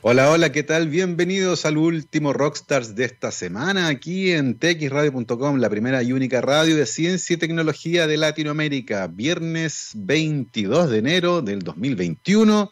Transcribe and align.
Hola, 0.00 0.30
hola, 0.30 0.52
¿qué 0.52 0.62
tal? 0.62 0.86
Bienvenidos 0.88 1.66
al 1.66 1.76
último 1.76 2.32
Rockstars 2.32 2.94
de 2.94 3.04
esta 3.04 3.32
semana 3.32 3.88
aquí 3.88 4.30
en 4.30 4.56
txradio.com, 4.56 5.58
la 5.58 5.68
primera 5.68 6.04
y 6.04 6.12
única 6.12 6.40
radio 6.40 6.76
de 6.76 6.86
ciencia 6.86 7.34
y 7.34 7.36
tecnología 7.36 8.06
de 8.06 8.16
Latinoamérica. 8.16 9.08
Viernes 9.08 9.90
22 9.96 10.90
de 10.90 10.98
enero 10.98 11.42
del 11.42 11.62
2021. 11.62 12.70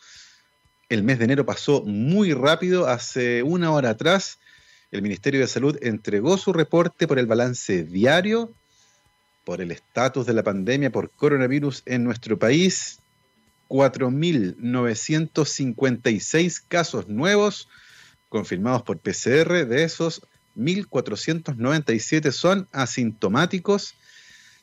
El 0.88 1.02
mes 1.02 1.18
de 1.18 1.24
enero 1.24 1.44
pasó 1.44 1.82
muy 1.82 2.32
rápido. 2.32 2.86
Hace 2.86 3.42
una 3.42 3.72
hora 3.72 3.90
atrás, 3.90 4.38
el 4.92 5.02
Ministerio 5.02 5.40
de 5.40 5.48
Salud 5.48 5.76
entregó 5.82 6.38
su 6.38 6.52
reporte 6.52 7.08
por 7.08 7.18
el 7.18 7.26
balance 7.26 7.82
diario, 7.82 8.52
por 9.42 9.60
el 9.60 9.72
estatus 9.72 10.26
de 10.26 10.32
la 10.32 10.44
pandemia 10.44 10.92
por 10.92 11.10
coronavirus 11.10 11.82
en 11.86 12.04
nuestro 12.04 12.38
país 12.38 13.00
4.956 13.68 16.62
casos 16.68 17.08
nuevos 17.08 17.68
confirmados 18.28 18.82
por 18.82 18.98
PCR. 18.98 19.66
De 19.66 19.84
esos, 19.84 20.20
1.497 20.56 22.32
son 22.32 22.66
asintomáticos. 22.72 23.94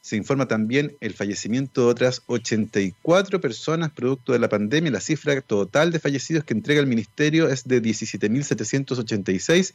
Se 0.01 0.17
informa 0.17 0.47
también 0.47 0.97
el 0.99 1.13
fallecimiento 1.13 1.81
de 1.81 1.87
otras 1.87 2.23
84 2.25 3.39
personas 3.39 3.91
producto 3.91 4.33
de 4.33 4.39
la 4.39 4.49
pandemia. 4.49 4.91
La 4.91 4.99
cifra 4.99 5.39
total 5.41 5.91
de 5.91 5.99
fallecidos 5.99 6.43
que 6.43 6.53
entrega 6.53 6.81
el 6.81 6.87
ministerio 6.87 7.47
es 7.47 7.65
de 7.65 7.81
17.786, 7.81 9.73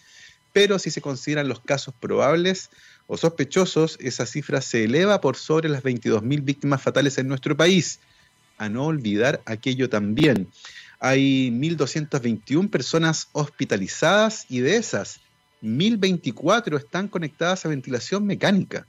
pero 0.53 0.79
si 0.79 0.91
se 0.91 1.01
consideran 1.01 1.49
los 1.49 1.61
casos 1.61 1.95
probables 1.99 2.69
o 3.07 3.17
sospechosos, 3.17 3.97
esa 4.01 4.27
cifra 4.27 4.61
se 4.61 4.85
eleva 4.85 5.23
por 5.23 5.37
sobre 5.37 5.71
las 5.71 5.83
22.000 5.83 6.45
víctimas 6.45 6.83
fatales 6.83 7.17
en 7.17 7.29
nuestro 7.29 7.57
país 7.57 8.01
a 8.59 8.69
no 8.69 8.87
olvidar 8.87 9.41
aquello 9.47 9.89
también. 9.89 10.49
Hay 11.01 11.51
1.221 11.51 12.69
personas 12.71 13.29
hospitalizadas 13.33 14.47
y 14.49 14.61
de 14.61 14.77
esas, 14.77 15.21
1.024 15.63 16.77
están 16.77 17.09
conectadas 17.09 17.65
a 17.65 17.69
ventilación 17.69 18.27
mecánica. 18.27 18.87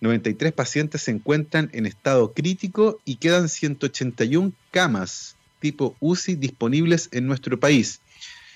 93 0.00 0.52
pacientes 0.52 1.02
se 1.02 1.10
encuentran 1.10 1.70
en 1.72 1.86
estado 1.86 2.32
crítico 2.32 3.00
y 3.04 3.16
quedan 3.16 3.48
181 3.48 4.52
camas 4.70 5.36
tipo 5.58 5.96
UCI 6.00 6.36
disponibles 6.36 7.08
en 7.12 7.26
nuestro 7.26 7.58
país. 7.58 8.00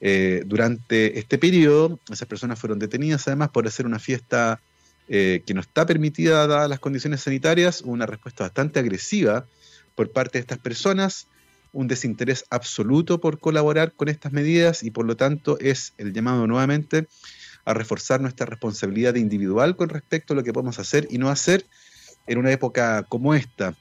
eh, 0.02 0.44
durante 0.46 1.18
este 1.18 1.38
periodo. 1.38 1.98
Esas 2.12 2.28
personas 2.28 2.60
fueron 2.60 2.78
detenidas 2.78 3.26
además 3.28 3.50
por 3.50 3.66
hacer 3.66 3.86
una 3.86 4.00
fiesta 4.00 4.60
eh, 5.08 5.44
que 5.46 5.54
no 5.54 5.62
está 5.62 5.86
permitida 5.86 6.46
dadas 6.46 6.70
las 6.70 6.82
condiciones 6.82 7.22
sanitarias, 7.22 7.82
una 7.82 8.06
respuesta 8.06 8.44
bastante 8.44 8.80
agresiva 8.80 9.46
por 9.96 10.12
parte 10.12 10.38
de 10.38 10.42
estas 10.42 10.60
personas, 10.60 11.28
un 11.72 11.88
desinterés 11.88 12.44
absoluto 12.50 13.22
por 13.22 13.40
colaborar 13.40 13.94
con 13.94 14.10
estas 14.10 14.34
medidas 14.34 14.84
y 14.84 14.92
por 14.92 15.06
lo 15.06 15.16
tanto 15.16 15.58
es 15.60 15.94
el 15.98 16.12
llamado 16.12 16.48
nuevamente 16.48 17.08
a 17.64 17.74
reforzar 17.74 18.20
nuestra 18.20 18.46
responsabilidad 18.46 19.16
individual 19.16 19.78
con 19.78 19.88
respecto 19.88 20.34
a 20.34 20.36
lo 20.36 20.44
que 20.44 20.52
podemos 20.52 20.80
hacer 20.80 21.08
y 21.10 21.18
no 21.18 21.30
hacer 21.30 21.66
en 22.28 22.40
una 22.40 22.52
época 22.52 23.04
como 23.08 23.34
esta. 23.34 23.74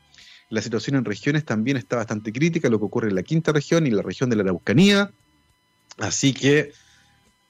La 0.53 0.61
situación 0.61 0.97
en 0.97 1.07
regiones 1.07 1.47
también 1.47 1.79
está 1.79 1.97
bastante 1.97 2.31
crítica, 2.31 2.69
lo 2.69 2.79
que 2.79 2.85
ocurre 2.85 3.09
en 3.09 3.15
la 3.15 3.23
quinta 3.23 3.53
región 3.53 3.87
y 3.87 3.91
la 3.91 4.03
región 4.03 4.29
de 4.29 4.37
la 4.37 4.43
Araucanía. 4.43 5.11
Así 5.97 6.35
que 6.35 6.73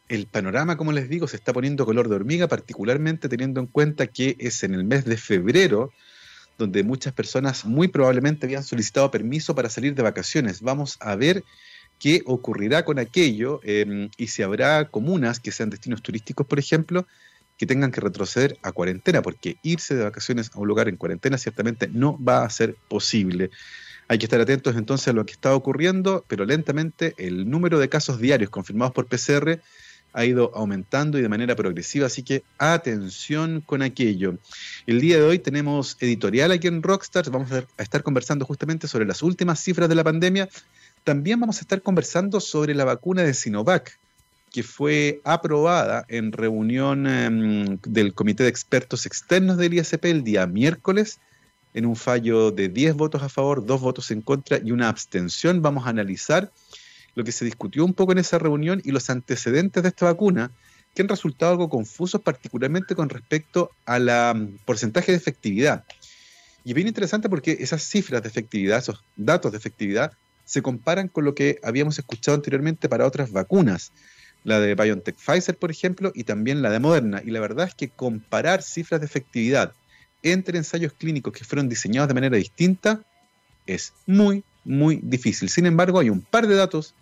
el 0.09 0.27
panorama, 0.27 0.77
como 0.77 0.93
les 0.93 1.09
digo, 1.09 1.27
se 1.27 1.35
está 1.35 1.53
poniendo 1.53 1.85
color 1.85 2.09
de 2.09 2.15
hormiga, 2.15 2.47
particularmente 2.47 3.29
teniendo 3.29 3.59
en 3.59 3.67
cuenta 3.67 4.07
que 4.07 4.37
es 4.39 4.63
en 4.63 4.75
el 4.75 4.85
mes 4.85 5.05
de 5.05 5.17
febrero 5.17 5.91
donde 6.59 6.85
muchas 6.85 7.13
personas 7.13 7.65
muy 7.65 7.89
probablemente 7.89 8.47
habían 8.47 8.63
solicitado 8.63 9.11
permiso 9.11 9.53
para 9.57 9.69
salir 9.69 9.97
de 9.97 10.03
vacaciones. 10.05 10.61
Vamos 10.61 10.97
a 11.01 11.17
ver 11.17 11.43
qué 11.99 12.23
ocurrirá 12.25 12.85
con 12.85 13.01
aquello 13.01 13.59
em, 13.65 14.11
y 14.17 14.29
si 14.29 14.45
habrá 14.45 14.89
comunas 14.91 15.41
que 15.41 15.51
sean 15.51 15.71
destinos 15.71 16.03
turísticos, 16.03 16.47
por 16.47 16.61
ejemplo, 16.61 17.09
que 17.57 17.67
tengan 17.67 17.93
que 17.93 18.01
retroceder 18.01 18.59
a 18.63 18.73
cuarentena, 18.73 19.23
porque 19.23 19.57
irse 19.63 19.95
de 19.95 20.05
vacaciones 20.05 20.51
a 20.55 20.59
un 20.59 20.69
lugar 20.69 20.89
en 20.89 20.97
cuarentena 20.97 21.39
ciertamente 21.39 21.89
no 21.89 22.23
va 22.23 22.45
a 22.45 22.51
ser 22.51 22.77
posible. 22.89 23.51
Hay 24.09 24.19
que 24.19 24.27
estar 24.27 24.41
atentos 24.41 24.77
entonces 24.77 25.09
a 25.09 25.13
lo 25.13 25.25
que 25.25 25.33
está 25.33 25.55
ocurriendo, 25.55 26.25
pero 26.29 26.45
lentamente 26.45 27.15
el 27.19 27.49
número 27.49 27.79
de 27.79 27.89
casos 27.89 28.19
diarios 28.19 28.51
confirmados 28.51 28.93
por 28.93 29.07
PCR 29.07 29.61
ha 30.13 30.25
ido 30.25 30.51
aumentando 30.55 31.19
y 31.19 31.23
de 31.23 31.29
manera 31.29 31.57
progresiva, 31.57 32.07
así 32.07 32.23
que 32.23 32.43
atención 32.59 33.63
con 33.65 33.83
aquello. 33.83 34.39
El 34.87 35.01
día 35.01 35.17
de 35.17 35.23
hoy 35.23 35.39
tenemos 35.39 35.97
editorial 36.01 36.53
aquí 36.53 36.67
en 36.67 36.83
Rockstars, 36.83 37.31
vamos 37.31 37.51
a 37.53 37.65
estar 37.79 38.03
conversando 38.03 38.45
justamente 38.45 38.89
sobre 38.89 39.07
las 39.07 39.23
últimas 39.23 39.61
cifras 39.61 39.89
de 39.89 39.95
la 39.95 40.05
pandemia. 40.05 40.49
También 41.05 41.41
vamos 41.41 41.59
a 41.59 41.61
estar 41.61 41.83
conversando 41.83 42.41
sobre 42.41 42.75
la 42.75 42.85
vacuna 42.85 43.23
de 43.23 43.35
Sinovac, 43.35 43.99
que 44.53 44.63
fue 44.63 45.23
aprobada 45.25 46.05
en 46.09 46.31
reunión 46.31 47.07
em, 47.07 47.79
del 47.87 48.13
Comité 48.13 48.43
de 48.43 48.51
Expertos 48.51 49.07
Externos 49.07 49.57
del 49.57 49.73
ISP 49.73 50.05
el 50.05 50.23
día 50.23 50.47
miércoles, 50.47 51.19
en 51.73 51.87
un 51.87 51.97
fallo 51.97 52.51
de 52.51 52.69
10 52.69 52.95
votos 52.95 53.23
a 53.23 53.31
favor, 53.31 53.65
2 53.65 53.81
votos 53.81 54.11
en 54.11 54.21
contra 54.21 54.59
y 54.63 54.71
una 54.71 54.91
abstención. 54.91 55.63
Vamos 55.63 55.87
a 55.87 55.91
analizar 55.91 56.53
lo 57.15 57.25
que 57.25 57.33
se 57.33 57.47
discutió 57.47 57.83
un 57.83 57.95
poco 57.95 58.13
en 58.13 58.19
esa 58.19 58.39
reunión 58.39 58.83
y 58.85 58.91
los 58.91 59.09
antecedentes 59.09 59.83
de 59.83 59.89
esta 59.89 60.05
vacuna, 60.05 60.51
que 60.95 61.01
han 61.01 61.09
resultado 61.09 61.53
algo 61.53 61.71
confusos, 61.71 62.21
particularmente 62.21 62.95
con 62.95 63.09
respecto 63.09 63.71
al 63.87 64.05
mm, 64.05 64.59
porcentaje 64.67 65.13
de 65.13 65.19
efectividad. 65.19 65.85
Y 66.63 66.71
es 66.71 66.75
bien 66.75 66.89
interesante 66.89 67.31
porque 67.31 67.57
esas 67.61 67.83
cifras 67.83 68.23
de 68.23 68.29
efectividad, 68.29 68.79
esos 68.79 69.03
datos 69.17 69.51
de 69.53 69.59
efectividad, 69.59 70.13
se 70.45 70.61
comparan 70.61 71.09
con 71.09 71.25
lo 71.25 71.35
que 71.35 71.59
habíamos 71.63 71.99
escuchado 71.99 72.35
anteriormente 72.35 72.91
para 72.91 73.07
otras 73.07 73.33
vacunas 73.33 73.93
la 74.45 74.61
de 74.61 74.75
BioNTech 74.75 75.17
Pfizer, 75.17 75.57
por 75.57 75.71
ejemplo, 75.71 76.13
y 76.15 76.25
también 76.25 76.63
la 76.63 76.71
de 76.71 76.81
Moderna. 76.81 77.23
Y 77.25 77.31
la 77.31 77.41
verdad 77.41 77.69
es 77.69 77.75
que 77.75 77.89
comparar 77.89 78.63
cifras 78.63 79.01
de 79.01 79.07
efectividad 79.07 79.73
entre 80.23 80.59
ensayos 80.59 80.93
clínicos 80.93 81.33
que 81.33 81.45
fueron 81.45 81.69
diseñados 81.69 82.09
de 82.09 82.15
manera 82.15 82.37
distinta 82.37 83.03
es 83.67 83.93
muy, 84.07 84.45
muy 84.65 85.01
difícil. 85.03 85.49
Sin 85.49 85.67
embargo, 85.67 85.99
hay 85.99 86.11
un 86.11 86.23
par 86.23 86.47
de 86.47 86.57
datos 86.57 86.95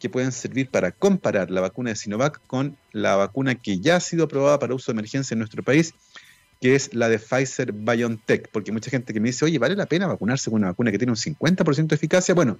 que 0.00 0.08
pueden 0.08 0.32
servir 0.32 0.68
para 0.68 0.90
comparar 0.92 1.50
la 1.50 1.60
vacuna 1.60 1.90
de 1.90 1.96
Sinovac 1.96 2.40
con 2.46 2.76
la 2.92 3.16
vacuna 3.16 3.54
que 3.54 3.78
ya 3.78 3.96
ha 3.96 4.00
sido 4.00 4.24
aprobada 4.24 4.58
para 4.58 4.74
uso 4.74 4.92
de 4.92 4.96
emergencia 4.96 5.34
en 5.34 5.38
nuestro 5.38 5.62
país, 5.62 5.94
que 6.60 6.74
es 6.74 6.94
la 6.94 7.08
de 7.08 7.18
Pfizer 7.18 7.72
BioNTech. 7.72 8.48
Porque 8.50 8.72
mucha 8.72 8.90
gente 8.90 9.12
que 9.12 9.20
me 9.20 9.28
dice, 9.28 9.44
oye, 9.44 9.58
¿vale 9.58 9.76
la 9.76 9.86
pena 9.86 10.06
vacunarse 10.06 10.50
con 10.50 10.60
una 10.60 10.68
vacuna 10.68 10.90
que 10.90 10.98
tiene 10.98 11.12
un 11.12 11.16
50% 11.16 11.86
de 11.86 11.94
eficacia? 11.94 12.34
Bueno, 12.34 12.58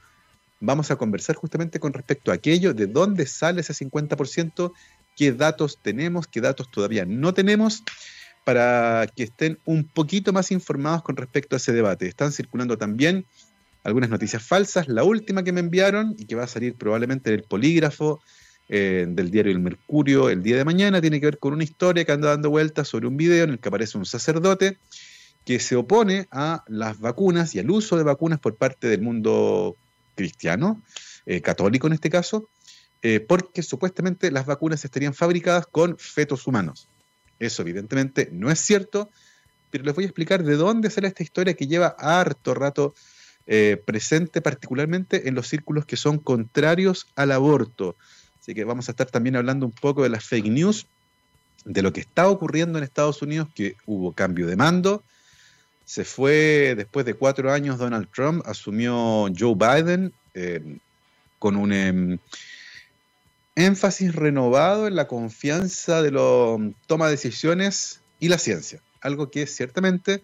vamos 0.61 0.91
a 0.91 0.97
conversar 0.97 1.37
justamente 1.37 1.81
con 1.81 1.93
respecto 1.93 2.31
a 2.31 2.35
aquello, 2.35 2.75
de 2.75 2.87
dónde 2.87 3.27
sale 3.27 3.61
ese 3.61 3.73
50%, 3.73 4.73
qué 5.17 5.33
datos 5.33 5.79
tenemos, 5.83 6.27
qué 6.27 6.41
datos 6.41 6.71
todavía 6.71 7.05
no 7.05 7.35
tenemos, 7.35 7.83
para 8.45 9.07
que 9.15 9.25
estén 9.25 9.59
un 9.65 9.85
poquito 9.85 10.33
más 10.33 10.51
informados 10.53 11.03
con 11.03 11.17
respecto 11.17 11.57
a 11.57 11.59
ese 11.59 11.73
debate. 11.73 12.07
Están 12.07 12.33
circulando 12.33 12.77
también 12.77 13.27
algunas 13.85 14.11
noticias 14.11 14.43
falsas. 14.43 14.89
La 14.89 15.05
última 15.05 15.43
que 15.43 15.53
me 15.53 15.61
enviaron 15.61 16.15
y 16.19 16.27
que 16.27 16.35
va 16.35 16.45
a 16.45 16.49
salir 16.49 16.75
probablemente 16.75 17.31
en 17.31 17.37
el 17.37 17.43
polígrafo 17.45 18.21
eh, 18.69 19.07
del 19.09 19.31
diario 19.31 19.53
El 19.53 19.59
Mercurio 19.59 20.31
el 20.31 20.43
día 20.43 20.57
de 20.57 20.65
mañana 20.65 21.01
tiene 21.01 21.21
que 21.21 21.27
ver 21.27 21.39
con 21.39 21.53
una 21.53 21.65
historia 21.65 22.05
que 22.05 22.13
anda 22.13 22.31
dando 22.31 22.49
vueltas 22.49 22.89
sobre 22.89 23.07
un 23.07 23.17
video 23.17 23.45
en 23.45 23.51
el 23.51 23.59
que 23.59 23.69
aparece 23.69 23.99
un 23.99 24.07
sacerdote 24.07 24.79
que 25.45 25.61
se 25.61 25.77
opone 25.77 26.27
a 26.31 26.65
las 26.67 26.99
vacunas 26.99 27.55
y 27.55 27.59
al 27.59 27.71
uso 27.71 27.99
de 27.99 28.05
vacunas 28.05 28.41
por 28.41 28.57
parte 28.57 28.89
del 28.89 29.03
mundo 29.03 29.77
cristiano, 30.15 30.83
eh, 31.27 31.41
católico 31.41 31.87
en 31.87 31.95
este 31.95 32.11
caso, 32.11 32.49
eh, 33.03 33.21
porque 33.21 33.63
supuestamente 33.63 34.31
las 34.31 34.47
vacunas 34.47 34.85
estarían 34.85 35.15
fabricadas 35.15 35.67
con 35.67 35.99
fetos 35.99 36.47
humanos. 36.47 36.89
Eso 37.39 37.63
evidentemente 37.63 38.29
no 38.33 38.51
es 38.51 38.61
cierto, 38.61 39.11
pero 39.71 39.85
les 39.85 39.95
voy 39.95 40.05
a 40.05 40.07
explicar 40.07 40.45
de 40.45 40.57
dónde 40.57 40.91
sale 40.91 41.09
esta 41.09 41.23
historia 41.23 41.55
que 41.55 41.67
lleva 41.67 41.97
harto 41.99 42.55
rato 42.55 42.95
eh, 43.47 43.83
presente 43.85 44.41
particularmente 44.41 45.29
en 45.29 45.35
los 45.35 45.49
círculos 45.49 45.85
que 45.85 45.97
son 45.97 46.19
contrarios 46.19 47.09
al 47.15 47.33
aborto. 47.33 47.97
Así 48.41 48.55
que 48.55 48.65
vamos 48.65 48.89
a 48.89 48.93
estar 48.93 49.11
también 49.11 49.37
hablando 49.37 49.67
un 49.67 49.73
poco 49.73 50.03
de 50.03 50.09
las 50.09 50.25
fake 50.25 50.47
news, 50.47 50.87
de 51.65 51.83
lo 51.83 51.93
que 51.93 52.01
está 52.01 52.29
ocurriendo 52.29 52.79
en 52.79 52.85
Estados 52.85 53.21
Unidos, 53.21 53.49
que 53.55 53.77
hubo 53.85 54.13
cambio 54.13 54.47
de 54.47 54.57
mando. 54.57 55.03
Se 55.85 56.05
fue 56.05 56.75
después 56.77 57.05
de 57.07 57.15
cuatro 57.15 57.53
años 57.53 57.79
Donald 57.79 58.09
Trump, 58.15 58.43
asumió 58.47 59.27
Joe 59.37 59.55
Biden 59.55 60.13
eh, 60.35 60.79
con 61.39 61.57
un 61.57 61.73
em, 61.73 62.19
énfasis 63.55 64.15
renovado 64.15 64.87
en 64.87 64.97
la 64.97 65.07
confianza 65.07 66.03
de 66.03 66.11
los 66.11 66.61
toma 66.87 67.09
decisiones 67.09 68.01
y 68.19 68.29
la 68.29 68.39
ciencia, 68.39 68.81
algo 69.01 69.31
que 69.31 69.47
ciertamente 69.47 70.23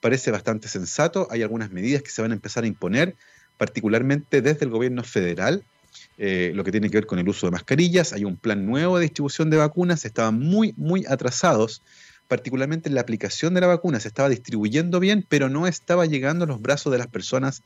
parece 0.00 0.30
bastante 0.30 0.68
sensato. 0.68 1.28
Hay 1.30 1.42
algunas 1.42 1.70
medidas 1.70 2.02
que 2.02 2.10
se 2.10 2.22
van 2.22 2.32
a 2.32 2.34
empezar 2.34 2.64
a 2.64 2.66
imponer, 2.66 3.14
particularmente 3.56 4.42
desde 4.42 4.64
el 4.64 4.70
gobierno 4.70 5.02
federal, 5.02 5.64
eh, 6.18 6.52
lo 6.54 6.64
que 6.64 6.72
tiene 6.72 6.90
que 6.90 6.98
ver 6.98 7.06
con 7.06 7.18
el 7.18 7.28
uso 7.28 7.46
de 7.46 7.52
mascarillas. 7.52 8.12
Hay 8.12 8.24
un 8.24 8.36
plan 8.36 8.66
nuevo 8.66 8.98
de 8.98 9.04
distribución 9.04 9.50
de 9.50 9.56
vacunas, 9.56 10.04
estaban 10.04 10.38
muy, 10.38 10.74
muy 10.76 11.04
atrasados, 11.08 11.82
particularmente 12.28 12.88
en 12.88 12.94
la 12.94 13.00
aplicación 13.00 13.54
de 13.54 13.60
la 13.60 13.66
vacuna. 13.66 14.00
Se 14.00 14.08
estaba 14.08 14.28
distribuyendo 14.28 15.00
bien, 15.00 15.24
pero 15.28 15.48
no 15.48 15.66
estaba 15.66 16.06
llegando 16.06 16.44
a 16.44 16.48
los 16.48 16.60
brazos 16.60 16.92
de 16.92 16.98
las 16.98 17.06
personas 17.06 17.62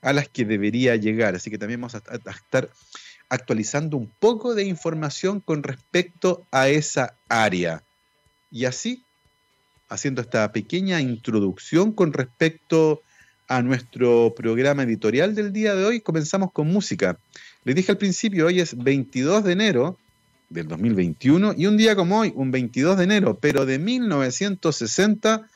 a 0.00 0.12
las 0.12 0.28
que 0.28 0.44
debería 0.44 0.96
llegar. 0.96 1.34
Así 1.34 1.50
que 1.50 1.58
también 1.58 1.80
vamos 1.80 1.94
a, 1.94 2.02
a 2.08 2.30
estar 2.30 2.70
actualizando 3.28 3.96
un 3.96 4.10
poco 4.18 4.54
de 4.54 4.64
información 4.64 5.40
con 5.40 5.62
respecto 5.62 6.46
a 6.50 6.68
esa 6.68 7.14
área. 7.28 7.82
Y 8.50 8.66
así 8.66 9.02
haciendo 9.92 10.22
esta 10.22 10.50
pequeña 10.52 11.00
introducción 11.00 11.92
con 11.92 12.12
respecto 12.12 13.02
a 13.46 13.60
nuestro 13.60 14.32
programa 14.34 14.84
editorial 14.84 15.34
del 15.34 15.52
día 15.52 15.74
de 15.74 15.84
hoy. 15.84 16.00
Comenzamos 16.00 16.50
con 16.52 16.68
música. 16.68 17.18
Les 17.64 17.74
dije 17.74 17.92
al 17.92 17.98
principio, 17.98 18.46
hoy 18.46 18.60
es 18.60 18.76
22 18.76 19.44
de 19.44 19.52
enero 19.52 19.98
del 20.52 20.68
2021 20.68 21.54
y 21.56 21.66
un 21.66 21.76
día 21.76 21.96
como 21.96 22.20
hoy, 22.20 22.32
un 22.34 22.50
22 22.50 22.98
de 22.98 23.04
enero, 23.04 23.38
pero 23.40 23.66
de 23.66 23.78
1960, 23.78 25.48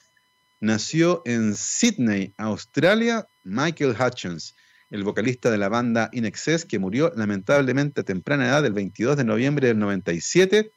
nació 0.61 1.23
en 1.25 1.55
Sydney, 1.55 2.33
Australia, 2.39 3.27
Michael 3.45 3.97
Hutchins, 3.99 4.55
el 4.91 5.05
vocalista 5.05 5.51
de 5.51 5.59
la 5.59 5.69
banda 5.69 6.09
In 6.13 6.25
Excess, 6.25 6.65
que 6.65 6.79
murió 6.79 7.13
lamentablemente 7.17 8.01
a 8.01 8.05
temprana 8.05 8.47
edad, 8.47 8.63
del 8.63 8.73
22 8.73 9.17
de 9.17 9.25
noviembre 9.25 9.69
del 9.69 9.79
97 9.79 10.73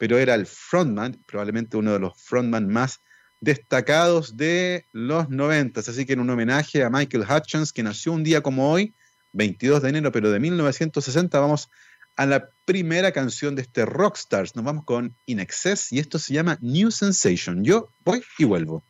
pero 0.00 0.16
era 0.16 0.34
el 0.34 0.46
frontman, 0.46 1.22
probablemente 1.26 1.76
uno 1.76 1.92
de 1.92 1.98
los 1.98 2.18
frontman 2.22 2.68
más 2.68 3.02
destacados 3.38 4.34
de 4.34 4.86
los 4.92 5.28
90. 5.28 5.78
Así 5.80 6.06
que 6.06 6.14
en 6.14 6.20
un 6.20 6.30
homenaje 6.30 6.82
a 6.82 6.88
Michael 6.88 7.26
Hutchins, 7.28 7.70
que 7.70 7.82
nació 7.82 8.12
un 8.12 8.24
día 8.24 8.40
como 8.40 8.72
hoy, 8.72 8.94
22 9.32 9.82
de 9.82 9.90
enero, 9.90 10.10
pero 10.10 10.30
de 10.30 10.40
1960, 10.40 11.38
vamos 11.38 11.68
a 11.68 11.68
la 12.26 12.50
primera 12.64 13.12
canción 13.12 13.54
de 13.54 13.62
este 13.62 13.84
Rockstars. 13.84 14.56
Nos 14.56 14.64
vamos 14.64 14.84
con 14.84 15.16
In 15.26 15.40
Excess 15.40 15.92
y 15.92 15.98
esto 15.98 16.18
se 16.18 16.34
llama 16.34 16.58
New 16.60 16.90
Sensation. 16.90 17.64
Yo 17.64 17.88
voy 18.04 18.22
y 18.38 18.44
vuelvo. 18.44 18.84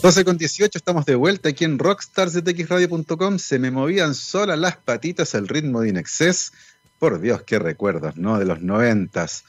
12 0.00 0.24
con 0.24 0.38
18, 0.38 0.78
estamos 0.78 1.06
de 1.06 1.16
vuelta 1.16 1.48
aquí 1.48 1.64
en 1.64 1.78
rockstarsdetxradio.com. 1.78 3.38
Se 3.38 3.58
me 3.58 3.72
movían 3.72 4.14
solas 4.14 4.56
las 4.58 4.76
patitas 4.76 5.34
al 5.34 5.48
ritmo 5.48 5.80
de 5.80 5.88
In 5.88 5.96
Excess. 5.96 6.52
Por 7.00 7.20
Dios, 7.20 7.42
qué 7.42 7.58
recuerdos, 7.58 8.16
¿no? 8.16 8.38
De 8.38 8.44
los 8.44 8.62
noventas. 8.62 9.44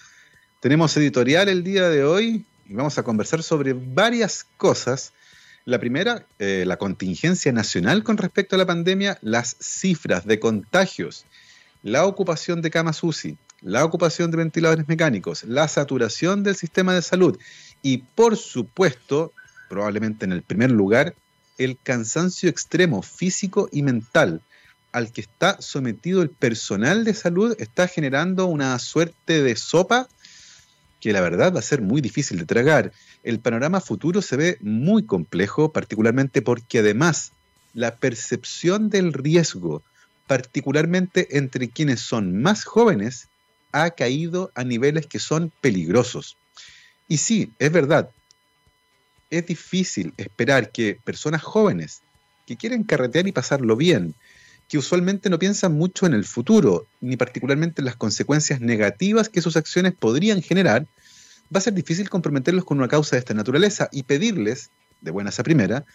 Tenemos 0.59 0.97
editorial 0.97 1.49
el 1.49 1.63
día 1.63 1.89
de 1.89 2.03
hoy 2.03 2.45
y 2.65 2.73
vamos 2.73 2.97
a 2.97 3.03
conversar 3.03 3.43
sobre 3.43 3.73
varias 3.73 4.45
cosas. 4.57 5.13
La 5.69 5.77
primera, 5.77 6.25
eh, 6.39 6.63
la 6.65 6.77
contingencia 6.77 7.51
nacional 7.51 8.03
con 8.03 8.17
respecto 8.17 8.55
a 8.55 8.57
la 8.57 8.65
pandemia, 8.65 9.19
las 9.21 9.55
cifras 9.59 10.25
de 10.25 10.39
contagios, 10.39 11.27
la 11.83 12.07
ocupación 12.07 12.63
de 12.63 12.71
camas 12.71 13.03
UCI, 13.03 13.37
la 13.61 13.85
ocupación 13.85 14.31
de 14.31 14.37
ventiladores 14.37 14.87
mecánicos, 14.87 15.43
la 15.43 15.67
saturación 15.67 16.41
del 16.41 16.55
sistema 16.55 16.95
de 16.95 17.03
salud 17.03 17.37
y, 17.83 17.99
por 17.99 18.35
supuesto, 18.35 19.31
probablemente 19.69 20.25
en 20.25 20.31
el 20.31 20.41
primer 20.41 20.71
lugar, 20.71 21.13
el 21.59 21.77
cansancio 21.83 22.49
extremo 22.49 23.03
físico 23.03 23.69
y 23.71 23.83
mental. 23.83 24.41
Al 24.91 25.11
que 25.11 25.21
está 25.21 25.61
sometido 25.61 26.23
el 26.23 26.31
personal 26.31 27.03
de 27.03 27.13
salud 27.13 27.55
está 27.59 27.87
generando 27.87 28.47
una 28.47 28.79
suerte 28.79 29.43
de 29.43 29.55
sopa 29.55 30.07
que 30.99 31.13
la 31.13 31.21
verdad 31.21 31.53
va 31.53 31.59
a 31.59 31.63
ser 31.63 31.81
muy 31.81 32.01
difícil 32.01 32.37
de 32.39 32.45
tragar. 32.45 32.91
El 33.23 33.39
panorama 33.39 33.81
futuro 33.81 34.21
se 34.21 34.37
ve 34.37 34.57
muy 34.61 35.03
complejo, 35.03 35.71
particularmente 35.71 36.41
porque 36.41 36.79
además 36.79 37.31
la 37.73 37.95
percepción 37.95 38.89
del 38.89 39.13
riesgo, 39.13 39.83
particularmente 40.27 41.37
entre 41.37 41.69
quienes 41.69 42.01
son 42.01 42.41
más 42.41 42.63
jóvenes, 42.63 43.27
ha 43.71 43.91
caído 43.91 44.51
a 44.55 44.63
niveles 44.63 45.07
que 45.07 45.19
son 45.19 45.51
peligrosos. 45.61 46.37
Y 47.07 47.17
sí, 47.17 47.51
es 47.59 47.71
verdad, 47.71 48.09
es 49.29 49.45
difícil 49.45 50.13
esperar 50.17 50.71
que 50.71 50.99
personas 51.03 51.43
jóvenes 51.43 52.01
que 52.45 52.57
quieren 52.57 52.83
carretear 52.83 53.27
y 53.27 53.31
pasarlo 53.31 53.75
bien, 53.75 54.15
que 54.69 54.77
usualmente 54.77 55.31
no 55.31 55.39
piensan 55.39 55.73
mucho 55.73 56.05
en 56.05 56.13
el 56.13 56.23
futuro, 56.23 56.85
ni 57.01 57.17
particularmente 57.17 57.81
en 57.81 57.85
las 57.85 57.95
consecuencias 57.95 58.61
negativas 58.61 59.27
que 59.27 59.41
sus 59.41 59.57
acciones 59.57 59.93
podrían 59.93 60.43
generar, 60.43 60.85
va 61.53 61.57
a 61.57 61.61
ser 61.61 61.73
difícil 61.73 62.07
comprometerlos 62.07 62.63
con 62.65 62.77
una 62.77 62.87
causa 62.87 63.15
de 63.15 63.19
esta 63.19 63.33
naturaleza 63.33 63.89
y 63.91 64.03
pedirles, 64.03 64.69
de 65.01 65.09
buenas 65.09 65.39
a 65.39 65.43
primera, 65.43 65.85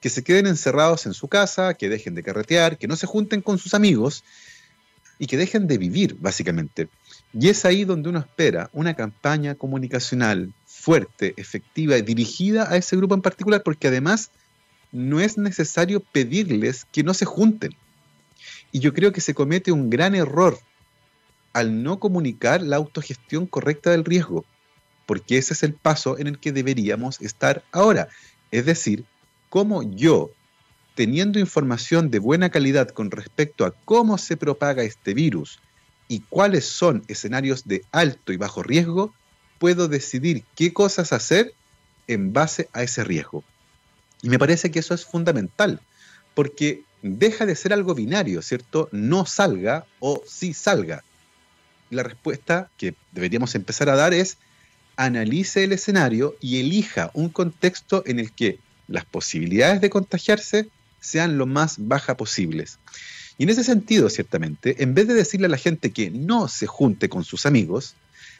que 0.00 0.08
se 0.08 0.24
queden 0.24 0.46
encerrados 0.46 1.04
en 1.04 1.12
su 1.12 1.28
casa, 1.28 1.74
que 1.74 1.90
dejen 1.90 2.14
de 2.14 2.22
carretear, 2.22 2.78
que 2.78 2.88
no 2.88 2.96
se 2.96 3.06
junten 3.06 3.42
con 3.42 3.58
sus 3.58 3.74
amigos 3.74 4.24
y 5.18 5.26
que 5.26 5.36
dejen 5.36 5.66
de 5.66 5.76
vivir, 5.76 6.16
básicamente. 6.18 6.88
Y 7.34 7.50
es 7.50 7.66
ahí 7.66 7.84
donde 7.84 8.08
uno 8.08 8.20
espera 8.20 8.70
una 8.72 8.94
campaña 8.94 9.56
comunicacional 9.56 10.54
fuerte, 10.64 11.34
efectiva 11.36 11.98
y 11.98 12.02
dirigida 12.02 12.72
a 12.72 12.78
ese 12.78 12.96
grupo 12.96 13.14
en 13.14 13.22
particular, 13.22 13.62
porque 13.62 13.88
además 13.88 14.30
no 14.90 15.20
es 15.20 15.36
necesario 15.36 16.00
pedirles 16.00 16.86
que 16.90 17.02
no 17.02 17.12
se 17.12 17.26
junten. 17.26 17.76
Y 18.72 18.80
yo 18.80 18.92
creo 18.94 19.12
que 19.12 19.20
se 19.20 19.34
comete 19.34 19.70
un 19.70 19.90
gran 19.90 20.14
error 20.14 20.58
al 21.52 21.82
no 21.82 22.00
comunicar 22.00 22.62
la 22.62 22.76
autogestión 22.76 23.46
correcta 23.46 23.90
del 23.90 24.04
riesgo, 24.04 24.44
porque 25.06 25.36
ese 25.36 25.52
es 25.52 25.62
el 25.62 25.74
paso 25.74 26.18
en 26.18 26.26
el 26.26 26.38
que 26.38 26.52
deberíamos 26.52 27.20
estar 27.20 27.62
ahora. 27.70 28.08
Es 28.50 28.64
decir, 28.64 29.04
cómo 29.50 29.82
yo, 29.82 30.30
teniendo 30.94 31.38
información 31.38 32.10
de 32.10 32.18
buena 32.18 32.50
calidad 32.50 32.88
con 32.88 33.10
respecto 33.10 33.66
a 33.66 33.74
cómo 33.84 34.16
se 34.16 34.38
propaga 34.38 34.82
este 34.82 35.12
virus 35.12 35.60
y 36.08 36.20
cuáles 36.20 36.64
son 36.64 37.04
escenarios 37.08 37.66
de 37.66 37.84
alto 37.92 38.32
y 38.32 38.38
bajo 38.38 38.62
riesgo, 38.62 39.14
puedo 39.58 39.88
decidir 39.88 40.44
qué 40.54 40.72
cosas 40.72 41.12
hacer 41.12 41.52
en 42.06 42.32
base 42.32 42.68
a 42.72 42.82
ese 42.82 43.04
riesgo. 43.04 43.44
Y 44.22 44.28
me 44.28 44.38
parece 44.38 44.70
que 44.70 44.78
eso 44.78 44.94
es 44.94 45.04
fundamental, 45.04 45.80
porque 46.34 46.82
deja 47.02 47.46
de 47.46 47.56
ser 47.56 47.72
algo 47.72 47.94
binario, 47.94 48.42
¿cierto? 48.42 48.88
No 48.92 49.26
salga 49.26 49.84
o 49.98 50.22
sí 50.26 50.54
salga. 50.54 51.04
La 51.90 52.02
respuesta 52.02 52.70
que 52.78 52.94
deberíamos 53.10 53.54
empezar 53.54 53.90
a 53.90 53.96
dar 53.96 54.14
es 54.14 54.38
analice 54.96 55.64
el 55.64 55.72
escenario 55.72 56.36
y 56.40 56.60
elija 56.60 57.10
un 57.14 57.28
contexto 57.28 58.02
en 58.06 58.20
el 58.20 58.32
que 58.32 58.58
las 58.88 59.04
posibilidades 59.04 59.80
de 59.80 59.90
contagiarse 59.90 60.68
sean 61.00 61.38
lo 61.38 61.46
más 61.46 61.76
bajas 61.78 62.16
posibles. 62.16 62.78
Y 63.38 63.44
en 63.44 63.50
ese 63.50 63.64
sentido, 63.64 64.08
ciertamente, 64.08 64.82
en 64.82 64.94
vez 64.94 65.08
de 65.08 65.14
decirle 65.14 65.46
a 65.46 65.50
la 65.50 65.56
gente 65.56 65.90
que 65.90 66.10
no 66.10 66.48
se 66.48 66.66
junte 66.66 67.08
con 67.08 67.24
sus 67.24 67.46
amigos, 67.46 67.94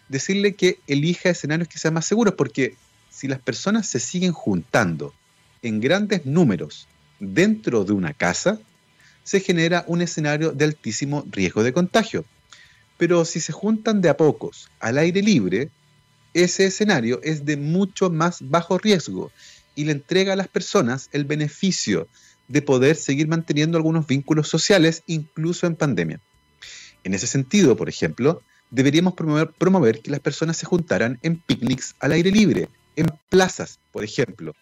decirle 0.08 0.54
que 0.54 0.78
elija 0.86 1.30
escenarios 1.30 1.68
que 1.68 1.78
sean 1.78 1.94
más 1.94 2.06
seguros, 2.06 2.34
porque 2.34 2.76
si 3.10 3.26
las 3.26 3.40
personas 3.40 3.88
se 3.88 3.98
siguen 3.98 4.32
juntando 4.32 5.14
en 5.62 5.80
grandes 5.80 6.26
números 6.26 6.86
dentro 7.22 7.84
de 7.84 7.92
una 7.92 8.12
casa, 8.12 8.58
se 9.22 9.38
genera 9.38 9.84
un 9.86 10.02
escenario 10.02 10.50
de 10.50 10.64
altísimo 10.64 11.24
riesgo 11.30 11.62
de 11.62 11.72
contagio. 11.72 12.24
Pero 12.98 13.24
si 13.24 13.40
se 13.40 13.52
juntan 13.52 14.00
de 14.00 14.08
a 14.08 14.16
pocos 14.16 14.68
al 14.80 14.98
aire 14.98 15.22
libre, 15.22 15.70
ese 16.34 16.66
escenario 16.66 17.20
es 17.22 17.44
de 17.44 17.56
mucho 17.56 18.10
más 18.10 18.38
bajo 18.40 18.76
riesgo 18.76 19.30
y 19.74 19.84
le 19.84 19.92
entrega 19.92 20.32
a 20.32 20.36
las 20.36 20.48
personas 20.48 21.08
el 21.12 21.24
beneficio 21.24 22.08
de 22.48 22.62
poder 22.62 22.96
seguir 22.96 23.28
manteniendo 23.28 23.78
algunos 23.78 24.06
vínculos 24.06 24.48
sociales 24.48 25.02
incluso 25.06 25.66
en 25.66 25.76
pandemia. 25.76 26.20
En 27.04 27.14
ese 27.14 27.26
sentido, 27.26 27.76
por 27.76 27.88
ejemplo, 27.88 28.42
deberíamos 28.70 29.14
promover, 29.14 30.00
que 30.00 30.10
las 30.10 30.20
personas 30.20 30.56
se 30.56 30.66
juntaran 30.66 31.18
en 31.22 31.36
picnics 31.36 31.94
al 32.00 32.12
aire 32.12 32.30
libre, 32.30 32.68
en 32.96 33.06
plazas, 33.28 33.78
por 33.92 34.04
ejemplo, 34.04 34.54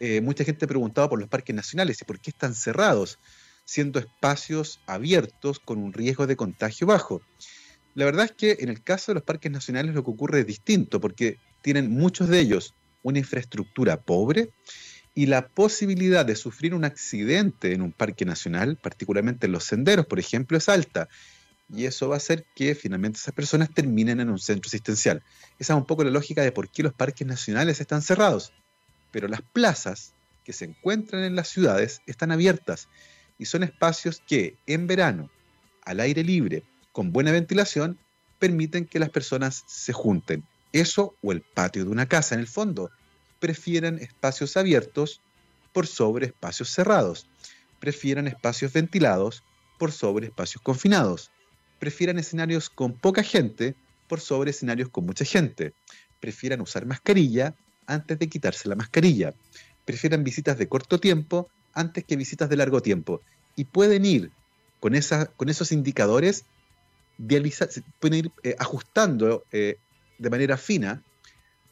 eh, 0.00 0.20
mucha 0.20 0.44
gente 0.44 0.64
ha 0.64 0.68
preguntado 0.68 1.08
por 1.08 1.20
los 1.20 1.28
parques 1.28 1.54
nacionales 1.54 2.00
y 2.00 2.04
por 2.04 2.18
qué 2.18 2.30
están 2.30 2.54
cerrados, 2.54 3.18
siendo 3.64 3.98
espacios 3.98 4.80
abiertos 4.86 5.60
con 5.60 5.78
un 5.78 5.92
riesgo 5.92 6.26
de 6.26 6.36
contagio 6.36 6.86
bajo. 6.86 7.22
La 7.94 8.04
verdad 8.04 8.24
es 8.24 8.32
que 8.32 8.56
en 8.60 8.68
el 8.68 8.82
caso 8.82 9.12
de 9.12 9.16
los 9.16 9.24
parques 9.24 9.52
nacionales 9.52 9.94
lo 9.94 10.02
que 10.02 10.10
ocurre 10.10 10.40
es 10.40 10.46
distinto, 10.46 11.00
porque 11.00 11.38
tienen 11.62 11.90
muchos 11.90 12.28
de 12.28 12.40
ellos 12.40 12.74
una 13.02 13.18
infraestructura 13.18 14.00
pobre 14.00 14.50
y 15.14 15.26
la 15.26 15.48
posibilidad 15.48 16.24
de 16.24 16.36
sufrir 16.36 16.74
un 16.74 16.84
accidente 16.84 17.72
en 17.72 17.82
un 17.82 17.92
parque 17.92 18.24
nacional, 18.24 18.76
particularmente 18.76 19.46
en 19.46 19.52
los 19.52 19.64
senderos, 19.64 20.06
por 20.06 20.18
ejemplo, 20.18 20.56
es 20.56 20.68
alta. 20.68 21.08
Y 21.68 21.84
eso 21.84 22.08
va 22.08 22.16
a 22.16 22.18
hacer 22.18 22.46
que 22.54 22.74
finalmente 22.74 23.18
esas 23.18 23.34
personas 23.34 23.70
terminen 23.72 24.20
en 24.20 24.30
un 24.30 24.38
centro 24.38 24.68
asistencial. 24.68 25.22
Esa 25.58 25.74
es 25.74 25.78
un 25.78 25.86
poco 25.86 26.04
la 26.04 26.10
lógica 26.10 26.42
de 26.42 26.52
por 26.52 26.70
qué 26.70 26.82
los 26.82 26.94
parques 26.94 27.26
nacionales 27.26 27.80
están 27.80 28.02
cerrados. 28.02 28.52
Pero 29.10 29.28
las 29.28 29.42
plazas 29.42 30.14
que 30.44 30.52
se 30.52 30.64
encuentran 30.64 31.22
en 31.22 31.36
las 31.36 31.48
ciudades 31.48 32.02
están 32.06 32.32
abiertas 32.32 32.88
y 33.38 33.46
son 33.46 33.62
espacios 33.62 34.22
que 34.26 34.56
en 34.66 34.86
verano, 34.86 35.30
al 35.82 36.00
aire 36.00 36.22
libre, 36.22 36.64
con 36.92 37.12
buena 37.12 37.32
ventilación, 37.32 37.98
permiten 38.38 38.86
que 38.86 38.98
las 38.98 39.10
personas 39.10 39.64
se 39.66 39.92
junten. 39.92 40.44
Eso 40.72 41.16
o 41.22 41.32
el 41.32 41.42
patio 41.42 41.84
de 41.84 41.90
una 41.90 42.06
casa, 42.06 42.34
en 42.34 42.40
el 42.40 42.46
fondo, 42.46 42.90
prefieren 43.38 43.98
espacios 43.98 44.56
abiertos 44.56 45.20
por 45.72 45.86
sobre 45.86 46.26
espacios 46.26 46.70
cerrados. 46.70 47.28
Prefieren 47.78 48.26
espacios 48.26 48.72
ventilados 48.72 49.42
por 49.78 49.92
sobre 49.92 50.26
espacios 50.26 50.62
confinados. 50.62 51.30
Prefieran 51.78 52.18
escenarios 52.18 52.68
con 52.68 52.92
poca 52.92 53.22
gente 53.22 53.74
por 54.08 54.20
sobre 54.20 54.50
escenarios 54.50 54.90
con 54.90 55.06
mucha 55.06 55.24
gente. 55.24 55.72
Prefieran 56.20 56.60
usar 56.60 56.84
mascarilla 56.84 57.54
antes 57.86 58.18
de 58.18 58.28
quitarse 58.28 58.68
la 58.68 58.76
mascarilla. 58.76 59.34
Prefieran 59.84 60.24
visitas 60.24 60.58
de 60.58 60.68
corto 60.68 61.00
tiempo 61.00 61.48
antes 61.74 62.04
que 62.04 62.16
visitas 62.16 62.48
de 62.48 62.56
largo 62.56 62.82
tiempo. 62.82 63.22
Y 63.56 63.64
pueden 63.64 64.04
ir 64.04 64.30
con 64.80 64.94
esos 64.94 65.72
indicadores, 65.72 66.44
pueden 67.98 68.18
ir 68.18 68.32
eh, 68.42 68.56
ajustando 68.58 69.44
eh, 69.52 69.76
de 70.18 70.30
manera 70.30 70.56
fina 70.56 71.02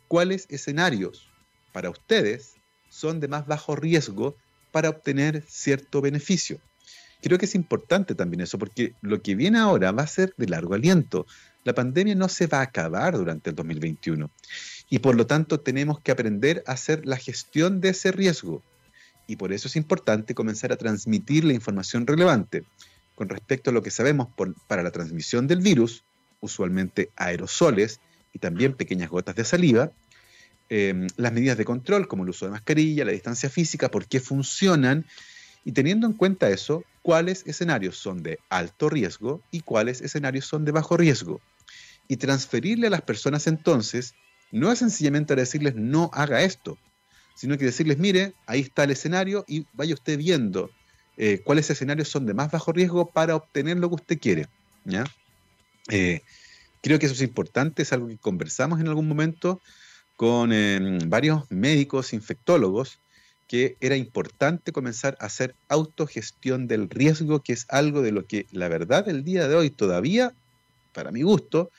cuáles 0.08 0.46
escenarios 0.50 1.28
para 1.72 1.90
ustedes 1.90 2.54
son 2.90 3.20
de 3.20 3.28
más 3.28 3.46
bajo 3.46 3.76
riesgo 3.76 4.36
para 4.72 4.90
obtener 4.90 5.44
cierto 5.46 6.00
beneficio. 6.00 6.60
Creo 7.22 7.38
que 7.38 7.46
es 7.46 7.54
importante 7.54 8.14
también 8.14 8.42
eso, 8.42 8.58
porque 8.58 8.94
lo 9.00 9.22
que 9.22 9.34
viene 9.34 9.58
ahora 9.58 9.90
va 9.92 10.02
a 10.04 10.06
ser 10.06 10.34
de 10.36 10.46
largo 10.46 10.74
aliento. 10.74 11.26
La 11.64 11.74
pandemia 11.74 12.14
no 12.14 12.28
se 12.28 12.46
va 12.46 12.60
a 12.60 12.62
acabar 12.62 13.16
durante 13.16 13.50
el 13.50 13.56
2021 13.56 14.30
y 14.90 15.00
por 15.00 15.14
lo 15.14 15.26
tanto 15.26 15.60
tenemos 15.60 16.00
que 16.00 16.12
aprender 16.12 16.62
a 16.66 16.72
hacer 16.72 17.06
la 17.06 17.16
gestión 17.16 17.80
de 17.80 17.90
ese 17.90 18.12
riesgo. 18.12 18.62
Y 19.26 19.36
por 19.36 19.52
eso 19.52 19.68
es 19.68 19.76
importante 19.76 20.34
comenzar 20.34 20.72
a 20.72 20.76
transmitir 20.76 21.44
la 21.44 21.52
información 21.52 22.06
relevante 22.06 22.64
con 23.14 23.28
respecto 23.28 23.70
a 23.70 23.72
lo 23.72 23.82
que 23.82 23.90
sabemos 23.90 24.28
para 24.66 24.82
la 24.82 24.90
transmisión 24.90 25.46
del 25.46 25.60
virus, 25.60 26.04
usualmente 26.40 27.10
aerosoles 27.16 28.00
y 28.32 28.38
también 28.38 28.74
pequeñas 28.74 29.10
gotas 29.10 29.34
de 29.34 29.44
saliva, 29.44 29.92
Em, 30.70 31.06
las 31.16 31.32
medidas 31.32 31.56
de 31.56 31.64
control, 31.64 32.08
como 32.08 32.24
el 32.24 32.30
uso 32.30 32.44
de 32.44 32.50
mascarilla, 32.50 33.04
la 33.04 33.12
distancia 33.12 33.48
física, 33.48 33.90
por 33.90 34.06
qué 34.06 34.20
funcionan, 34.20 35.06
y 35.64 35.72
teniendo 35.72 36.06
en 36.06 36.12
cuenta 36.12 36.50
eso, 36.50 36.84
cuáles 37.00 37.46
escenarios 37.46 37.96
son 37.96 38.22
de 38.22 38.38
alto 38.50 38.90
riesgo 38.90 39.42
y 39.50 39.60
cuáles 39.60 40.02
escenarios 40.02 40.44
son 40.44 40.66
de 40.66 40.72
bajo 40.72 40.96
riesgo. 40.96 41.40
Y 42.06 42.18
transferirle 42.18 42.88
a 42.88 42.90
las 42.90 43.02
personas 43.02 43.46
entonces, 43.46 44.14
no 44.50 44.72
es 44.72 44.78
sencillamente 44.78 45.36
decirles 45.36 45.74
no 45.74 46.10
haga 46.12 46.42
esto, 46.42 46.78
sino 47.34 47.56
que 47.56 47.66
decirles, 47.66 47.98
mire, 47.98 48.34
ahí 48.46 48.60
está 48.60 48.84
el 48.84 48.90
escenario 48.90 49.44
y 49.46 49.66
vaya 49.72 49.94
usted 49.94 50.18
viendo 50.18 50.70
eh, 51.16 51.40
cuáles 51.44 51.70
escenarios 51.70 52.08
son 52.08 52.26
de 52.26 52.34
más 52.34 52.50
bajo 52.50 52.72
riesgo 52.72 53.06
para 53.06 53.36
obtener 53.36 53.76
lo 53.78 53.88
que 53.88 53.94
usted 53.96 54.18
quiere. 54.18 54.46
¿ya? 54.84 55.04
Eh, 55.88 56.22
creo 56.80 56.98
que 56.98 57.06
eso 57.06 57.14
es 57.14 57.22
importante, 57.22 57.82
es 57.82 57.92
algo 57.92 58.08
que 58.08 58.18
conversamos 58.18 58.80
en 58.80 58.88
algún 58.88 59.08
momento 59.08 59.60
con 60.16 60.52
em, 60.52 60.98
varios 61.08 61.48
médicos 61.50 62.12
infectólogos 62.12 62.98
que 63.46 63.76
era 63.80 63.96
importante 63.96 64.72
comenzar 64.72 65.16
a 65.20 65.26
hacer 65.26 65.54
autogestión 65.68 66.68
del 66.68 66.90
riesgo, 66.90 67.40
que 67.40 67.54
es 67.54 67.66
algo 67.68 68.02
de 68.02 68.12
lo 68.12 68.26
que 68.26 68.46
la 68.50 68.68
verdad 68.68 69.08
el 69.08 69.24
día 69.24 69.48
de 69.48 69.54
hoy 69.54 69.70
todavía, 69.70 70.34
para 70.92 71.12
mi 71.12 71.22
gusto, 71.22 71.70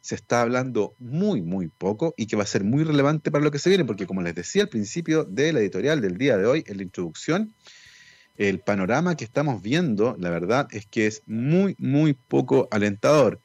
se 0.00 0.14
está 0.14 0.40
hablando 0.40 0.94
muy, 0.98 1.42
muy 1.42 1.68
poco 1.68 2.14
y 2.16 2.26
que 2.26 2.36
va 2.36 2.44
a 2.44 2.46
ser 2.46 2.64
muy 2.64 2.84
relevante 2.84 3.30
para 3.30 3.44
lo 3.44 3.50
que 3.50 3.58
se 3.58 3.68
viene, 3.68 3.84
porque 3.84 4.06
como 4.06 4.22
les 4.22 4.34
decía 4.34 4.62
al 4.62 4.68
principio 4.68 5.24
de 5.24 5.52
la 5.52 5.60
editorial 5.60 6.00
del 6.00 6.16
día 6.16 6.38
de 6.38 6.46
hoy, 6.46 6.64
en 6.66 6.78
la 6.78 6.82
introducción, 6.82 7.52
el 8.36 8.60
panorama 8.60 9.16
que 9.16 9.24
estamos 9.24 9.60
viendo, 9.60 10.16
la 10.18 10.30
verdad 10.30 10.68
es 10.70 10.86
que 10.86 11.06
es 11.06 11.22
muy, 11.26 11.74
muy 11.78 12.14
poco 12.14 12.68
alentador. 12.70 13.40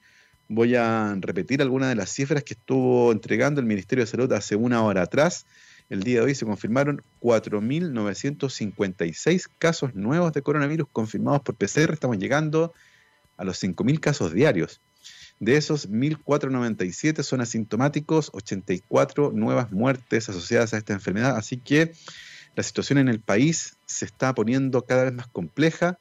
Voy 0.47 0.75
a 0.75 1.13
repetir 1.19 1.61
algunas 1.61 1.89
de 1.89 1.95
las 1.95 2.11
cifras 2.11 2.43
que 2.43 2.53
estuvo 2.53 3.11
entregando 3.11 3.59
el 3.59 3.67
Ministerio 3.67 4.05
de 4.05 4.11
Salud 4.11 4.31
hace 4.31 4.55
una 4.55 4.81
hora 4.83 5.01
atrás. 5.01 5.45
El 5.89 6.03
día 6.03 6.19
de 6.19 6.27
hoy 6.27 6.35
se 6.35 6.45
confirmaron 6.45 7.01
4.956 7.19 9.49
casos 9.59 9.93
nuevos 9.95 10.31
de 10.31 10.41
coronavirus 10.41 10.87
confirmados 10.91 11.41
por 11.41 11.55
PCR. 11.55 11.91
Estamos 11.91 12.17
llegando 12.17 12.73
a 13.37 13.43
los 13.43 13.61
5.000 13.61 13.99
casos 13.99 14.31
diarios. 14.33 14.79
De 15.39 15.57
esos, 15.57 15.89
1.497 15.89 17.23
son 17.23 17.41
asintomáticos, 17.41 18.29
84 18.33 19.31
nuevas 19.33 19.71
muertes 19.71 20.29
asociadas 20.29 20.73
a 20.73 20.77
esta 20.77 20.93
enfermedad. 20.93 21.35
Así 21.35 21.57
que 21.57 21.93
la 22.55 22.63
situación 22.63 22.99
en 22.99 23.09
el 23.09 23.19
país 23.19 23.75
se 23.85 24.05
está 24.05 24.33
poniendo 24.33 24.83
cada 24.83 25.03
vez 25.03 25.13
más 25.13 25.27
compleja. 25.27 25.99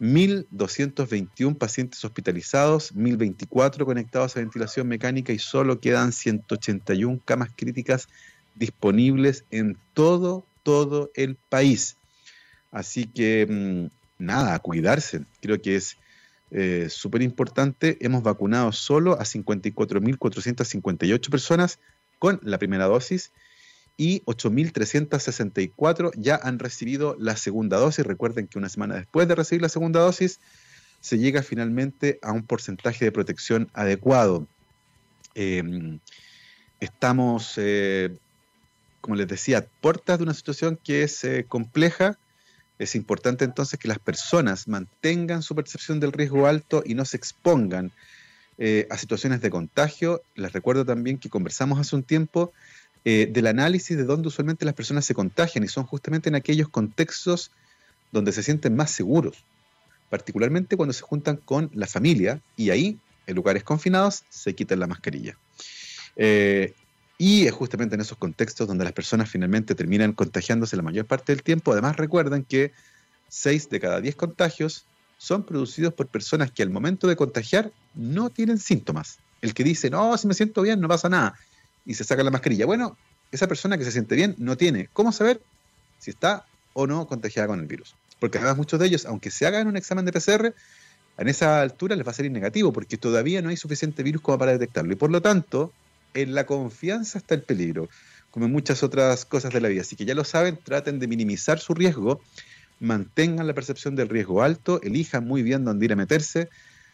1.221 0.00 1.58
pacientes 1.58 2.04
hospitalizados, 2.04 2.94
1.024 2.94 3.84
conectados 3.84 4.36
a 4.36 4.40
ventilación 4.40 4.86
mecánica 4.86 5.32
y 5.32 5.38
solo 5.38 5.80
quedan 5.80 6.12
181 6.12 7.20
camas 7.24 7.50
críticas 7.54 8.08
disponibles 8.54 9.44
en 9.50 9.76
todo, 9.94 10.46
todo 10.62 11.10
el 11.14 11.36
país. 11.36 11.96
Así 12.70 13.06
que 13.06 13.46
mm, 13.48 14.24
nada, 14.24 14.54
a 14.54 14.58
cuidarse. 14.60 15.24
Creo 15.40 15.60
que 15.60 15.76
es 15.76 15.96
eh, 16.50 16.88
súper 16.90 17.22
importante. 17.22 17.96
Hemos 18.00 18.22
vacunado 18.22 18.72
solo 18.72 19.14
a 19.14 19.24
54.458 19.24 21.30
personas 21.30 21.78
con 22.18 22.40
la 22.42 22.58
primera 22.58 22.86
dosis 22.86 23.32
y 23.96 24.22
8.364 24.22 26.12
ya 26.16 26.36
han 26.36 26.58
recibido 26.58 27.16
la 27.18 27.36
segunda 27.36 27.78
dosis. 27.78 28.06
Recuerden 28.06 28.46
que 28.46 28.58
una 28.58 28.68
semana 28.68 28.94
después 28.94 29.28
de 29.28 29.34
recibir 29.34 29.60
la 29.60 29.68
segunda 29.68 30.00
dosis 30.00 30.40
se 31.00 31.18
llega 31.18 31.42
finalmente 31.42 32.18
a 32.22 32.32
un 32.32 32.44
porcentaje 32.44 33.04
de 33.04 33.12
protección 33.12 33.68
adecuado. 33.74 34.46
Em, 35.34 36.00
estamos, 36.80 37.54
eh, 37.56 38.16
como 39.00 39.16
les 39.16 39.28
decía, 39.28 39.66
puertas 39.80 40.18
de 40.18 40.24
una 40.24 40.34
situación 40.34 40.78
que 40.82 41.02
es 41.02 41.24
eh, 41.24 41.44
compleja. 41.46 42.18
Es 42.78 42.94
importante 42.94 43.44
entonces 43.44 43.78
que 43.78 43.88
las 43.88 43.98
personas 43.98 44.68
mantengan 44.68 45.42
su 45.42 45.54
percepción 45.54 46.00
del 46.00 46.12
riesgo 46.12 46.46
alto 46.46 46.82
y 46.84 46.94
no 46.94 47.04
se 47.04 47.16
expongan 47.16 47.90
eh, 48.58 48.86
a 48.90 48.98
situaciones 48.98 49.40
de 49.40 49.50
contagio. 49.50 50.22
Les 50.34 50.52
recuerdo 50.52 50.84
también 50.84 51.18
que 51.18 51.28
conversamos 51.28 51.78
hace 51.78 51.96
un 51.96 52.02
tiempo 52.02 52.52
eh, 53.04 53.28
del 53.30 53.46
análisis 53.46 53.96
de 53.96 54.04
dónde 54.04 54.28
usualmente 54.28 54.64
las 54.64 54.74
personas 54.74 55.04
se 55.04 55.14
contagian 55.14 55.64
y 55.64 55.68
son 55.68 55.84
justamente 55.84 56.28
en 56.28 56.34
aquellos 56.34 56.68
contextos 56.68 57.50
donde 58.12 58.32
se 58.32 58.42
sienten 58.42 58.74
más 58.74 58.90
seguros, 58.90 59.44
particularmente 60.10 60.76
cuando 60.76 60.92
se 60.92 61.02
juntan 61.02 61.36
con 61.36 61.70
la 61.74 61.86
familia 61.86 62.40
y 62.56 62.70
ahí, 62.70 62.98
en 63.26 63.36
lugares 63.36 63.64
confinados, 63.64 64.24
se 64.28 64.54
quitan 64.54 64.80
la 64.80 64.86
mascarilla. 64.86 65.36
Eh, 66.16 66.74
y 67.18 67.46
es 67.46 67.52
justamente 67.52 67.96
en 67.96 68.00
esos 68.00 68.16
contextos 68.16 68.68
donde 68.68 68.84
las 68.84 68.92
personas 68.92 69.28
finalmente 69.28 69.74
terminan 69.74 70.12
contagiándose 70.12 70.76
la 70.76 70.82
mayor 70.82 71.04
parte 71.04 71.32
del 71.32 71.42
tiempo. 71.42 71.72
Además, 71.72 71.96
recuerden 71.96 72.44
que 72.44 72.72
6 73.28 73.68
de 73.70 73.80
cada 73.80 74.00
10 74.00 74.14
contagios 74.14 74.86
son 75.18 75.42
producidos 75.44 75.92
por 75.92 76.06
personas 76.06 76.52
que 76.52 76.62
al 76.62 76.70
momento 76.70 77.08
de 77.08 77.16
contagiar 77.16 77.72
no 77.94 78.30
tienen 78.30 78.58
síntomas. 78.58 79.18
El 79.42 79.52
que 79.52 79.64
dice, 79.64 79.90
no, 79.90 80.16
si 80.16 80.28
me 80.28 80.34
siento 80.34 80.62
bien, 80.62 80.80
no 80.80 80.86
pasa 80.86 81.08
nada 81.08 81.34
y 81.84 81.94
se 81.94 82.04
saca 82.04 82.22
la 82.22 82.30
mascarilla. 82.30 82.66
Bueno, 82.66 82.96
esa 83.32 83.48
persona 83.48 83.76
que 83.76 83.84
se 83.84 83.90
siente 83.90 84.14
bien 84.14 84.36
no 84.38 84.56
tiene 84.56 84.88
cómo 84.92 85.10
saber 85.10 85.40
si 85.98 86.10
está 86.10 86.46
o 86.72 86.86
no 86.86 87.06
contagiada 87.08 87.48
con 87.48 87.58
el 87.58 87.66
virus. 87.66 87.96
Porque 88.20 88.38
además 88.38 88.56
muchos 88.56 88.78
de 88.78 88.86
ellos, 88.86 89.06
aunque 89.06 89.30
se 89.30 89.46
hagan 89.46 89.66
un 89.66 89.76
examen 89.76 90.04
de 90.04 90.12
PCR, 90.12 90.54
en 91.18 91.28
esa 91.28 91.62
altura 91.62 91.96
les 91.96 92.06
va 92.06 92.12
a 92.12 92.14
salir 92.14 92.30
negativo 92.30 92.72
porque 92.72 92.96
todavía 92.96 93.42
no 93.42 93.48
hay 93.48 93.56
suficiente 93.56 94.04
virus 94.04 94.22
como 94.22 94.38
para 94.38 94.52
detectarlo. 94.52 94.92
Y 94.92 94.96
por 94.96 95.10
lo 95.10 95.20
tanto, 95.20 95.72
en 96.22 96.34
la 96.34 96.46
confianza 96.46 97.18
está 97.18 97.34
el 97.34 97.42
peligro, 97.42 97.88
como 98.30 98.46
en 98.46 98.52
muchas 98.52 98.82
otras 98.82 99.24
cosas 99.24 99.52
de 99.52 99.60
la 99.60 99.68
vida. 99.68 99.82
Así 99.82 99.96
que 99.96 100.04
ya 100.04 100.14
lo 100.14 100.24
saben, 100.24 100.58
traten 100.62 100.98
de 100.98 101.06
minimizar 101.06 101.60
su 101.60 101.74
riesgo, 101.74 102.20
mantengan 102.80 103.46
la 103.46 103.54
percepción 103.54 103.94
del 103.94 104.08
riesgo 104.08 104.42
alto, 104.42 104.80
elijan 104.82 105.26
muy 105.26 105.42
bien 105.42 105.64
dónde 105.64 105.84
ir 105.84 105.92
a 105.92 105.96
meterse. 105.96 106.48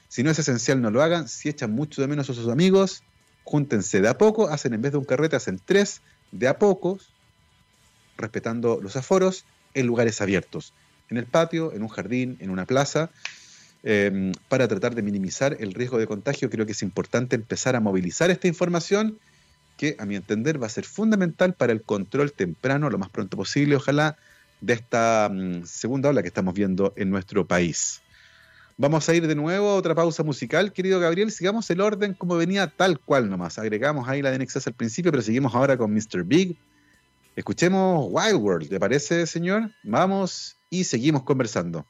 Si 0.08 0.22
no 0.22 0.30
es 0.30 0.38
esencial, 0.38 0.80
no 0.82 0.90
lo 0.90 1.02
hagan. 1.02 1.28
Si 1.28 1.48
echan 1.48 1.72
mucho 1.72 2.02
de 2.02 2.08
menos 2.08 2.28
a 2.28 2.34
sus 2.34 2.48
amigos, 2.48 3.02
júntense 3.44 4.00
de 4.00 4.08
a 4.08 4.18
poco, 4.18 4.48
hacen 4.48 4.74
en 4.74 4.82
vez 4.82 4.92
de 4.92 4.98
un 4.98 5.04
carrete, 5.04 5.36
hacen 5.36 5.60
tres 5.64 6.02
de 6.30 6.48
a 6.48 6.58
pocos, 6.58 7.08
respetando 8.16 8.80
los 8.80 8.96
aforos, 8.96 9.44
en 9.72 9.86
lugares 9.86 10.20
abiertos, 10.20 10.72
en 11.08 11.16
el 11.16 11.26
patio, 11.26 11.72
en 11.72 11.82
un 11.82 11.88
jardín, 11.88 12.36
en 12.40 12.50
una 12.50 12.64
plaza, 12.64 13.10
em, 13.84 14.32
para 14.48 14.66
tratar 14.66 14.94
de 14.94 15.02
minimizar 15.02 15.56
el 15.60 15.74
riesgo 15.74 15.98
de 15.98 16.06
contagio. 16.06 16.50
Creo 16.50 16.66
que 16.66 16.72
es 16.72 16.82
importante 16.82 17.36
empezar 17.36 17.76
a 17.76 17.80
movilizar 17.80 18.30
esta 18.30 18.48
información 18.48 19.18
que 19.76 19.96
a 19.98 20.06
mi 20.06 20.16
entender 20.16 20.60
va 20.62 20.66
a 20.66 20.70
ser 20.70 20.84
fundamental 20.84 21.54
para 21.54 21.72
el 21.72 21.82
control 21.82 22.32
temprano, 22.32 22.90
lo 22.90 22.98
más 22.98 23.10
pronto 23.10 23.36
posible, 23.36 23.76
ojalá, 23.76 24.16
de 24.60 24.72
esta 24.72 25.28
mm, 25.30 25.64
segunda 25.64 26.08
ola 26.08 26.22
que 26.22 26.28
estamos 26.28 26.54
viendo 26.54 26.92
en 26.96 27.10
nuestro 27.10 27.46
país. 27.46 28.00
Vamos 28.76 29.08
a 29.08 29.14
ir 29.14 29.26
de 29.28 29.34
nuevo 29.36 29.70
a 29.70 29.74
otra 29.76 29.94
pausa 29.94 30.24
musical, 30.24 30.72
querido 30.72 30.98
Gabriel. 30.98 31.30
Sigamos 31.30 31.70
el 31.70 31.80
orden 31.80 32.14
como 32.14 32.36
venía, 32.36 32.66
tal 32.66 32.98
cual 32.98 33.30
nomás. 33.30 33.58
Agregamos 33.58 34.08
ahí 34.08 34.20
la 34.20 34.32
de 34.32 34.38
Nexus 34.38 34.66
al 34.66 34.74
principio, 34.74 35.12
pero 35.12 35.22
seguimos 35.22 35.54
ahora 35.54 35.76
con 35.76 35.92
Mr. 35.92 36.24
Big. 36.24 36.58
Escuchemos 37.36 38.06
Wild 38.10 38.36
World, 38.36 38.68
¿te 38.68 38.80
parece, 38.80 39.26
señor? 39.26 39.70
Vamos 39.84 40.56
y 40.70 40.84
seguimos 40.84 41.22
conversando. 41.22 41.86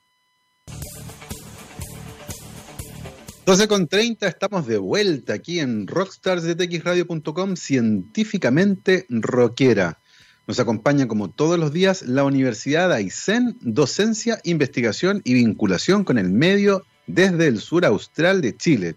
12 3.46 3.68
con 3.68 3.86
30, 3.88 4.26
estamos 4.26 4.66
de 4.66 4.78
vuelta 4.78 5.34
aquí 5.34 5.60
en 5.60 5.86
rockstarsdetxradio.com, 5.86 7.56
científicamente 7.56 9.04
rockera. 9.10 9.98
Nos 10.46 10.60
acompaña 10.60 11.06
como 11.06 11.28
todos 11.28 11.58
los 11.58 11.70
días 11.70 12.00
la 12.00 12.24
Universidad 12.24 12.90
Aysén, 12.90 13.58
docencia, 13.60 14.40
investigación 14.44 15.20
y 15.24 15.34
vinculación 15.34 16.04
con 16.04 16.16
el 16.16 16.30
medio 16.30 16.86
desde 17.06 17.48
el 17.48 17.60
sur 17.60 17.84
austral 17.84 18.40
de 18.40 18.56
Chile. 18.56 18.94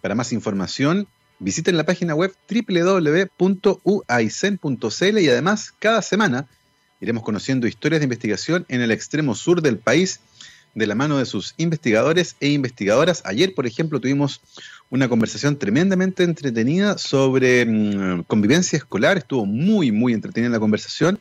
Para 0.00 0.16
más 0.16 0.32
información, 0.32 1.06
visiten 1.38 1.76
la 1.76 1.86
página 1.86 2.16
web 2.16 2.34
www.uaicen.cl 2.50 5.18
y 5.20 5.28
además 5.28 5.72
cada 5.78 6.02
semana 6.02 6.48
iremos 7.00 7.22
conociendo 7.22 7.68
historias 7.68 8.00
de 8.00 8.06
investigación 8.06 8.66
en 8.68 8.80
el 8.80 8.90
extremo 8.90 9.36
sur 9.36 9.62
del 9.62 9.78
país 9.78 10.18
de 10.76 10.86
la 10.86 10.94
mano 10.94 11.16
de 11.16 11.24
sus 11.24 11.54
investigadores 11.56 12.36
e 12.38 12.50
investigadoras. 12.50 13.22
Ayer, 13.24 13.54
por 13.54 13.66
ejemplo, 13.66 13.98
tuvimos 13.98 14.42
una 14.90 15.08
conversación 15.08 15.58
tremendamente 15.58 16.22
entretenida 16.22 16.98
sobre 16.98 17.64
mm, 17.64 18.24
convivencia 18.24 18.76
escolar. 18.76 19.16
Estuvo 19.16 19.46
muy, 19.46 19.90
muy 19.90 20.12
entretenida 20.12 20.50
la 20.50 20.60
conversación. 20.60 21.18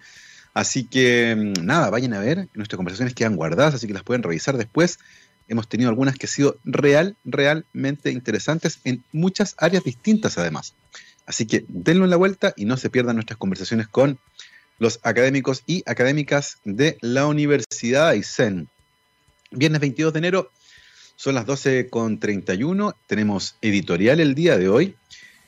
Así 0.54 0.84
que 0.84 1.36
mm, 1.36 1.66
nada, 1.66 1.90
vayan 1.90 2.14
a 2.14 2.20
ver. 2.20 2.50
Nuestras 2.54 2.76
conversaciones 2.76 3.16
quedan 3.16 3.38
guardadas, 3.38 3.74
así 3.74 3.88
que 3.88 3.94
las 3.94 4.04
pueden 4.04 4.24
revisar 4.24 4.58
después. 4.58 5.00
Hemos 5.48 5.70
tenido 5.70 5.90
algunas 5.90 6.18
que 6.18 6.26
han 6.26 6.32
sido 6.32 6.58
real, 6.66 7.16
realmente 7.24 8.12
interesantes 8.12 8.82
en 8.84 9.06
muchas 9.14 9.56
áreas 9.58 9.86
distintas 9.86 10.38
además. 10.38 10.74
Así 11.26 11.48
que 11.48 11.64
denlo 11.70 12.04
en 12.04 12.10
la 12.10 12.18
vuelta 12.18 12.54
y 12.58 12.66
no 12.66 12.76
se 12.76 12.90
pierdan 12.90 13.16
nuestras 13.16 13.38
conversaciones 13.38 13.88
con 13.88 14.20
los 14.80 15.00
académicos 15.04 15.64
y 15.66 15.82
académicas 15.86 16.58
de 16.66 16.98
la 17.00 17.26
Universidad 17.26 18.10
Aysén. 18.10 18.68
Viernes 19.52 19.82
22 19.82 20.14
de 20.14 20.20
enero, 20.20 20.52
son 21.16 21.36
las 21.36 21.46
12.31, 21.46 22.96
tenemos 23.08 23.56
editorial 23.62 24.20
el 24.20 24.36
día 24.36 24.58
de 24.58 24.70
hoy. 24.70 24.96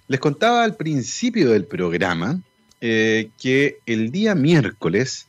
Les 0.08 0.20
contaba 0.20 0.64
al 0.64 0.76
principio 0.76 1.52
del 1.52 1.66
programa 1.66 2.42
eh, 2.80 3.30
que 3.42 3.80
el 3.86 4.12
día 4.12 4.36
miércoles 4.36 5.28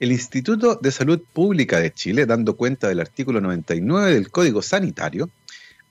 el 0.00 0.12
Instituto 0.12 0.76
de 0.76 0.90
Salud 0.90 1.20
Pública 1.32 1.80
de 1.80 1.92
Chile, 1.92 2.26
dando 2.26 2.56
cuenta 2.56 2.88
del 2.88 3.00
artículo 3.00 3.40
99 3.40 4.12
del 4.12 4.30
Código 4.30 4.60
Sanitario, 4.60 5.30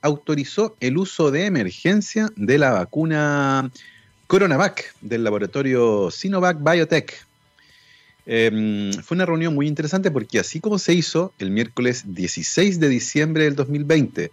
autorizó 0.01 0.75
el 0.79 0.97
uso 0.97 1.31
de 1.31 1.45
emergencia 1.45 2.29
de 2.35 2.57
la 2.57 2.71
vacuna 2.71 3.71
Coronavac 4.27 4.93
del 5.01 5.23
laboratorio 5.23 6.11
Sinovac 6.11 6.57
Biotech 6.59 7.25
Em, 8.25 8.93
fue 8.93 9.15
una 9.15 9.25
reunión 9.25 9.53
muy 9.53 9.67
interesante 9.67 10.09
porque 10.09 10.39
así 10.39 10.59
como 10.59 10.79
se 10.79 10.93
hizo 10.93 11.33
el 11.39 11.51
miércoles 11.51 12.03
16 12.07 12.79
de 12.79 12.87
diciembre 12.87 13.43
del 13.43 13.55
2020 13.55 14.31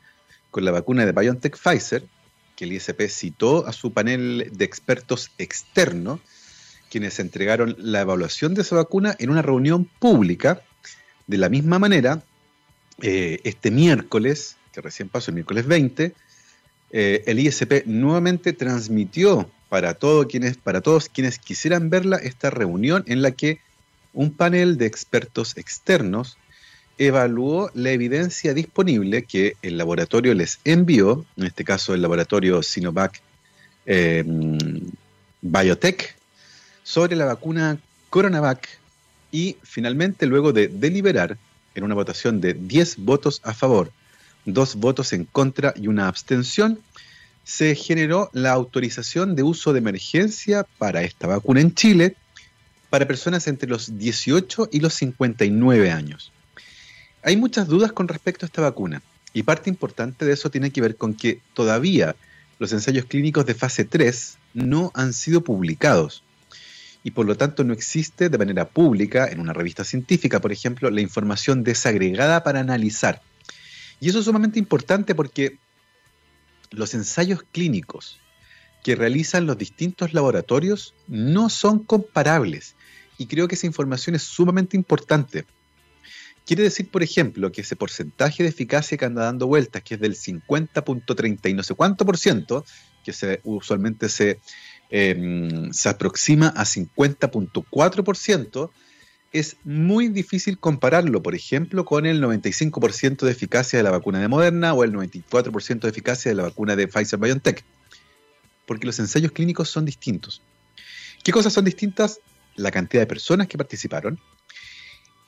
con 0.50 0.64
la 0.64 0.70
vacuna 0.70 1.04
de 1.04 1.12
BioNTech 1.12 1.56
Pfizer, 1.56 2.04
que 2.56 2.64
el 2.64 2.72
ISP 2.72 3.08
citó 3.08 3.66
a 3.66 3.72
su 3.72 3.92
panel 3.92 4.50
de 4.52 4.64
expertos 4.64 5.30
externo, 5.38 6.20
quienes 6.90 7.18
entregaron 7.18 7.76
la 7.78 8.00
evaluación 8.00 8.54
de 8.54 8.62
esa 8.62 8.76
vacuna 8.76 9.14
en 9.18 9.30
una 9.30 9.42
reunión 9.42 9.84
pública. 9.84 10.62
De 11.26 11.38
la 11.38 11.48
misma 11.48 11.78
manera, 11.78 12.22
eh, 13.02 13.40
este 13.44 13.70
miércoles, 13.70 14.56
que 14.72 14.80
recién 14.80 15.08
pasó 15.08 15.30
el 15.30 15.36
miércoles 15.36 15.66
20, 15.66 16.12
eh, 16.92 17.22
el 17.26 17.38
ISP 17.38 17.86
nuevamente 17.86 18.52
transmitió 18.52 19.48
para, 19.68 19.94
todo 19.94 20.26
quienes, 20.26 20.56
para 20.56 20.80
todos 20.80 21.08
quienes 21.08 21.38
quisieran 21.38 21.90
verla 21.90 22.16
esta 22.16 22.50
reunión 22.50 23.04
en 23.06 23.22
la 23.22 23.30
que 23.30 23.60
un 24.12 24.32
panel 24.32 24.76
de 24.76 24.86
expertos 24.86 25.56
externos 25.56 26.36
evaluó 26.98 27.70
la 27.74 27.90
evidencia 27.90 28.52
disponible 28.52 29.24
que 29.24 29.56
el 29.62 29.78
laboratorio 29.78 30.34
les 30.34 30.58
envió, 30.64 31.24
en 31.36 31.46
este 31.46 31.64
caso 31.64 31.94
el 31.94 32.02
laboratorio 32.02 32.62
Sinovac 32.62 33.22
eh, 33.86 34.24
Biotech, 35.40 36.14
sobre 36.82 37.16
la 37.16 37.24
vacuna 37.24 37.78
Coronavac 38.10 38.68
y 39.32 39.56
finalmente 39.62 40.26
luego 40.26 40.52
de 40.52 40.68
deliberar 40.68 41.38
en 41.74 41.84
una 41.84 41.94
votación 41.94 42.40
de 42.40 42.54
10 42.54 42.98
votos 42.98 43.40
a 43.44 43.54
favor, 43.54 43.92
2 44.44 44.76
votos 44.76 45.12
en 45.12 45.24
contra 45.24 45.72
y 45.76 45.86
una 45.86 46.08
abstención, 46.08 46.80
se 47.44 47.74
generó 47.74 48.30
la 48.32 48.52
autorización 48.52 49.34
de 49.34 49.42
uso 49.42 49.72
de 49.72 49.78
emergencia 49.78 50.66
para 50.78 51.02
esta 51.02 51.26
vacuna 51.26 51.60
en 51.60 51.74
Chile 51.74 52.16
para 52.90 53.06
personas 53.06 53.46
entre 53.46 53.68
los 53.68 53.96
18 53.98 54.68
y 54.72 54.80
los 54.80 54.94
59 54.94 55.90
años. 55.92 56.32
Hay 57.22 57.36
muchas 57.36 57.68
dudas 57.68 57.92
con 57.92 58.08
respecto 58.08 58.44
a 58.44 58.48
esta 58.48 58.62
vacuna 58.62 59.00
y 59.32 59.44
parte 59.44 59.70
importante 59.70 60.24
de 60.24 60.32
eso 60.32 60.50
tiene 60.50 60.70
que 60.70 60.80
ver 60.80 60.96
con 60.96 61.14
que 61.14 61.40
todavía 61.54 62.16
los 62.58 62.72
ensayos 62.72 63.04
clínicos 63.04 63.46
de 63.46 63.54
fase 63.54 63.84
3 63.84 64.38
no 64.54 64.90
han 64.94 65.12
sido 65.12 65.42
publicados 65.42 66.24
y 67.02 67.12
por 67.12 67.26
lo 67.26 67.36
tanto 67.36 67.64
no 67.64 67.72
existe 67.72 68.28
de 68.28 68.38
manera 68.38 68.68
pública 68.68 69.28
en 69.28 69.40
una 69.40 69.52
revista 69.52 69.84
científica, 69.84 70.40
por 70.40 70.52
ejemplo, 70.52 70.90
la 70.90 71.00
información 71.00 71.64
desagregada 71.64 72.42
para 72.42 72.60
analizar. 72.60 73.22
Y 74.00 74.08
eso 74.08 74.18
es 74.18 74.24
sumamente 74.26 74.58
importante 74.58 75.14
porque 75.14 75.58
los 76.70 76.94
ensayos 76.94 77.44
clínicos 77.52 78.18
que 78.82 78.96
realizan 78.96 79.46
los 79.46 79.58
distintos 79.58 80.14
laboratorios 80.14 80.94
no 81.06 81.48
son 81.48 81.80
comparables 81.80 82.76
y 83.20 83.26
creo 83.26 83.46
que 83.48 83.54
esa 83.54 83.66
información 83.66 84.16
es 84.16 84.22
sumamente 84.22 84.78
importante. 84.78 85.44
Quiere 86.46 86.62
decir, 86.62 86.90
por 86.90 87.02
ejemplo, 87.02 87.52
que 87.52 87.60
ese 87.60 87.76
porcentaje 87.76 88.42
de 88.42 88.48
eficacia 88.48 88.96
que 88.96 89.04
anda 89.04 89.24
dando 89.24 89.46
vueltas, 89.46 89.82
que 89.82 89.96
es 89.96 90.00
del 90.00 90.16
50.30 90.16 91.50
y 91.50 91.52
no 91.52 91.62
sé 91.62 91.74
cuánto 91.74 92.06
por 92.06 92.16
ciento, 92.16 92.64
que 93.04 93.12
usualmente 93.44 94.08
se, 94.08 94.40
em, 94.88 95.70
se 95.70 95.90
aproxima 95.90 96.48
a 96.56 96.64
50.4%, 96.64 98.70
es 99.32 99.58
muy 99.64 100.08
difícil 100.08 100.58
compararlo, 100.58 101.22
por 101.22 101.34
ejemplo, 101.34 101.84
con 101.84 102.06
el 102.06 102.22
95% 102.22 103.26
de 103.26 103.32
eficacia 103.32 103.78
de 103.78 103.82
la 103.82 103.90
vacuna 103.90 104.18
de 104.18 104.28
Moderna 104.28 104.72
o 104.72 104.82
el 104.82 104.92
94% 104.92 105.82
de 105.82 105.90
eficacia 105.90 106.30
de 106.30 106.36
la 106.36 106.44
vacuna 106.44 106.74
de 106.74 106.88
Pfizer 106.88 107.18
BioNTech, 107.18 107.62
porque 108.64 108.86
los 108.86 108.98
ensayos 108.98 109.32
clínicos 109.32 109.68
son 109.68 109.84
distintos. 109.84 110.40
¿Qué 111.22 111.32
cosas 111.32 111.52
son 111.52 111.66
distintas? 111.66 112.18
La 112.60 112.70
cantidad 112.70 113.02
de 113.02 113.06
personas 113.06 113.48
que 113.48 113.58
participaron, 113.58 114.20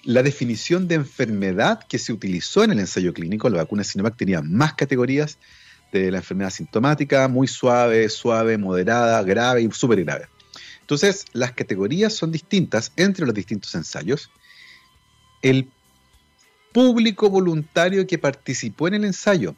la 0.05 0.23
definición 0.23 0.89
de 0.89 0.97
enfermedad 0.97 1.85
que 1.89 1.99
se 1.99 2.13
utilizó 2.13 2.65
en 2.65 2.73
el 2.73 2.81
ensayo 2.81 3.13
clínico, 3.13 3.49
la 3.49 3.59
vacuna 3.59 3.85
Sinovac 3.85 4.17
tenía 4.17 4.43
más 4.43 4.75
categorías 4.75 5.39
de 5.93 6.11
la 6.11 6.19
enfermedad 6.19 6.51
sintomática, 6.51 7.29
muy 7.29 7.47
suave, 7.47 8.09
suave, 8.09 8.59
moderada, 8.59 9.23
grave 9.23 9.63
y 9.63 9.71
súper 9.71 10.05
grave. 10.05 10.27
Entonces, 10.81 11.25
las 11.33 11.53
categorías 11.53 12.13
son 12.13 12.33
distintas 12.33 12.93
entre 12.97 13.25
los 13.25 13.35
distintos 13.35 13.75
ensayos. 13.75 14.31
El 15.41 15.71
público 16.73 17.31
voluntario 17.31 18.07
que 18.07 18.19
participó 18.19 18.89
en 18.89 18.95
el 18.95 19.05
ensayo, 19.05 19.55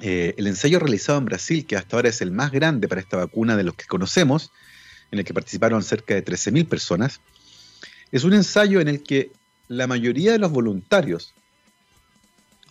eh, 0.00 0.34
el 0.36 0.46
ensayo 0.46 0.78
realizado 0.78 1.18
en 1.18 1.24
Brasil, 1.24 1.66
que 1.66 1.76
hasta 1.76 1.96
ahora 1.96 2.08
es 2.08 2.20
el 2.20 2.30
más 2.30 2.50
grande 2.50 2.88
para 2.88 3.00
esta 3.00 3.16
vacuna 3.16 3.56
de 3.56 3.64
los 3.64 3.74
que 3.74 3.86
conocemos, 3.86 4.52
en 5.10 5.18
el 5.18 5.24
que 5.24 5.34
participaron 5.34 5.82
cerca 5.82 6.14
de 6.14 6.24
13.000 6.24 6.68
personas, 6.68 7.20
es 8.12 8.24
un 8.24 8.34
ensayo 8.34 8.80
en 8.80 8.88
el 8.88 9.02
que 9.02 9.30
la 9.68 9.86
mayoría 9.86 10.32
de 10.32 10.38
los 10.38 10.50
voluntarios 10.50 11.32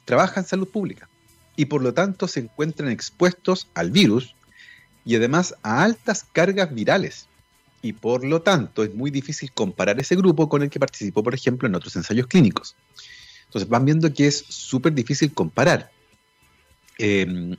trabajan 0.06 0.43
en 0.43 0.49
salud 0.49 0.67
pública 0.67 1.08
y 1.56 1.65
por 1.65 1.82
lo 1.82 1.93
tanto 1.93 2.28
se 2.28 2.41
encuentran 2.41 2.89
expuestos 2.89 3.67
al 3.73 3.91
virus 3.91 4.36
y 5.06 5.15
además 5.15 5.56
a 5.63 5.84
altas 5.84 6.25
cargas 6.32 6.73
virales. 6.73 7.28
Y 7.82 7.93
por 7.93 8.25
lo 8.25 8.41
tanto 8.41 8.84
es 8.84 8.93
muy 8.93 9.12
difícil 9.12 9.52
comparar 9.52 9.99
ese 9.99 10.15
grupo 10.15 10.49
con 10.49 10.62
el 10.62 10.69
que 10.69 10.80
participó, 10.80 11.23
por 11.23 11.34
ejemplo, 11.34 11.67
en 11.67 11.75
otros 11.75 11.95
ensayos 11.95 12.28
clínicos. 12.28 12.75
Entonces 13.45 13.69
van 13.69 13.86
viendo 13.86 14.13
que 14.13 14.28
es 14.28 14.38
súper 14.38 14.93
difícil 14.93 15.34
comparar. 15.34 15.91
Em, 16.97 17.56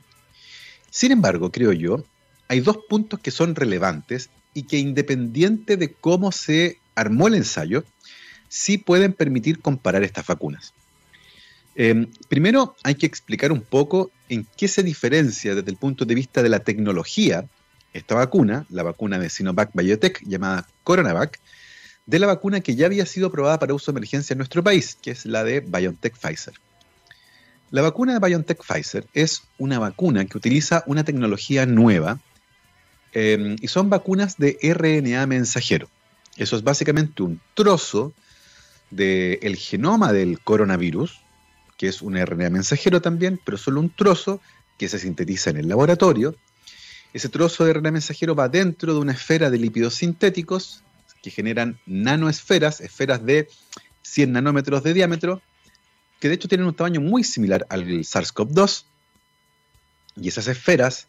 sin 0.89 1.11
embargo, 1.11 1.51
creo 1.51 1.73
yo, 1.73 2.03
hay 2.47 2.59
dos 2.59 2.77
puntos 2.87 3.19
que 3.19 3.31
son 3.31 3.55
relevantes 3.55 4.29
y 4.53 4.63
que 4.63 4.77
independiente 4.77 5.77
de 5.77 5.91
cómo 5.91 6.31
se 6.31 6.79
armó 6.95 7.27
el 7.27 7.35
ensayo, 7.35 7.83
sí 8.49 8.77
pueden 8.77 9.13
permitir 9.13 9.59
comparar 9.59 10.03
estas 10.03 10.27
vacunas. 10.27 10.73
Em, 11.75 12.07
primero 12.27 12.75
hay 12.83 12.95
que 12.95 13.05
explicar 13.05 13.51
un 13.51 13.61
poco 13.61 14.11
en 14.27 14.45
qué 14.57 14.67
se 14.67 14.83
diferencia 14.83 15.55
desde 15.55 15.71
el 15.71 15.77
punto 15.77 16.03
de 16.03 16.15
vista 16.15 16.43
de 16.43 16.49
la 16.49 16.59
tecnología 16.59 17.45
esta 17.93 18.15
vacuna, 18.15 18.65
la 18.69 18.83
vacuna 18.83 19.19
de 19.19 19.29
Sinovac 19.29 19.71
Biotech 19.73 20.21
llamada 20.25 20.67
Coronavac, 20.83 21.39
de 22.05 22.19
la 22.19 22.27
vacuna 22.27 22.61
que 22.61 22.75
ya 22.75 22.85
había 22.85 23.05
sido 23.05 23.27
aprobada 23.27 23.59
para 23.59 23.73
uso 23.73 23.91
de 23.91 23.97
emergencia 23.97 24.33
en 24.33 24.37
nuestro 24.37 24.63
país, 24.63 24.97
que 25.01 25.11
es 25.11 25.25
la 25.25 25.43
de 25.43 25.59
BioNTech 25.61 26.15
Pfizer. 26.17 26.53
La 27.69 27.81
vacuna 27.81 28.13
de 28.13 28.25
BioNTech 28.25 28.61
Pfizer 28.65 29.07
es 29.13 29.43
una 29.57 29.79
vacuna 29.79 30.25
que 30.25 30.37
utiliza 30.37 30.83
una 30.87 31.03
tecnología 31.03 31.65
nueva 31.65 32.19
em, 33.13 33.55
y 33.61 33.67
son 33.67 33.89
vacunas 33.89 34.37
de 34.37 34.57
RNA 34.61 35.25
mensajero. 35.27 35.89
Eso 36.37 36.55
es 36.55 36.63
básicamente 36.63 37.23
un 37.23 37.39
trozo 37.53 38.13
del 38.89 39.55
genoma 39.55 40.11
del 40.11 40.39
coronavirus, 40.39 41.21
que 41.77 41.87
es 41.87 42.01
un 42.01 42.17
RNA 42.17 42.49
mensajero 42.49 43.01
también, 43.01 43.39
pero 43.43 43.57
solo 43.57 43.79
un 43.79 43.89
trozo 43.89 44.41
que 44.77 44.89
se 44.89 44.99
sintetiza 44.99 45.49
en 45.49 45.57
el 45.57 45.67
laboratorio. 45.67 46.35
Ese 47.13 47.29
trozo 47.29 47.65
de 47.65 47.73
RNA 47.73 47.91
mensajero 47.91 48.35
va 48.35 48.49
dentro 48.49 48.93
de 48.93 48.99
una 48.99 49.13
esfera 49.13 49.49
de 49.49 49.57
lípidos 49.57 49.95
sintéticos 49.95 50.83
que 51.21 51.31
generan 51.31 51.79
nanoesferas, 51.85 52.81
esferas 52.81 53.25
de 53.25 53.47
100 54.03 54.31
nanómetros 54.31 54.83
de 54.83 54.93
diámetro, 54.93 55.41
que 56.19 56.29
de 56.29 56.35
hecho 56.35 56.47
tienen 56.47 56.67
un 56.67 56.75
tamaño 56.75 57.01
muy 57.01 57.23
similar 57.23 57.65
al 57.69 57.85
SARS-CoV-2. 57.85 58.85
Y 60.17 60.27
esas 60.27 60.47
esferas, 60.47 61.07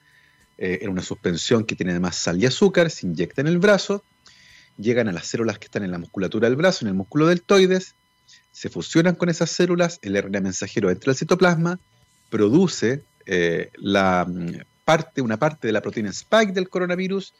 eh, 0.58 0.80
en 0.82 0.90
una 0.90 1.02
suspensión 1.02 1.64
que 1.64 1.76
tiene 1.76 1.92
además 1.92 2.16
sal 2.16 2.42
y 2.42 2.46
azúcar, 2.46 2.90
se 2.90 3.06
inyecta 3.06 3.40
en 3.40 3.48
el 3.48 3.58
brazo 3.58 4.02
llegan 4.76 5.08
a 5.08 5.12
las 5.12 5.26
células 5.26 5.58
que 5.58 5.66
están 5.66 5.84
en 5.84 5.90
la 5.90 5.98
musculatura 5.98 6.48
del 6.48 6.56
brazo, 6.56 6.84
en 6.84 6.88
el 6.88 6.94
músculo 6.94 7.26
deltoides, 7.26 7.94
se 8.50 8.68
fusionan 8.68 9.14
con 9.14 9.28
esas 9.28 9.50
células, 9.50 9.98
el 10.02 10.20
RNA 10.20 10.40
mensajero 10.40 10.90
entra 10.90 11.10
al 11.10 11.16
citoplasma, 11.16 11.78
produce 12.30 13.02
eh, 13.26 13.70
la 13.76 14.26
mm, 14.28 14.62
parte, 14.84 15.22
una 15.22 15.38
parte 15.38 15.68
de 15.68 15.72
la 15.72 15.80
proteína 15.80 16.10
spike 16.10 16.52
del 16.52 16.68
coronavirus, 16.68 17.34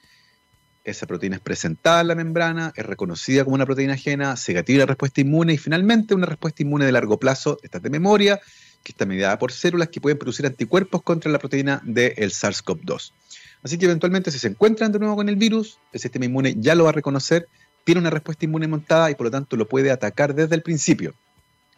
esa 0.85 1.07
proteína 1.07 1.37
es 1.37 1.43
presentada 1.43 2.01
en 2.01 2.09
la 2.09 2.15
membrana, 2.15 2.73
es 2.75 2.85
reconocida 2.85 3.45
como 3.45 3.55
una 3.55 3.67
proteína 3.67 3.95
ajena, 3.95 4.37
se 4.37 4.53
gatilla 4.53 4.81
la 4.81 4.87
respuesta 4.87 5.21
inmune 5.21 5.55
y 5.55 5.59
finalmente 5.59 6.15
una 6.15 6.27
respuesta 6.27 6.63
inmune 6.63 6.87
de 6.87 6.93
largo 6.93 7.19
plazo, 7.19 7.59
esta 7.63 7.79
de 7.79 7.91
memoria, 7.91 8.41
que 8.83 8.93
está 8.93 9.07
mediada 9.07 9.39
por 9.39 9.53
células 9.53 9.89
que 9.89 10.01
pueden 10.01 10.19
producir 10.19 10.47
anticuerpos 10.47 11.03
contra 11.03 11.31
la 11.31 11.39
proteína 11.39 11.81
del 11.85 12.31
SARS-CoV-2. 12.31 13.13
Así 13.63 13.79
que 13.79 13.85
eventualmente 13.87 14.31
si 14.31 14.39
se 14.39 14.49
encuentran 14.49 14.91
de 14.91 14.99
nuevo 14.99 15.17
con 15.17 15.29
el 15.29 15.37
virus, 15.37 15.79
el 15.93 16.01
sistema 16.01 16.25
inmune 16.25 16.57
ya 16.59 16.75
lo 16.75 16.85
va 16.85 16.91
a 16.91 16.93
reconocer, 16.93 17.49
tiene 17.85 18.01
una 18.01 18.11
respuesta 18.11 18.45
inmune 18.45 18.67
montada 18.69 19.11
y 19.11 19.15
por 19.15 19.27
lo 19.27 19.31
tanto 19.31 19.57
lo 19.57 19.69
puede 19.69 19.91
atacar 19.91 20.35
desde 20.35 20.55
el 20.55 20.63
principio. 20.63 21.15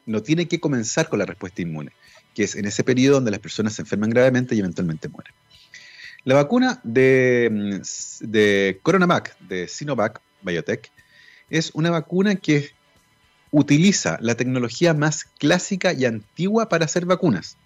No 0.07 0.23
tiene 0.23 0.49
que 0.49 0.61
comenzar 0.61 1.09
con 1.09 1.19
la 1.19 1.27
respuesta 1.27 1.63
inmune, 1.63 1.93
que 2.35 2.45
es 2.45 2.57
en 2.57 2.67
ese 2.67 2.85
periodo 2.85 3.17
donde 3.17 3.31
las 3.31 3.41
personas 3.41 3.75
se 3.75 3.83
enferman 3.83 4.11
gravemente 4.11 4.55
y 4.55 4.61
eventualmente 4.61 5.09
mueren. 5.09 5.35
La 6.25 6.35
vacuna 6.35 6.81
de, 6.85 7.83
de 8.21 8.81
Coronavac, 8.83 9.39
de 9.41 9.69
Sinovac 9.69 10.21
Biotech, 10.43 10.91
es 11.51 11.71
una 11.75 11.91
vacuna 11.91 12.37
que 12.37 12.71
utiliza 13.55 14.19
la 14.21 14.35
tecnología 14.35 14.95
más 14.95 15.27
clásica 15.39 15.93
y 15.93 16.07
antigua 16.07 16.69
para 16.69 16.87
hacer 16.87 17.07
vacunas. 17.07 17.57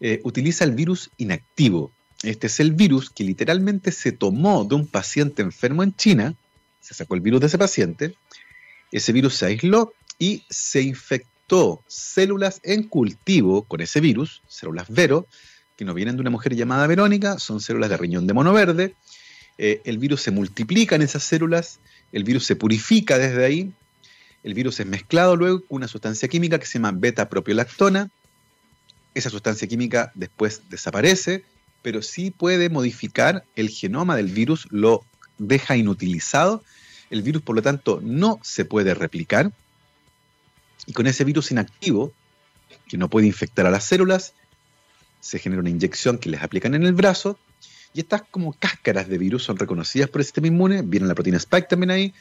Eh, 0.00 0.20
utiliza 0.24 0.64
el 0.64 0.72
virus 0.72 1.10
inactivo, 1.18 1.92
este 2.22 2.46
es 2.46 2.60
el 2.60 2.72
virus 2.72 3.10
que 3.10 3.22
literalmente 3.22 3.92
se 3.92 4.12
tomó 4.12 4.64
de 4.64 4.74
un 4.74 4.86
paciente 4.86 5.42
enfermo 5.42 5.82
en 5.82 5.94
China, 5.94 6.34
se 6.80 6.94
sacó 6.94 7.14
el 7.14 7.20
virus 7.20 7.40
de 7.42 7.48
ese 7.48 7.58
paciente, 7.58 8.14
ese 8.90 9.12
virus 9.12 9.34
se 9.34 9.46
aisló 9.46 9.92
y 10.18 10.44
se 10.48 10.80
infectó 10.80 11.82
células 11.86 12.60
en 12.62 12.84
cultivo 12.84 13.64
con 13.64 13.82
ese 13.82 14.00
virus, 14.00 14.42
células 14.48 14.88
Vero, 14.88 15.26
que 15.76 15.84
no 15.84 15.92
vienen 15.92 16.16
de 16.16 16.22
una 16.22 16.30
mujer 16.30 16.56
llamada 16.56 16.86
Verónica, 16.86 17.38
son 17.38 17.60
células 17.60 17.90
de 17.90 17.98
riñón 17.98 18.26
de 18.26 18.32
mono 18.32 18.54
verde. 18.54 18.94
Eh, 19.58 19.82
el 19.84 19.98
virus 19.98 20.22
se 20.22 20.30
multiplica 20.30 20.96
en 20.96 21.02
esas 21.02 21.22
células, 21.22 21.80
el 22.12 22.24
virus 22.24 22.46
se 22.46 22.56
purifica 22.56 23.18
desde 23.18 23.44
ahí, 23.44 23.72
el 24.42 24.54
virus 24.54 24.80
es 24.80 24.86
mezclado 24.86 25.36
luego 25.36 25.60
con 25.60 25.76
una 25.76 25.88
sustancia 25.88 26.28
química 26.28 26.58
que 26.58 26.66
se 26.66 26.74
llama 26.74 26.92
beta-propiolactona, 26.92 28.10
esa 29.16 29.30
sustancia 29.30 29.66
química 29.66 30.12
después 30.14 30.62
desaparece, 30.68 31.42
pero 31.80 32.02
sí 32.02 32.30
puede 32.30 32.68
modificar 32.68 33.44
el 33.56 33.70
genoma 33.70 34.14
del 34.14 34.26
virus, 34.26 34.68
lo 34.70 35.06
deja 35.38 35.74
inutilizado. 35.74 36.62
El 37.08 37.22
virus, 37.22 37.40
por 37.40 37.56
lo 37.56 37.62
tanto, 37.62 38.00
no 38.02 38.38
se 38.42 38.66
puede 38.66 38.92
replicar. 38.92 39.52
Y 40.86 40.92
con 40.92 41.06
ese 41.06 41.24
virus 41.24 41.50
inactivo, 41.50 42.12
que 42.88 42.98
no 42.98 43.08
puede 43.08 43.26
infectar 43.26 43.64
a 43.64 43.70
las 43.70 43.84
células, 43.84 44.34
se 45.20 45.38
genera 45.38 45.60
una 45.60 45.70
inyección 45.70 46.18
que 46.18 46.28
les 46.28 46.42
aplican 46.42 46.74
en 46.74 46.82
el 46.82 46.92
brazo. 46.92 47.38
Y 47.94 48.00
estas 48.00 48.20
como 48.30 48.52
cáscaras 48.52 49.08
de 49.08 49.16
virus 49.16 49.44
son 49.44 49.56
reconocidas 49.56 50.10
por 50.10 50.20
el 50.20 50.26
sistema 50.26 50.48
inmune. 50.48 50.82
Viene 50.82 51.06
la 51.06 51.14
proteína 51.14 51.38
Spike 51.38 51.68
también 51.68 51.90
ahí. 51.90 52.12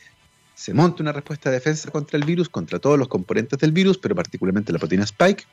Se 0.55 0.73
monta 0.73 1.03
una 1.03 1.11
respuesta 1.11 1.49
de 1.49 1.57
defensa 1.57 1.91
contra 1.91 2.17
el 2.17 2.25
virus, 2.25 2.49
contra 2.49 2.79
todos 2.79 2.97
los 2.97 3.07
componentes 3.07 3.59
del 3.59 3.71
virus, 3.71 3.97
pero 3.97 4.15
particularmente 4.15 4.71
la 4.73 4.79
proteína 4.79 5.03
Spike 5.03 5.43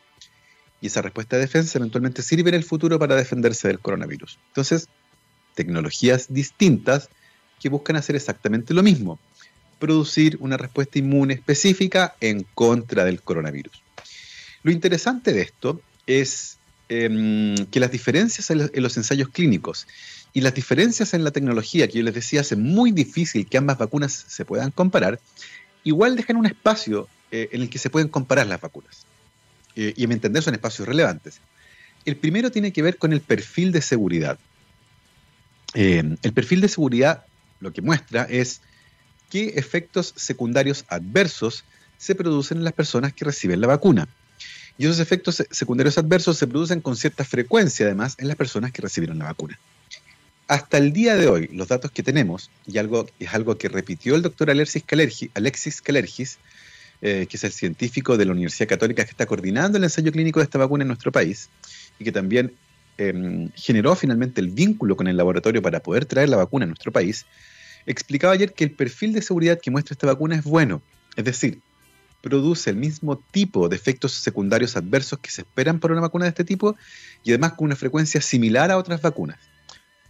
y 0.81 0.87
esa 0.87 1.01
respuesta 1.01 1.37
de 1.37 1.43
defensa 1.43 1.79
eventualmente 1.79 2.23
sirve 2.23 2.51
en 2.51 2.57
el 2.57 2.65
futuro 2.65 2.99
para 2.99 3.15
defenderse 3.15 3.69
del 3.69 3.79
coronavirus. 3.79 4.39
Entonces, 4.49 4.89
tecnologías 5.55 6.33
distintas 6.33 7.09
que 7.61 7.69
buscan 7.69 7.97
hacer 7.97 8.17
exactamente 8.17 8.75
lo 8.75 8.83
mismo, 8.83 9.21
producir 9.79 10.37
una 10.41 10.57
respuesta 10.57 10.99
inmune 10.99 11.35
específica 11.35 12.17
en 12.21 12.45
contra 12.55 13.05
del 13.05 13.23
coronavirus. 13.23 13.83
Lo 14.65 14.73
interesante 14.73 15.33
de 15.33 15.43
esto 15.43 15.81
es 16.07 16.59
em, 16.89 17.57
que 17.67 17.79
las 17.81 17.93
diferencias 17.93 18.51
en, 18.51 18.71
los 18.75 18.97
ensayos 18.97 19.29
clínicos 19.29 19.87
y 20.33 20.41
las 20.41 20.55
diferencias 20.55 21.15
en 21.15 21.25
la 21.25 21.31
tecnología, 21.31 21.87
que 21.89 21.99
yo 21.99 22.05
les 22.05 22.15
decía 22.15 22.41
hace 22.41 22.57
muy 22.57 22.91
difícil 22.91 23.47
que 23.47 23.59
ambas 23.59 23.79
vacunas 23.79 24.13
se 24.13 24.45
puedan 24.45 24.71
comparar, 24.71 25.21
igual 25.85 26.17
dejan 26.17 26.37
un 26.37 26.47
espacio 26.47 27.09
eh, 27.31 27.49
en 27.53 27.63
el 27.63 27.71
que 27.71 27.79
se 27.79 27.91
pueden 27.91 28.09
comparar 28.09 28.47
las 28.47 28.61
vacunas. 28.61 29.05
Eh, 29.77 29.93
y 29.97 30.05
a 30.05 30.09
mi 30.09 30.15
entender 30.15 30.43
son 30.43 30.55
espacios 30.55 30.89
relevantes. 30.89 31.41
El 32.05 32.17
primero 32.17 32.51
tiene 32.51 32.73
que 32.73 32.83
ver 32.83 32.97
con 32.97 33.13
el 33.13 33.21
perfil 33.21 33.73
de 33.73 33.83
seguridad. 33.83 34.39
Eh, 35.75 36.17
el 36.23 36.33
perfil 36.33 36.61
de 36.61 36.69
seguridad 36.69 37.25
lo 37.61 37.73
que 37.73 37.81
muestra 37.81 38.25
es 38.25 38.61
qué 39.31 39.55
efectos 39.57 40.13
secundarios 40.17 40.85
adversos 40.89 41.65
se 41.97 42.15
producen 42.15 42.59
en 42.59 42.65
las 42.65 42.73
personas 42.73 43.13
que 43.13 43.25
reciben 43.25 43.61
la 43.61 43.69
vacuna. 43.69 44.09
Y 44.79 44.87
esos 44.87 44.99
efectos 44.99 45.45
secundarios 45.51 45.99
adversos 45.99 46.39
se 46.39 46.47
producen 46.47 46.81
con 46.81 46.97
cierta 46.97 47.25
frecuencia, 47.25 47.87
además, 47.87 48.15
en 48.19 48.29
las 48.29 48.37
personas 48.37 48.73
que 48.73 48.83
recibieron 48.83 49.19
la 49.19 49.27
vacuna. 49.27 49.59
Hasta 50.53 50.77
el 50.77 50.93
día 50.93 51.17
de 51.17 51.29
hoy, 51.29 51.49
los 51.51 51.69
datos 51.69 51.91
que 51.93 52.03
tenemos, 52.03 52.51
y 52.67 52.77
algo, 52.77 53.07
es 53.19 53.33
algo 53.33 53.57
que 53.57 53.71
repitió 53.71 54.15
el 54.15 54.21
doctor 54.21 54.51
Alexis 54.51 54.83
Calergis, 55.81 56.39
eh, 57.01 57.27
que 57.27 57.39
es 57.39 57.45
el 57.45 57.53
científico 57.53 58.19
de 58.19 58.27
la 58.27 58.33
Universidad 58.33 58.69
Católica 58.69 59.03
que 59.03 59.13
está 59.13 59.25
coordinando 59.25 59.79
el 59.79 59.85
ensayo 59.85 60.13
clínico 60.13 60.41
de 60.41 60.45
esta 60.45 60.59
vacuna 60.59 60.83
en 60.83 60.89
nuestro 60.89 61.11
país 61.11 61.49
y 61.99 62.05
que 62.05 62.13
también 62.13 62.53
em, 62.99 63.51
generó 63.55 63.95
finalmente 63.95 64.43
el 64.43 64.51
vínculo 64.51 64.95
con 64.95 65.07
el 65.07 65.17
laboratorio 65.17 65.63
para 65.63 65.81
poder 65.81 66.05
traer 66.05 66.29
la 66.29 66.37
vacuna 66.37 66.65
a 66.65 66.69
nuestro 66.69 66.93
país, 66.93 67.25
explicaba 67.87 68.35
ayer 68.35 68.53
que 68.53 68.65
el 68.65 68.73
perfil 68.73 69.15
de 69.15 69.23
seguridad 69.23 69.59
que 69.59 69.71
muestra 69.71 69.95
esta 69.95 70.07
vacuna 70.07 70.37
es 70.37 70.45
bueno, 70.45 70.83
es 71.17 71.25
decir, 71.25 71.61
produce 72.21 72.69
el 72.69 72.77
mismo 72.77 73.17
tipo 73.17 73.71
de 73.71 73.77
efectos 73.77 74.13
secundarios 74.13 74.77
adversos 74.77 75.19
que 75.19 75.31
se 75.31 75.41
esperan 75.41 75.81
por 75.81 75.93
una 75.93 76.03
vacuna 76.03 76.27
de 76.27 76.29
este 76.29 76.45
tipo 76.45 76.77
y 77.25 77.31
además 77.31 77.55
con 77.55 77.65
una 77.65 77.77
frecuencia 77.77 78.21
similar 78.21 78.71
a 78.71 78.77
otras 78.77 79.01
vacunas. 79.01 79.39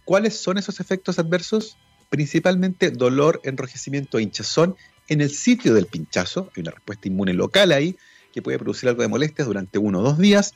¿Cuáles 0.05 0.37
son 0.37 0.57
esos 0.57 0.79
efectos 0.79 1.19
adversos? 1.19 1.77
Principalmente 2.09 2.91
dolor, 2.91 3.41
enrojecimiento 3.43 4.17
e 4.17 4.23
hinchazón 4.23 4.75
en 5.07 5.21
el 5.21 5.29
sitio 5.29 5.73
del 5.73 5.87
pinchazo, 5.87 6.51
hay 6.55 6.61
una 6.61 6.71
respuesta 6.71 7.07
inmune 7.07 7.33
local 7.33 7.71
ahí 7.71 7.97
que 8.33 8.41
puede 8.41 8.57
producir 8.57 8.89
algo 8.89 9.01
de 9.01 9.07
molestias 9.07 9.47
durante 9.47 9.77
uno 9.77 9.99
o 9.99 10.03
dos 10.03 10.17
días, 10.17 10.55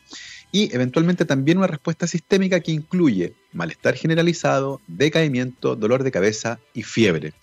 y 0.52 0.74
eventualmente 0.74 1.26
también 1.26 1.60
una 1.60 1.68
respuesta 1.68 2.08
sistémica 2.08 2.60
que 2.60 2.72
incluye 2.72 3.36
malestar 3.54 3.96
generalizado, 3.96 4.82
decaimiento, 4.88 5.76
dolor 5.76 6.04
de 6.04 6.12
cabeza 6.12 6.60
y 6.74 6.84
fiebre. 6.84 7.34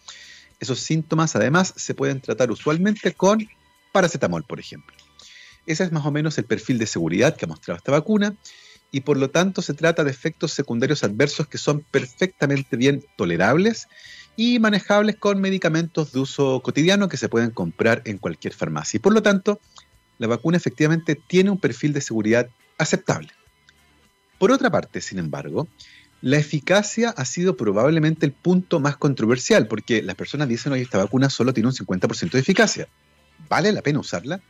Esos 0.58 0.80
síntomas 0.80 1.36
además 1.36 1.72
se 1.76 1.94
pueden 1.94 2.20
tratar 2.20 2.50
usualmente 2.50 3.12
con 3.12 3.46
paracetamol, 3.92 4.44
por 4.44 4.58
ejemplo. 4.58 4.96
Ese 5.66 5.84
es 5.84 5.92
más 5.92 6.04
o 6.04 6.10
menos 6.10 6.36
el 6.38 6.44
perfil 6.44 6.78
de 6.78 6.86
seguridad 6.86 7.36
que 7.36 7.44
ha 7.44 7.48
mostrado 7.48 7.78
esta 7.78 7.92
vacuna 7.92 8.34
y 8.94 9.00
por 9.00 9.16
lo 9.16 9.28
tanto 9.28 9.61
se 9.61 9.74
trata 9.74 10.04
de 10.04 10.12
efectos 10.12 10.52
secundarios 10.52 11.02
adversos 11.02 11.48
que 11.48 11.59
son 11.59 11.80
perfectamente 11.80 12.76
bien 12.76 13.04
tolerables 13.16 13.88
y 14.37 14.61
manejables 14.61 15.16
con 15.16 15.40
medicamentos 15.40 16.12
de 16.12 16.20
uso 16.20 16.61
cotidiano 16.61 17.09
que 17.09 17.16
se 17.16 17.28
pueden 17.28 17.50
comprar 17.50 18.02
en 18.04 18.18
cualquier 18.18 18.54
farmacia. 18.54 18.98
Y 18.98 19.00
por 19.00 19.12
lo 19.12 19.20
tanto, 19.20 19.61
la 20.18 20.28
vacuna 20.28 20.59
efectivamente 20.59 21.16
tiene 21.16 21.50
un 21.50 21.59
perfil 21.59 21.92
de 21.92 22.02
seguridad 22.02 22.48
aceptable. 22.78 23.30
Por 24.38 24.52
otra 24.52 24.70
parte, 24.70 25.00
sin 25.00 25.18
embargo, 25.18 25.66
la 26.20 26.37
eficacia 26.38 27.11
ha 27.11 27.24
sido 27.24 27.57
probablemente 27.57 28.24
el 28.26 28.33
punto 28.33 28.78
más 28.78 28.96
controversial, 28.96 29.66
porque 29.66 30.02
las 30.02 30.14
personas 30.14 30.48
dicen, 30.48 30.72
oye, 30.72 30.83
esta 30.83 30.98
vacuna 30.98 31.30
solo 31.30 31.52
tiene 31.52 31.68
un 31.68 31.74
50% 31.74 32.30
de 32.30 32.38
eficacia. 32.38 32.88
¿Vale 33.48 33.72
la 33.72 33.83
pena 33.83 33.98
usarla? 33.98 34.40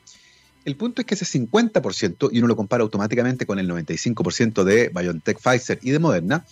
El 0.65 0.77
punto 0.77 1.03
es 1.03 1.07
que 1.07 1.15
ese 1.15 1.27
50%, 1.27 2.31
y 2.33 2.39
uno 2.39 2.49
lo 2.49 2.57
compara 2.57 2.83
automáticamente 2.83 3.45
con 3.45 3.59
el 3.59 3.69
95% 3.69 4.65
de 4.65 4.89
BioNTech, 4.89 5.39
Pfizer 5.39 5.79
y 5.83 5.91
de 5.91 5.99
Moderna, 5.99 6.47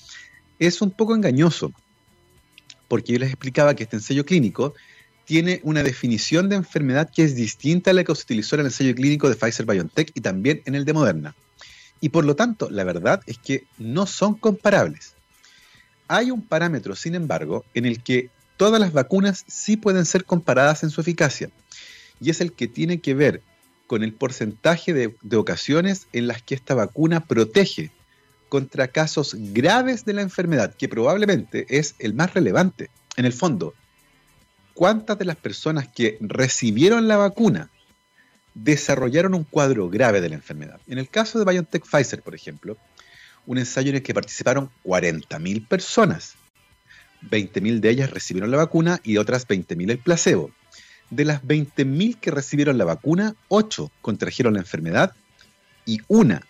es 0.59 0.83
un 0.83 0.91
poco 0.91 1.15
engañoso, 1.15 1.73
porque 2.89 3.15
yo 3.15 3.19
les 3.19 3.31
explicaba 3.31 3.75
que 3.75 3.85
este 3.85 3.97
ensayo 3.97 4.27
clínico 4.27 4.75
tiene 5.25 5.61
una 5.63 5.83
definición 5.83 6.49
de 6.49 6.57
enfermedad 6.57 7.11
que 7.11 7.25
es 7.25 7.35
distinta 7.35 7.91
a 7.91 7.95
la 7.95 8.05
que 8.05 8.15
se 8.15 8.23
utilizó 8.23 8.57
en 8.57 8.61
el 8.61 8.67
ensayo 8.67 8.95
clínico 8.95 9.31
de 9.31 9.37
Pfizer 9.37 9.65
BioNTech 9.65 10.11
y 10.15 10.21
también 10.21 10.63
en 10.67 10.75
el 10.75 10.85
de 10.85 10.93
Moderna. 10.93 11.35
Y 12.01 12.11
por 12.11 12.25
lo 12.25 12.37
tanto, 12.37 12.69
la 12.69 12.85
verdad 12.85 13.23
es 13.27 13.39
que 13.39 13.65
no 13.79 14.07
son 14.07 14.35
comparables. 14.35 15.15
Hay 16.09 16.31
un 16.31 16.43
parámetro, 16.43 16.97
sin 16.97 17.15
embargo, 17.15 17.65
en 17.73 17.87
el 17.87 18.03
que 18.03 18.29
todas 18.59 18.79
las 18.79 18.93
vacunas 18.93 19.45
sí 19.47 19.79
pueden 19.79 20.05
ser 20.05 20.25
comparadas 20.25 20.83
en 20.83 20.91
su 20.91 21.01
eficacia, 21.01 21.51
y 22.21 22.31
es 22.31 22.41
el 22.41 22.53
que 22.53 22.69
tiene 22.69 23.01
que 23.01 23.15
ver 23.15 23.43
con 23.93 24.03
el 24.03 24.15
porcentaje 24.15 24.95
de, 24.95 25.37
ocasiones 25.37 26.07
en 26.15 26.27
las 26.27 26.41
que 26.41 26.55
esta 26.55 26.75
vacuna 26.75 27.27
protege 27.27 27.91
contra 28.49 28.89
casos 28.89 29.37
graves 29.39 30.07
de 30.07 30.15
la 30.15 30.23
enfermedad, 30.23 30.75
que 30.75 30.89
probablemente 30.89 31.67
es 31.69 31.95
el 31.99 32.15
más 32.15 32.33
relevante. 32.33 32.89
En 33.19 33.27
el 33.27 33.35
fondo, 33.35 33.75
¿cuántas 34.73 35.19
de 35.19 35.27
las 35.27 35.37
personas 35.37 35.89
que 35.89 36.17
recibieron 36.23 37.07
la 37.07 37.19
vacuna 37.19 37.69
desarrollaron 38.55 39.35
un 39.35 39.45
cuadro 39.45 39.91
grave 39.91 40.23
de 40.23 40.31
la 40.31 40.37
enfermedad? 40.37 40.81
En 40.87 40.97
el 40.97 41.11
caso 41.11 41.39
de 41.39 41.45
BioNTech 41.45 41.85
Pfizer, 41.85 42.23
por 42.23 42.35
ejemplo, 42.35 42.79
un 43.45 43.59
ensayo 43.59 43.91
en 43.91 43.97
el 43.97 44.03
que 44.03 44.15
participaron 44.15 44.71
40.000 44.87 45.69
personas. 45.69 46.37
20.000 47.31 47.81
de 47.81 47.91
ellas 47.91 48.09
recibieron 48.09 48.51
la 48.51 48.57
vacuna 48.57 49.01
y 49.05 49.19
otras 49.19 49.47
20.000 49.47 49.91
el 49.91 49.99
placebo. 49.99 50.51
De 51.13 51.27
las 51.27 51.43
20.000 51.43 52.17
que 52.19 52.31
recibieron 52.31 52.79
la 52.79 52.87
vacuna, 52.87 53.35
8 53.49 53.91
contrajeron 54.01 54.55
la 54.55 54.61
enfermedad 54.61 55.15
y 55.85 55.99
una, 56.09 56.41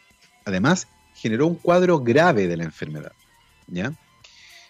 además, 0.44 0.86
generó 1.16 1.48
un 1.48 1.56
cuadro 1.56 1.98
grave 1.98 2.46
de 2.46 2.56
la 2.56 2.62
enfermedad. 2.62 3.10
¿ya? 3.66 3.92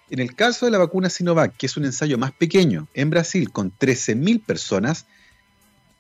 En 0.09 0.19
el 0.19 0.35
caso 0.35 0.65
de 0.65 0.73
la 0.73 0.79
vacuna 0.79 1.11
Sinovac, 1.11 1.59
que 1.59 1.67
es 1.67 1.77
un 1.77 1.85
ensayo 1.85 2.17
más 2.17 2.33
pequeño, 2.33 2.89
en 2.95 3.11
Brasil, 3.11 3.53
con 3.53 3.71
13.000 3.71 4.43
personas, 4.43 5.05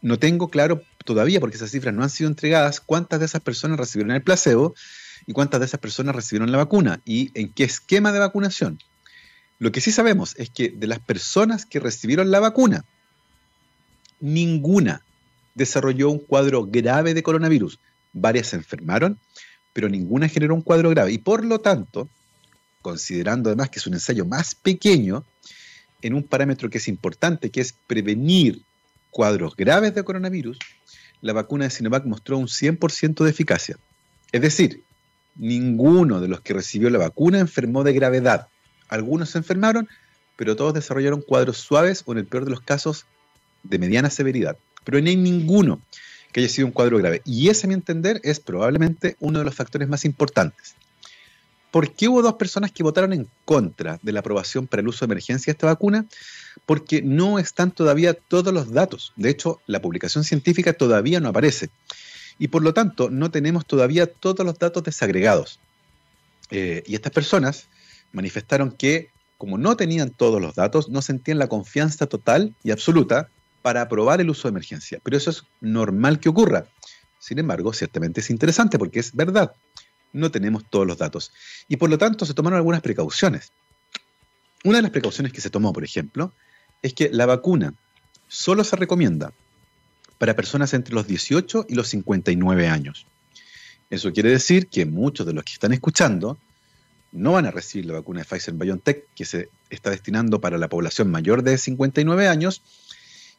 no 0.00 0.18
tengo 0.18 0.48
claro 0.48 0.82
todavía, 1.04 1.38
porque 1.38 1.56
esas 1.56 1.70
cifras 1.70 1.94
no 1.94 2.02
han 2.02 2.08
sido 2.08 2.30
entregadas, 2.30 2.80
cuántas 2.80 3.20
de 3.20 3.26
esas 3.26 3.42
personas 3.42 3.78
recibieron 3.78 4.16
el 4.16 4.22
placebo 4.22 4.74
y 5.26 5.34
cuántas 5.34 5.60
de 5.60 5.66
esas 5.66 5.80
personas 5.80 6.16
recibieron 6.16 6.50
la 6.50 6.56
vacuna 6.56 7.02
y 7.04 7.30
en 7.38 7.52
qué 7.52 7.64
esquema 7.64 8.10
de 8.10 8.20
vacunación. 8.20 8.78
Lo 9.58 9.70
que 9.70 9.82
sí 9.82 9.92
sabemos 9.92 10.34
es 10.38 10.48
que 10.48 10.70
de 10.70 10.86
las 10.86 10.98
personas 10.98 11.66
que 11.66 11.78
recibieron 11.78 12.30
la 12.30 12.40
vacuna, 12.40 12.86
ninguna 14.22 15.02
desarrolló 15.54 16.08
un 16.08 16.18
cuadro 16.18 16.64
grave 16.64 17.12
de 17.12 17.22
coronavirus. 17.22 17.78
Varias 18.14 18.46
se 18.48 18.56
enfermaron 18.56 19.18
pero 19.72 19.88
ninguna 19.88 20.28
generó 20.28 20.54
un 20.54 20.62
cuadro 20.62 20.90
grave. 20.90 21.12
Y 21.12 21.18
por 21.18 21.44
lo 21.44 21.60
tanto, 21.60 22.08
considerando 22.82 23.50
además 23.50 23.70
que 23.70 23.78
es 23.78 23.86
un 23.86 23.94
ensayo 23.94 24.24
más 24.24 24.54
pequeño, 24.54 25.24
en 26.02 26.14
un 26.14 26.24
parámetro 26.24 26.68
que 26.68 26.78
es 26.78 26.88
importante, 26.88 27.50
que 27.50 27.60
es 27.60 27.74
prevenir 27.86 28.62
cuadros 29.10 29.54
graves 29.56 29.94
de 29.94 30.02
coronavirus, 30.02 30.58
la 31.20 31.32
vacuna 31.32 31.64
de 31.64 31.70
Sinovac 31.70 32.04
mostró 32.04 32.38
un 32.38 32.48
100% 32.48 33.22
de 33.22 33.30
eficacia. 33.30 33.76
Es 34.32 34.40
decir, 34.40 34.82
ninguno 35.36 36.20
de 36.20 36.28
los 36.28 36.40
que 36.40 36.54
recibió 36.54 36.90
la 36.90 36.98
vacuna 36.98 37.38
enfermó 37.38 37.84
de 37.84 37.92
gravedad. 37.92 38.48
Algunos 38.88 39.30
se 39.30 39.38
enfermaron, 39.38 39.88
pero 40.36 40.56
todos 40.56 40.74
desarrollaron 40.74 41.22
cuadros 41.22 41.58
suaves 41.58 42.02
o 42.06 42.12
en 42.12 42.18
el 42.18 42.26
peor 42.26 42.44
de 42.44 42.50
los 42.50 42.60
casos 42.60 43.06
de 43.62 43.78
mediana 43.78 44.10
severidad. 44.10 44.56
Pero 44.84 45.00
no 45.00 45.08
hay 45.08 45.16
ninguno 45.16 45.80
que 46.32 46.40
haya 46.40 46.48
sido 46.48 46.66
un 46.66 46.72
cuadro 46.72 46.98
grave. 46.98 47.22
Y 47.24 47.48
ese, 47.48 47.66
a 47.66 47.68
mi 47.68 47.74
entender, 47.74 48.20
es 48.24 48.40
probablemente 48.40 49.16
uno 49.20 49.38
de 49.38 49.44
los 49.44 49.54
factores 49.54 49.88
más 49.88 50.04
importantes. 50.04 50.74
¿Por 51.70 51.94
qué 51.94 52.08
hubo 52.08 52.20
dos 52.20 52.34
personas 52.34 52.70
que 52.70 52.82
votaron 52.82 53.12
en 53.12 53.28
contra 53.44 53.98
de 54.02 54.12
la 54.12 54.20
aprobación 54.20 54.66
para 54.66 54.82
el 54.82 54.88
uso 54.88 55.06
de 55.06 55.12
emergencia 55.12 55.50
de 55.50 55.52
esta 55.52 55.66
vacuna? 55.66 56.06
Porque 56.66 57.00
no 57.00 57.38
están 57.38 57.70
todavía 57.70 58.14
todos 58.14 58.52
los 58.52 58.72
datos. 58.72 59.12
De 59.16 59.30
hecho, 59.30 59.60
la 59.66 59.80
publicación 59.80 60.24
científica 60.24 60.74
todavía 60.74 61.20
no 61.20 61.28
aparece. 61.28 61.70
Y 62.38 62.48
por 62.48 62.62
lo 62.62 62.74
tanto, 62.74 63.08
no 63.08 63.30
tenemos 63.30 63.64
todavía 63.66 64.06
todos 64.06 64.44
los 64.44 64.58
datos 64.58 64.82
desagregados. 64.82 65.60
Eh, 66.50 66.82
y 66.86 66.94
estas 66.94 67.12
personas 67.12 67.68
manifestaron 68.12 68.72
que, 68.72 69.10
como 69.38 69.56
no 69.56 69.74
tenían 69.76 70.10
todos 70.10 70.42
los 70.42 70.54
datos, 70.54 70.90
no 70.90 71.00
sentían 71.00 71.38
la 71.38 71.48
confianza 71.48 72.06
total 72.06 72.54
y 72.62 72.70
absoluta 72.70 73.30
para 73.62 73.82
aprobar 73.82 74.20
el 74.20 74.30
uso 74.30 74.48
de 74.48 74.50
emergencia. 74.50 75.00
Pero 75.02 75.16
eso 75.16 75.30
es 75.30 75.44
normal 75.60 76.20
que 76.20 76.28
ocurra. 76.28 76.66
Sin 77.18 77.38
embargo, 77.38 77.72
ciertamente 77.72 78.20
es 78.20 78.30
interesante 78.30 78.78
porque 78.78 79.00
es 79.00 79.14
verdad. 79.14 79.52
No 80.12 80.30
tenemos 80.30 80.64
todos 80.68 80.86
los 80.86 80.98
datos. 80.98 81.32
Y 81.68 81.76
por 81.76 81.88
lo 81.88 81.96
tanto 81.96 82.26
se 82.26 82.34
tomaron 82.34 82.58
algunas 82.58 82.82
precauciones. 82.82 83.52
Una 84.64 84.78
de 84.78 84.82
las 84.82 84.90
precauciones 84.90 85.32
que 85.32 85.40
se 85.40 85.50
tomó, 85.50 85.72
por 85.72 85.84
ejemplo, 85.84 86.32
es 86.82 86.94
que 86.94 87.08
la 87.10 87.26
vacuna 87.26 87.74
solo 88.28 88.64
se 88.64 88.76
recomienda 88.76 89.32
para 90.18 90.36
personas 90.36 90.74
entre 90.74 90.94
los 90.94 91.06
18 91.06 91.66
y 91.68 91.74
los 91.74 91.88
59 91.88 92.68
años. 92.68 93.06
Eso 93.90 94.12
quiere 94.12 94.30
decir 94.30 94.68
que 94.68 94.86
muchos 94.86 95.26
de 95.26 95.32
los 95.32 95.44
que 95.44 95.52
están 95.52 95.72
escuchando 95.72 96.38
no 97.12 97.32
van 97.32 97.46
a 97.46 97.50
recibir 97.50 97.86
la 97.86 97.94
vacuna 97.94 98.20
de 98.20 98.24
Pfizer 98.24 98.54
BioNTech 98.54 99.06
que 99.14 99.24
se 99.24 99.48
está 99.68 99.90
destinando 99.90 100.40
para 100.40 100.58
la 100.58 100.68
población 100.68 101.10
mayor 101.10 101.42
de 101.42 101.58
59 101.58 102.26
años, 102.26 102.62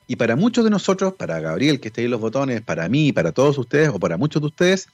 y 0.07 0.15
para 0.15 0.35
muchos 0.35 0.63
de 0.63 0.69
nosotros, 0.69 1.13
para 1.13 1.39
Gabriel 1.39 1.79
que 1.79 1.87
está 1.87 2.01
ahí 2.01 2.05
en 2.05 2.11
los 2.11 2.21
botones, 2.21 2.61
para 2.61 2.89
mí, 2.89 3.13
para 3.13 3.31
todos 3.31 3.57
ustedes 3.57 3.89
o 3.89 3.99
para 3.99 4.17
muchos 4.17 4.41
de 4.41 4.47
ustedes, 4.47 4.87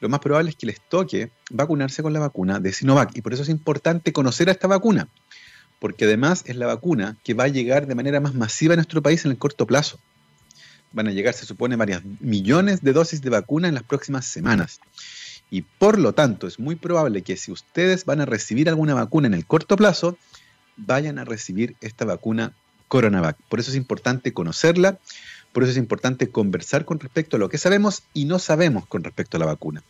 lo 0.00 0.08
más 0.08 0.20
probable 0.20 0.50
es 0.50 0.56
que 0.56 0.66
les 0.66 0.80
toque 0.80 1.30
vacunarse 1.50 2.02
con 2.02 2.12
la 2.12 2.20
vacuna 2.20 2.58
de 2.58 2.72
Sinovac. 2.72 3.16
Y 3.16 3.22
por 3.22 3.32
eso 3.32 3.42
es 3.42 3.48
importante 3.48 4.12
conocer 4.12 4.48
a 4.48 4.52
esta 4.52 4.66
vacuna, 4.66 5.08
porque 5.78 6.06
además 6.06 6.42
es 6.46 6.56
la 6.56 6.66
vacuna 6.66 7.16
que 7.22 7.34
va 7.34 7.44
a 7.44 7.48
llegar 7.48 7.86
de 7.86 7.94
manera 7.94 8.20
más 8.20 8.34
masiva 8.34 8.74
a 8.74 8.76
nuestro 8.76 9.02
país 9.02 9.24
en 9.24 9.30
el 9.30 9.38
corto 9.38 9.66
plazo. 9.66 9.98
Van 10.92 11.06
a 11.06 11.12
llegar, 11.12 11.34
se 11.34 11.46
supone, 11.46 11.76
varias 11.76 12.02
millones 12.20 12.82
de 12.82 12.92
dosis 12.92 13.22
de 13.22 13.30
vacuna 13.30 13.68
en 13.68 13.74
las 13.74 13.84
próximas 13.84 14.26
semanas. 14.26 14.80
Y 15.50 15.62
por 15.62 15.98
lo 15.98 16.12
tanto, 16.14 16.46
es 16.46 16.58
muy 16.58 16.76
probable 16.76 17.22
que 17.22 17.36
si 17.36 17.52
ustedes 17.52 18.04
van 18.04 18.20
a 18.20 18.26
recibir 18.26 18.68
alguna 18.68 18.94
vacuna 18.94 19.26
en 19.26 19.34
el 19.34 19.46
corto 19.46 19.76
plazo, 19.76 20.16
vayan 20.76 21.18
a 21.18 21.24
recibir 21.24 21.76
esta 21.80 22.04
vacuna 22.04 22.54
Coronavac. 22.90 23.36
Por 23.48 23.60
eso 23.60 23.70
es 23.70 23.76
importante 23.76 24.32
conocerla, 24.32 24.98
por 25.52 25.62
eso 25.62 25.70
es 25.70 25.78
importante 25.78 26.28
conversar 26.28 26.84
con 26.84 26.98
respecto 26.98 27.36
a 27.36 27.38
lo 27.38 27.48
que 27.48 27.56
sabemos 27.56 28.02
y 28.12 28.24
no 28.24 28.40
sabemos 28.40 28.84
con 28.86 29.04
respecto 29.04 29.36
a 29.36 29.40
la 29.40 29.46
vacuna. 29.46 29.84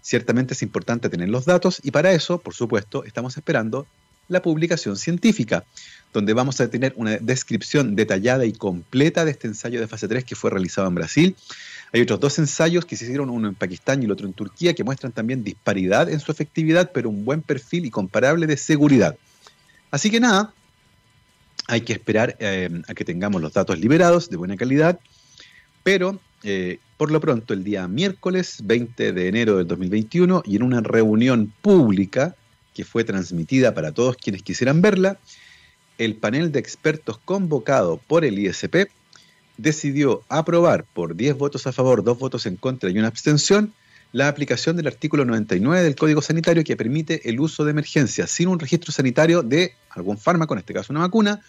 Ciertamente 0.00 0.54
es 0.54 0.62
importante 0.62 1.08
tener 1.08 1.28
los 1.28 1.44
datos 1.44 1.80
y 1.82 1.90
para 1.90 2.12
eso, 2.12 2.38
por 2.38 2.54
supuesto, 2.54 3.02
estamos 3.02 3.36
esperando 3.36 3.84
la 4.28 4.42
publicación 4.42 4.96
científica, 4.96 5.64
donde 6.12 6.34
vamos 6.34 6.60
a 6.60 6.70
tener 6.70 6.92
una 6.94 7.16
descripción 7.16 7.96
detallada 7.96 8.46
y 8.46 8.52
completa 8.52 9.24
de 9.24 9.32
este 9.32 9.48
ensayo 9.48 9.80
de 9.80 9.88
fase 9.88 10.06
3 10.06 10.24
que 10.24 10.36
fue 10.36 10.50
realizado 10.50 10.86
en 10.86 10.94
Brasil. 10.94 11.36
Hay 11.92 12.00
otros 12.00 12.20
dos 12.20 12.38
ensayos 12.38 12.84
que 12.84 12.96
se 12.96 13.06
hicieron, 13.06 13.28
uno 13.28 13.48
en 13.48 13.56
Pakistán 13.56 14.02
y 14.02 14.04
el 14.04 14.12
otro 14.12 14.26
en 14.28 14.32
Turquía, 14.32 14.72
que 14.72 14.84
muestran 14.84 15.10
también 15.10 15.42
disparidad 15.42 16.08
en 16.08 16.20
su 16.20 16.30
efectividad, 16.30 16.92
pero 16.94 17.08
un 17.08 17.24
buen 17.24 17.42
perfil 17.42 17.86
y 17.86 17.90
comparable 17.90 18.46
de 18.46 18.56
seguridad. 18.56 19.16
Así 19.90 20.10
que 20.10 20.20
nada, 20.20 20.52
hay 21.68 21.80
que 21.82 21.92
esperar 21.92 22.36
eh, 22.38 22.70
a 22.88 22.94
que 22.94 23.04
tengamos 23.04 23.42
los 23.42 23.52
datos 23.52 23.78
liberados 23.78 24.30
de 24.30 24.36
buena 24.36 24.56
calidad, 24.56 25.00
pero 25.82 26.20
eh, 26.42 26.78
por 26.96 27.10
lo 27.10 27.20
pronto 27.20 27.54
el 27.54 27.64
día 27.64 27.88
miércoles 27.88 28.58
20 28.64 29.12
de 29.12 29.28
enero 29.28 29.56
del 29.58 29.66
2021 29.66 30.42
y 30.46 30.56
en 30.56 30.62
una 30.62 30.80
reunión 30.80 31.52
pública 31.62 32.36
que 32.74 32.84
fue 32.84 33.04
transmitida 33.04 33.74
para 33.74 33.92
todos 33.92 34.16
quienes 34.16 34.42
quisieran 34.42 34.82
verla, 34.82 35.18
el 35.98 36.16
panel 36.16 36.52
de 36.52 36.58
expertos 36.60 37.18
convocado 37.24 37.98
por 38.06 38.24
el 38.24 38.38
ISP 38.38 38.90
decidió 39.56 40.22
aprobar 40.28 40.84
por 40.84 41.16
10 41.16 41.38
votos 41.38 41.66
a 41.66 41.72
favor, 41.72 42.04
2 42.04 42.18
votos 42.18 42.46
en 42.46 42.56
contra 42.56 42.90
y 42.90 42.98
una 42.98 43.08
abstención 43.08 43.72
la 44.12 44.28
aplicación 44.28 44.76
del 44.76 44.86
artículo 44.86 45.24
99 45.24 45.82
del 45.82 45.96
Código 45.96 46.22
Sanitario 46.22 46.64
que 46.64 46.76
permite 46.76 47.28
el 47.28 47.40
uso 47.40 47.64
de 47.64 47.72
emergencia 47.72 48.26
sin 48.26 48.48
un 48.48 48.58
registro 48.58 48.92
sanitario 48.92 49.42
de 49.42 49.74
algún 49.90 50.16
fármaco, 50.16 50.54
en 50.54 50.60
este 50.60 50.72
caso 50.72 50.92
una 50.92 51.00
vacuna, 51.00 51.42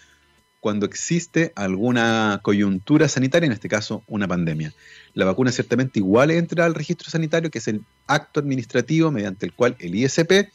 cuando 0.60 0.86
existe 0.86 1.52
alguna 1.54 2.40
coyuntura 2.42 3.08
sanitaria, 3.08 3.46
en 3.46 3.52
este 3.52 3.68
caso 3.68 4.02
una 4.06 4.26
pandemia. 4.26 4.72
La 5.14 5.24
vacuna 5.24 5.52
ciertamente 5.52 6.00
igual 6.00 6.30
entra 6.30 6.64
al 6.64 6.74
registro 6.74 7.10
sanitario, 7.10 7.50
que 7.50 7.58
es 7.58 7.68
el 7.68 7.82
acto 8.06 8.40
administrativo 8.40 9.10
mediante 9.10 9.46
el 9.46 9.52
cual 9.52 9.76
el 9.78 9.94
ISP 9.94 10.50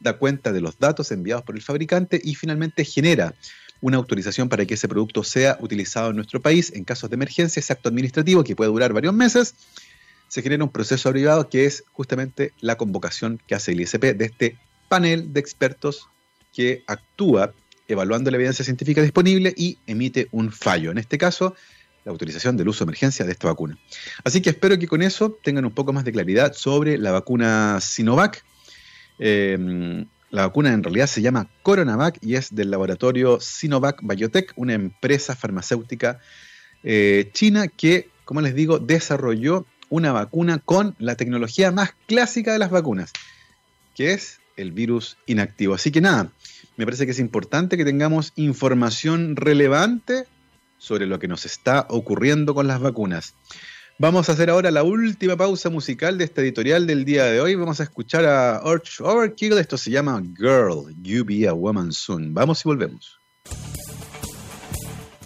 da 0.00 0.14
cuenta 0.14 0.52
de 0.52 0.60
los 0.60 0.78
datos 0.78 1.12
enviados 1.12 1.44
por 1.44 1.54
el 1.54 1.62
fabricante 1.62 2.20
y 2.22 2.34
finalmente 2.34 2.84
genera 2.84 3.34
una 3.80 3.96
autorización 3.96 4.48
para 4.48 4.64
que 4.64 4.74
ese 4.74 4.88
producto 4.88 5.24
sea 5.24 5.58
utilizado 5.60 6.10
en 6.10 6.16
nuestro 6.16 6.40
país 6.40 6.72
en 6.72 6.84
casos 6.84 7.10
de 7.10 7.14
emergencia, 7.14 7.60
ese 7.60 7.72
acto 7.72 7.88
administrativo 7.88 8.44
que 8.44 8.56
puede 8.56 8.70
durar 8.70 8.92
varios 8.92 9.14
meses, 9.14 9.54
se 10.28 10.40
genera 10.40 10.64
un 10.64 10.70
proceso 10.70 11.08
abrevado 11.08 11.48
que 11.50 11.66
es 11.66 11.84
justamente 11.92 12.52
la 12.60 12.76
convocación 12.76 13.40
que 13.46 13.54
hace 13.54 13.72
el 13.72 13.80
ISP 13.80 14.14
de 14.16 14.24
este 14.24 14.58
panel 14.88 15.32
de 15.32 15.40
expertos 15.40 16.08
que 16.54 16.84
actúa 16.86 17.52
evaluando 17.88 18.30
la 18.30 18.36
evidencia 18.36 18.64
científica 18.64 19.02
disponible 19.02 19.52
y 19.56 19.78
emite 19.86 20.28
un 20.32 20.52
fallo. 20.52 20.90
En 20.90 20.98
este 20.98 21.18
caso, 21.18 21.54
la 22.04 22.12
autorización 22.12 22.56
del 22.56 22.68
uso 22.68 22.84
de 22.84 22.90
emergencia 22.90 23.24
de 23.24 23.32
esta 23.32 23.48
vacuna. 23.48 23.78
Así 24.24 24.40
que 24.40 24.50
espero 24.50 24.78
que 24.78 24.88
con 24.88 25.02
eso 25.02 25.38
tengan 25.42 25.64
un 25.64 25.72
poco 25.72 25.92
más 25.92 26.04
de 26.04 26.12
claridad 26.12 26.52
sobre 26.52 26.98
la 26.98 27.12
vacuna 27.12 27.78
Sinovac. 27.80 28.44
Eh, 29.18 30.06
La 30.32 30.46
vacuna 30.46 30.72
en 30.72 30.82
realidad 30.82 31.08
se 31.08 31.20
llama 31.20 31.50
Coronavac 31.62 32.16
y 32.22 32.36
es 32.36 32.54
del 32.54 32.70
laboratorio 32.70 33.38
Sinovac 33.38 34.00
Biotech, 34.02 34.54
una 34.56 34.72
empresa 34.72 35.36
farmacéutica 35.36 36.20
eh, 36.82 37.28
china 37.34 37.68
que, 37.68 38.08
como 38.24 38.40
les 38.40 38.54
digo, 38.54 38.78
desarrolló 38.78 39.66
una 39.90 40.10
vacuna 40.10 40.58
con 40.58 40.94
la 40.98 41.16
tecnología 41.16 41.70
más 41.70 41.92
clásica 42.06 42.54
de 42.54 42.58
las 42.58 42.70
vacunas, 42.70 43.12
que 43.94 44.14
es 44.14 44.40
el 44.56 44.72
virus 44.72 45.16
inactivo. 45.26 45.74
Así 45.74 45.90
que 45.90 46.00
nada, 46.00 46.32
me 46.76 46.84
parece 46.84 47.04
que 47.04 47.12
es 47.12 47.18
importante 47.18 47.76
que 47.76 47.84
tengamos 47.84 48.32
información 48.36 49.36
relevante 49.36 50.24
sobre 50.78 51.06
lo 51.06 51.18
que 51.18 51.28
nos 51.28 51.46
está 51.46 51.86
ocurriendo 51.88 52.54
con 52.54 52.66
las 52.66 52.80
vacunas. 52.80 53.34
Vamos 53.98 54.28
a 54.28 54.32
hacer 54.32 54.50
ahora 54.50 54.70
la 54.70 54.82
última 54.82 55.36
pausa 55.36 55.70
musical 55.70 56.18
de 56.18 56.24
esta 56.24 56.40
editorial 56.40 56.86
del 56.86 57.04
día 57.04 57.26
de 57.26 57.40
hoy. 57.40 57.54
Vamos 57.54 57.78
a 57.78 57.84
escuchar 57.84 58.24
a 58.24 58.56
Arch 58.56 59.00
Overkill. 59.00 59.58
Esto 59.58 59.76
se 59.76 59.90
llama 59.90 60.20
Girl, 60.36 60.92
You 61.02 61.24
Be 61.24 61.46
a 61.46 61.52
Woman 61.52 61.92
Soon. 61.92 62.34
Vamos 62.34 62.64
y 62.64 62.68
volvemos. 62.68 63.20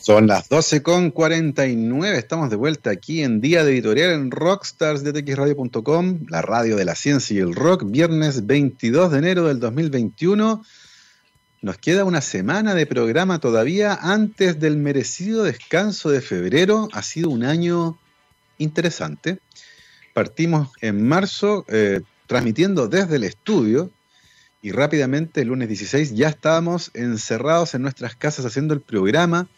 Son 0.06 0.28
las 0.28 0.48
12 0.48 0.84
con 0.84 1.10
49. 1.10 2.16
Estamos 2.16 2.48
de 2.48 2.54
vuelta 2.54 2.90
aquí 2.90 3.24
en 3.24 3.40
Día 3.40 3.64
de 3.64 3.72
Editorial 3.72 4.12
en 4.12 4.30
rockstarsdtxradio.com, 4.30 6.26
la 6.28 6.42
radio 6.42 6.76
de 6.76 6.84
la 6.84 6.94
ciencia 6.94 7.34
y 7.34 7.40
el 7.40 7.56
rock, 7.56 7.82
viernes 7.90 8.46
22 8.46 9.10
de 9.10 9.18
enero 9.18 9.48
del 9.48 9.58
2021. 9.58 10.62
Nos 11.60 11.78
queda 11.78 12.04
una 12.04 12.20
semana 12.20 12.76
de 12.76 12.86
programa 12.86 13.40
todavía 13.40 13.98
antes 14.00 14.60
del 14.60 14.76
merecido 14.76 15.42
descanso 15.42 16.08
de 16.10 16.20
febrero. 16.20 16.88
Ha 16.92 17.02
sido 17.02 17.28
un 17.28 17.42
año 17.42 17.98
interesante. 18.58 19.40
Partimos 20.14 20.68
en 20.82 21.04
marzo 21.04 21.64
eh, 21.66 22.02
transmitiendo 22.28 22.86
desde 22.86 23.16
el 23.16 23.24
estudio 23.24 23.90
y 24.62 24.70
rápidamente 24.70 25.40
el 25.40 25.48
lunes 25.48 25.66
16 25.66 26.14
ya 26.14 26.28
estábamos 26.28 26.92
encerrados 26.94 27.74
en 27.74 27.82
nuestras 27.82 28.14
casas 28.14 28.46
haciendo 28.46 28.72
el 28.72 28.82
programa 28.82 29.48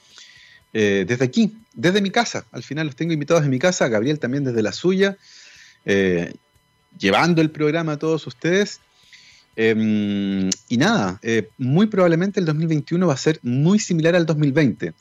eh, 0.72 1.04
desde 1.06 1.24
aquí, 1.24 1.56
desde 1.74 2.00
mi 2.00 2.10
casa. 2.10 2.44
Al 2.52 2.62
final 2.62 2.86
los 2.86 2.96
tengo 2.96 3.12
invitados 3.12 3.44
en 3.44 3.50
mi 3.50 3.58
casa, 3.58 3.88
Gabriel 3.88 4.18
también 4.18 4.44
desde 4.44 4.62
la 4.62 4.72
suya, 4.72 5.16
eh, 5.84 6.32
llevando 6.98 7.40
el 7.40 7.50
programa 7.50 7.92
a 7.92 7.98
todos 7.98 8.26
ustedes. 8.26 8.80
Em, 9.56 10.48
y 10.68 10.76
nada, 10.76 11.20
muy 11.58 11.86
probablemente 11.86 12.38
el 12.38 12.46
2021 12.46 13.06
va 13.06 13.14
a 13.14 13.16
ser 13.16 13.40
muy 13.42 13.78
similar 13.80 14.14
al 14.14 14.24
2020, 14.24 14.94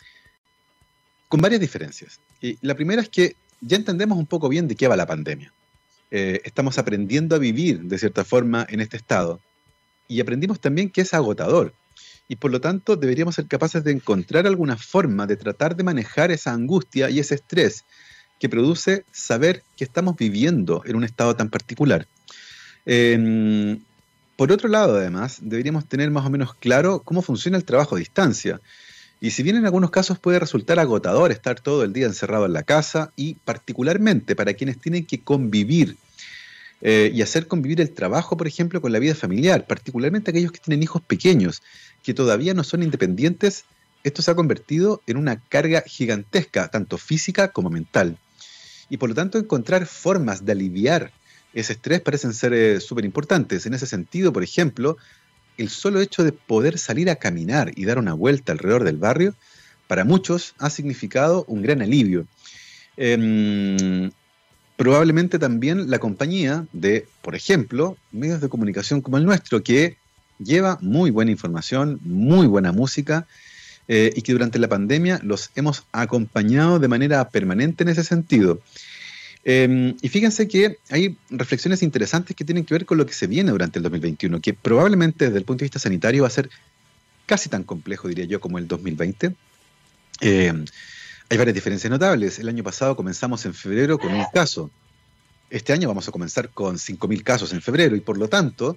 con 1.28 1.42
varias 1.42 1.62
diferencias. 1.62 2.20
Y 2.42 2.58
la 2.62 2.74
primera 2.74 3.02
es 3.02 3.10
que 3.10 3.36
ya 3.62 3.78
entendemos 3.78 4.18
un 4.18 4.26
poco 4.26 4.50
bien 4.50 4.68
de 4.68 4.76
qué 4.76 4.88
va 4.88 4.96
la 4.96 5.06
pandemia. 5.06 5.52
Eh, 6.10 6.42
estamos 6.46 6.78
aprendiendo 6.78 7.36
a 7.36 7.40
vivir 7.40 7.82
de 7.82 7.98
cierta 7.98 8.24
forma 8.24 8.66
en 8.70 8.80
este 8.80 8.96
estado 8.96 9.42
y 10.08 10.22
aprendimos 10.22 10.62
también 10.62 10.90
que 10.90 11.02
es 11.02 11.14
agotador 11.14 11.74
y 12.28 12.36
por 12.36 12.52
lo 12.52 12.62
tanto 12.62 12.96
deberíamos 12.96 13.36
ser 13.36 13.48
capaces 13.48 13.84
de 13.84 13.92
encontrar 13.92 14.48
alguna 14.48 14.78
forma 14.78 15.28
de 15.28 15.38
tratar 15.38 15.76
de 15.76 15.84
manejar 15.84 16.32
esa 16.32 16.52
angustia 16.52 17.10
y 17.10 17.20
ese 17.20 17.36
estrés 17.36 17.86
que 18.40 18.50
produce 18.50 19.06
saber 19.12 19.64
que 19.76 19.84
estamos 19.84 20.16
viviendo 20.16 20.84
en 20.86 20.96
un 20.96 21.04
estado 21.04 21.36
tan 21.36 21.50
particular. 21.50 22.08
Em, 22.86 23.80
por 24.36 24.52
otro 24.52 24.70
lado, 24.70 24.98
además, 24.98 25.40
deberíamos 25.42 25.88
tener 25.88 26.12
más 26.12 26.26
o 26.26 26.30
menos 26.30 26.54
claro 26.54 27.02
cómo 27.04 27.22
funciona 27.22 27.58
el 27.58 27.66
trabajo 27.66 27.96
a 27.96 28.00
distancia 28.00 28.62
y 29.20 29.32
si 29.32 29.42
bien 29.42 29.56
en 29.56 29.66
algunos 29.66 29.90
casos 29.90 30.20
puede 30.20 30.40
resultar 30.40 30.78
agotador 30.78 31.32
estar 31.32 31.60
todo 31.60 31.84
el 31.84 31.92
día 31.92 32.06
encerrado 32.06 32.46
en 32.46 32.54
la 32.54 32.64
casa 32.64 33.12
y 33.16 33.34
particularmente 33.34 34.36
para 34.36 34.54
quienes 34.54 34.80
tienen 34.80 35.06
que 35.06 35.22
convivir 35.22 35.98
eh, 36.82 37.12
y 37.12 37.24
hacer 37.24 37.48
convivir 37.48 37.82
el 37.82 37.92
trabajo, 37.92 38.38
por 38.38 38.48
ejemplo, 38.48 38.80
con 38.82 38.92
la 38.92 39.00
vida 39.00 39.16
familiar, 39.16 39.66
particularmente 39.66 40.30
aquellos 40.30 40.52
que 40.52 40.60
tienen 40.60 40.84
hijos 40.84 41.02
pequeños, 41.02 41.64
que 42.08 42.14
todavía 42.14 42.54
no 42.54 42.64
son 42.64 42.84
independientes, 42.84 43.66
esto 44.06 44.22
se 44.22 44.32
ha 44.32 44.36
convertido 44.36 45.02
en 45.08 45.18
una 45.18 45.42
carga 45.42 45.84
gigantesca, 45.86 46.70
tanto 46.70 46.98
física 46.98 47.50
como 47.50 47.70
mental. 47.70 48.18
Y 48.90 48.96
por 48.96 49.10
lo 49.10 49.16
tanto 49.16 49.38
encontrar 49.38 49.86
formas 49.86 50.46
de 50.46 50.54
aliviar 50.54 51.12
ese 51.54 51.74
estrés 51.74 52.00
parecen 52.00 52.34
ser 52.34 52.54
eh, 52.54 52.80
súper 52.80 53.04
importantes. 53.04 53.66
En 53.66 53.74
ese 53.74 53.86
sentido, 53.88 54.32
por 54.32 54.42
ejemplo, 54.42 54.96
el 55.58 55.68
solo 55.68 56.00
hecho 56.00 56.24
de 56.24 56.32
poder 56.32 56.78
salir 56.78 57.10
a 57.10 57.18
caminar 57.18 57.74
y 57.76 57.84
dar 57.84 58.00
una 58.00 58.14
vuelta 58.14 58.54
alrededor 58.54 58.86
del 58.86 58.96
barrio, 58.96 59.36
para 59.88 60.06
muchos 60.06 60.56
ha 60.60 60.70
significado 60.70 61.44
un 61.50 61.62
gran 61.62 61.82
alivio. 61.82 62.26
Em, 62.96 64.12
probablemente 64.78 65.40
también 65.40 65.92
la 65.92 66.00
compañía 66.00 66.68
de, 66.72 67.06
por 67.22 67.36
ejemplo, 67.36 67.98
medios 68.14 68.40
de 68.40 68.48
comunicación 68.48 69.02
como 69.02 69.18
el 69.18 69.26
nuestro, 69.26 69.62
que 69.62 69.98
lleva 70.40 70.78
muy 70.82 71.12
buena 71.12 71.32
información, 71.32 72.00
muy 72.04 72.48
buena 72.48 72.72
música, 72.72 73.28
eh, 73.88 74.12
y 74.16 74.22
que 74.22 74.34
durante 74.34 74.60
la 74.60 74.68
pandemia 74.68 75.20
los 75.24 75.50
hemos 75.56 75.86
acompañado 75.94 76.78
de 76.80 76.88
manera 76.90 77.30
permanente 77.30 77.84
en 77.84 77.90
ese 77.90 78.04
sentido. 78.04 78.60
Em, 79.46 79.96
y 80.02 80.10
fíjense 80.10 80.50
que 80.50 80.78
hay 80.90 81.16
reflexiones 81.30 81.82
interesantes 81.82 82.36
que 82.36 82.44
tienen 82.44 82.66
que 82.66 82.74
ver 82.74 82.86
con 82.86 82.98
lo 82.98 83.06
que 83.06 83.14
se 83.14 83.28
viene 83.28 83.52
durante 83.52 83.80
el 83.80 83.84
2021, 83.84 84.42
que 84.42 84.54
probablemente 84.54 85.26
desde 85.26 85.38
el 85.38 85.46
punto 85.46 85.60
de 85.60 85.66
vista 85.66 85.80
sanitario 85.80 86.24
va 86.24 86.28
a 86.28 86.32
ser 86.32 86.50
casi 87.26 87.48
tan 87.48 87.64
complejo, 87.64 88.10
diría 88.10 88.26
yo, 88.26 88.42
como 88.42 88.58
el 88.58 88.68
2020. 88.68 89.36
Em, 90.20 90.66
hay 91.30 91.38
varias 91.38 91.56
diferencias 91.56 91.90
notables. 91.90 92.40
El 92.40 92.50
año 92.50 92.64
pasado 92.64 92.98
comenzamos 92.98 93.46
en 93.46 93.54
febrero 93.54 93.98
con 93.98 94.14
un 94.14 94.26
caso. 94.34 94.70
Este 95.50 95.72
año 95.72 95.88
vamos 95.88 96.10
a 96.10 96.12
comenzar 96.12 96.50
con 96.50 96.78
5.000 96.78 97.24
casos 97.24 97.54
en 97.54 97.62
febrero 97.62 97.96
y 97.96 98.02
por 98.02 98.18
lo 98.18 98.28
tanto 98.28 98.76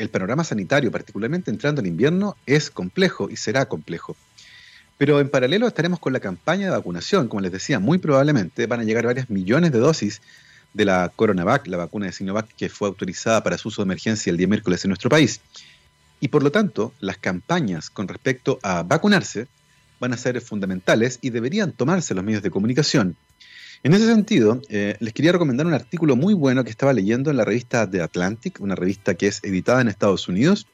el 0.00 0.08
panorama 0.08 0.44
sanitario, 0.44 0.90
particularmente 0.90 1.50
entrando 1.50 1.82
en 1.82 1.86
invierno, 1.86 2.34
es 2.46 2.70
complejo 2.70 3.28
y 3.30 3.36
será 3.36 3.66
complejo. 3.66 4.16
Pero 4.96 5.20
en 5.20 5.28
paralelo 5.28 5.66
estaremos 5.66 5.98
con 5.98 6.14
la 6.14 6.20
campaña 6.20 6.66
de 6.66 6.72
vacunación. 6.72 7.28
Como 7.28 7.42
les 7.42 7.52
decía, 7.52 7.78
muy 7.80 7.98
probablemente 7.98 8.66
van 8.66 8.80
a 8.80 8.84
llegar 8.84 9.04
varias 9.04 9.28
millones 9.28 9.72
de 9.72 9.78
dosis 9.78 10.22
de 10.72 10.86
la 10.86 11.12
Coronavac, 11.14 11.66
la 11.66 11.76
vacuna 11.76 12.06
de 12.06 12.12
Sinovac 12.12 12.48
que 12.56 12.70
fue 12.70 12.88
autorizada 12.88 13.42
para 13.42 13.58
su 13.58 13.68
uso 13.68 13.82
de 13.82 13.86
emergencia 13.86 14.30
el 14.30 14.38
día 14.38 14.46
miércoles 14.46 14.84
en 14.84 14.88
nuestro 14.88 15.10
país. 15.10 15.42
Y 16.18 16.28
por 16.28 16.42
lo 16.42 16.50
tanto, 16.50 16.94
las 17.00 17.18
campañas 17.18 17.90
con 17.90 18.08
respecto 18.08 18.58
a 18.62 18.82
vacunarse 18.82 19.48
van 20.00 20.14
a 20.14 20.16
ser 20.16 20.40
fundamentales 20.40 21.18
y 21.20 21.28
deberían 21.28 21.72
tomarse 21.72 22.14
los 22.14 22.24
medios 22.24 22.42
de 22.42 22.50
comunicación. 22.50 23.16
En 23.82 23.94
ese 23.94 24.06
sentido, 24.06 24.60
eh, 24.68 24.96
les 25.00 25.14
quería 25.14 25.32
recomendar 25.32 25.66
un 25.66 25.72
artículo 25.72 26.14
muy 26.14 26.34
bueno 26.34 26.64
que 26.64 26.70
estaba 26.70 26.92
leyendo 26.92 27.30
en 27.30 27.38
la 27.38 27.46
revista 27.46 27.90
The 27.90 28.02
Atlantic, 28.02 28.60
una 28.60 28.74
revista 28.74 29.14
que 29.14 29.26
es 29.26 29.42
editada 29.42 29.80
en 29.80 29.88
Estados 29.88 30.28
Unidos, 30.28 30.66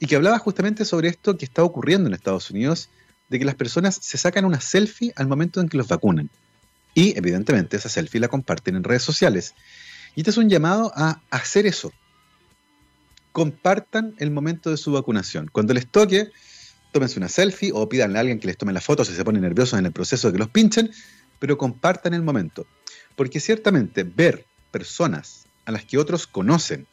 y 0.00 0.06
que 0.06 0.16
hablaba 0.16 0.40
justamente 0.40 0.84
sobre 0.84 1.08
esto 1.08 1.36
que 1.36 1.44
está 1.44 1.62
ocurriendo 1.62 2.08
en 2.08 2.14
Estados 2.14 2.50
Unidos 2.50 2.88
de 3.28 3.38
que 3.38 3.44
las 3.44 3.54
personas 3.54 3.96
se 4.00 4.18
sacan 4.18 4.44
una 4.44 4.60
selfie 4.60 5.12
al 5.14 5.28
momento 5.28 5.60
en 5.60 5.68
que 5.68 5.76
los 5.76 5.86
vacunan. 5.86 6.30
Y 6.94 7.16
evidentemente 7.16 7.76
esa 7.76 7.88
selfie 7.88 8.20
la 8.20 8.26
comparten 8.26 8.74
en 8.74 8.82
redes 8.82 9.02
sociales. 9.02 9.54
Y 10.16 10.20
este 10.20 10.30
es 10.30 10.36
un 10.36 10.50
llamado 10.50 10.92
a 10.96 11.22
hacer 11.30 11.66
eso. 11.66 11.92
Compartan 13.30 14.14
el 14.18 14.32
momento 14.32 14.70
de 14.70 14.76
su 14.76 14.90
vacunación. 14.90 15.48
Cuando 15.50 15.72
les 15.72 15.86
toque, 15.86 16.32
tómense 16.90 17.18
una 17.18 17.28
selfie 17.28 17.70
o 17.72 17.88
pídanle 17.88 18.18
a 18.18 18.20
alguien 18.20 18.40
que 18.40 18.48
les 18.48 18.58
tome 18.58 18.72
la 18.72 18.80
foto 18.80 19.04
si 19.04 19.14
se 19.14 19.24
ponen 19.24 19.42
nerviosos 19.42 19.78
en 19.78 19.86
el 19.86 19.92
proceso 19.92 20.28
de 20.28 20.32
que 20.32 20.38
los 20.38 20.50
pinchen, 20.50 20.90
pero 21.42 21.58
compartan 21.58 22.14
el 22.14 22.22
momento. 22.22 22.68
Porque 23.16 23.40
ciertamente 23.40 24.04
ver 24.04 24.46
personas 24.70 25.46
a 25.64 25.72
las 25.72 25.84
que 25.84 25.98
otros 25.98 26.28
conocen 26.28 26.86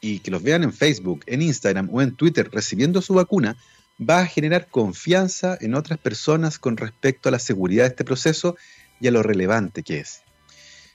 y 0.00 0.18
que 0.18 0.32
los 0.32 0.42
vean 0.42 0.64
en 0.64 0.72
Facebook, 0.72 1.22
en 1.26 1.40
Instagram 1.40 1.88
o 1.92 2.02
en 2.02 2.16
Twitter 2.16 2.50
recibiendo 2.52 3.00
su 3.00 3.14
vacuna 3.14 3.56
va 3.98 4.22
a 4.22 4.26
generar 4.26 4.66
confianza 4.66 5.56
en 5.60 5.76
otras 5.76 6.00
personas 6.00 6.58
con 6.58 6.76
respecto 6.76 7.28
a 7.28 7.32
la 7.32 7.38
seguridad 7.38 7.84
de 7.84 7.90
este 7.90 8.04
proceso 8.04 8.56
y 9.00 9.06
a 9.06 9.12
lo 9.12 9.22
relevante 9.22 9.84
que 9.84 10.00
es. 10.00 10.22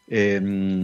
Em, 0.08 0.84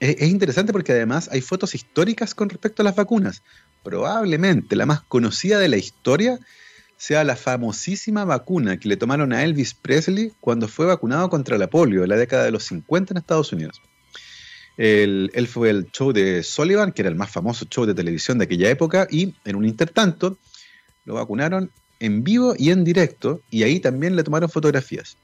es, 0.00 0.16
es, 0.18 0.28
interesante 0.28 0.72
porque 0.72 0.90
además 0.90 1.28
hay 1.30 1.40
fotos 1.40 1.76
históricas 1.76 2.34
con 2.34 2.48
respecto 2.48 2.82
a 2.82 2.84
las 2.84 2.96
vacunas. 2.96 3.44
Probablemente 3.84 4.74
la 4.74 4.86
más 4.86 5.02
conocida 5.02 5.60
de 5.60 5.68
la 5.68 5.76
historia 5.76 6.40
sea 6.96 7.24
la 7.24 7.36
famosísima 7.36 8.24
vacuna 8.24 8.78
que 8.78 8.88
le 8.88 8.96
tomaron 8.96 9.32
a 9.32 9.42
Elvis 9.42 9.74
Presley 9.74 10.32
cuando 10.40 10.68
fue 10.68 10.86
vacunado 10.86 11.28
contra 11.28 11.58
la 11.58 11.68
polio 11.68 12.02
en 12.02 12.08
la 12.08 12.16
década 12.16 12.44
de 12.44 12.50
los 12.50 12.64
50 12.64 13.12
en 13.12 13.18
Estados 13.18 13.52
Unidos. 13.52 13.80
él 14.76 15.48
fue 15.48 15.70
el 15.70 15.90
show 15.92 16.12
de 16.12 16.42
Sullivan, 16.42 16.92
que 16.92 17.02
era 17.02 17.08
el 17.08 17.16
más 17.16 17.30
famoso 17.30 17.66
show 17.66 17.86
de 17.86 17.94
televisión 17.94 18.38
de 18.38 18.44
aquella 18.44 18.70
época, 18.70 19.06
y 19.10 19.34
en 19.44 19.56
un 19.56 19.64
intertanto 19.64 20.38
lo 21.04 21.14
vacunaron 21.14 21.70
en 22.00 22.24
vivo 22.24 22.54
y 22.58 22.70
en 22.70 22.84
directo 22.84 23.40
y 23.50 23.62
ahí 23.62 23.80
también 23.80 24.16
le 24.16 24.24
tomaron 24.24 24.50
fotografías. 24.50 25.16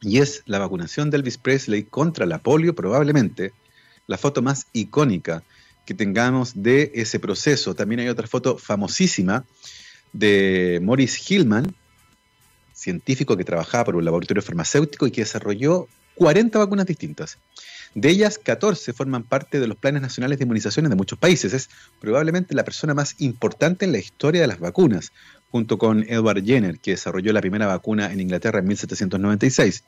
Y 0.00 0.18
es 0.18 0.42
la 0.46 0.58
vacunación 0.58 1.10
de 1.10 1.18
Elvis 1.18 1.38
Presley 1.38 1.84
contra 1.84 2.26
la 2.26 2.38
polio 2.38 2.74
probablemente 2.74 3.52
la 4.06 4.18
foto 4.18 4.42
más 4.42 4.66
icónica 4.72 5.42
que 5.84 5.94
tengamos 5.94 6.62
de 6.62 6.90
ese 6.94 7.20
proceso. 7.20 7.74
También 7.74 8.00
hay 8.00 8.08
otra 8.08 8.26
foto 8.26 8.56
famosísima 8.56 9.44
de 10.12 10.80
Maurice 10.82 11.20
Hillman, 11.26 11.74
científico 12.72 13.36
que 13.36 13.44
trabajaba 13.44 13.84
por 13.84 13.96
un 13.96 14.04
laboratorio 14.04 14.42
farmacéutico 14.42 15.06
y 15.06 15.10
que 15.10 15.22
desarrolló 15.22 15.88
40 16.16 16.58
vacunas 16.58 16.86
distintas. 16.86 17.38
De 17.94 18.08
ellas, 18.08 18.38
14 18.38 18.92
forman 18.92 19.24
parte 19.24 19.58
de 19.58 19.66
los 19.66 19.76
planes 19.76 20.00
nacionales 20.00 20.38
de 20.38 20.44
inmunizaciones 20.44 20.90
de 20.90 20.96
muchos 20.96 21.18
países. 21.18 21.52
Es 21.52 21.70
probablemente 22.00 22.54
la 22.54 22.64
persona 22.64 22.94
más 22.94 23.16
importante 23.18 23.84
en 23.84 23.92
la 23.92 23.98
historia 23.98 24.40
de 24.40 24.46
las 24.46 24.60
vacunas, 24.60 25.12
junto 25.50 25.76
con 25.76 26.04
Edward 26.04 26.44
Jenner, 26.44 26.78
que 26.78 26.92
desarrolló 26.92 27.32
la 27.32 27.40
primera 27.40 27.66
vacuna 27.66 28.12
en 28.12 28.20
Inglaterra 28.20 28.60
en 28.60 28.68
1796. 28.68 29.82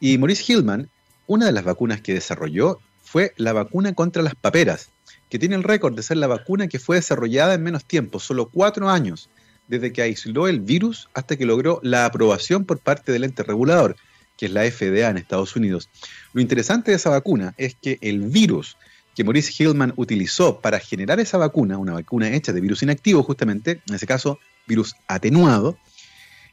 Y 0.00 0.16
Maurice 0.18 0.50
Hillman, 0.50 0.88
una 1.26 1.46
de 1.46 1.52
las 1.52 1.64
vacunas 1.64 2.00
que 2.00 2.14
desarrolló 2.14 2.78
fue 3.02 3.34
la 3.36 3.52
vacuna 3.52 3.94
contra 3.94 4.22
las 4.22 4.34
paperas, 4.34 4.90
que 5.28 5.38
tiene 5.38 5.56
el 5.56 5.62
récord 5.62 5.94
de 5.94 6.02
ser 6.02 6.16
la 6.16 6.26
vacuna 6.26 6.68
que 6.68 6.78
fue 6.78 6.96
desarrollada 6.96 7.54
en 7.54 7.62
menos 7.62 7.84
tiempo, 7.84 8.18
solo 8.18 8.48
cuatro 8.48 8.88
años, 8.88 9.28
desde 9.68 9.92
que 9.92 10.02
aisló 10.02 10.48
el 10.48 10.60
virus 10.60 11.08
hasta 11.14 11.36
que 11.36 11.46
logró 11.46 11.80
la 11.82 12.06
aprobación 12.06 12.64
por 12.64 12.78
parte 12.78 13.12
del 13.12 13.24
ente 13.24 13.42
regulador, 13.42 13.96
que 14.36 14.46
es 14.46 14.52
la 14.52 14.62
FDA 14.70 15.08
en 15.08 15.16
Estados 15.16 15.56
Unidos. 15.56 15.88
Lo 16.32 16.40
interesante 16.40 16.90
de 16.90 16.96
esa 16.96 17.10
vacuna 17.10 17.54
es 17.56 17.74
que 17.74 17.98
el 18.00 18.20
virus 18.20 18.76
que 19.14 19.24
Maurice 19.24 19.52
Hillman 19.56 19.94
utilizó 19.96 20.60
para 20.60 20.78
generar 20.78 21.18
esa 21.20 21.38
vacuna, 21.38 21.78
una 21.78 21.94
vacuna 21.94 22.30
hecha 22.30 22.52
de 22.52 22.60
virus 22.60 22.82
inactivo 22.82 23.22
justamente, 23.22 23.80
en 23.88 23.94
ese 23.94 24.06
caso 24.06 24.38
virus 24.66 24.94
atenuado, 25.08 25.78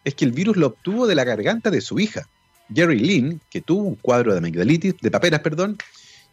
es 0.06 0.16
que 0.16 0.24
el 0.24 0.32
virus 0.32 0.56
lo 0.56 0.68
obtuvo 0.68 1.06
de 1.06 1.16
la 1.16 1.26
garganta 1.26 1.70
de 1.70 1.82
su 1.82 2.00
hija. 2.00 2.28
Jerry 2.74 3.00
Lynn, 3.00 3.42
que 3.50 3.60
tuvo 3.60 3.84
un 3.84 3.96
cuadro 3.96 4.32
de 4.32 4.38
amigdalitis, 4.38 4.96
de 5.02 5.12
paperas, 5.12 5.42
perdón, 5.42 5.78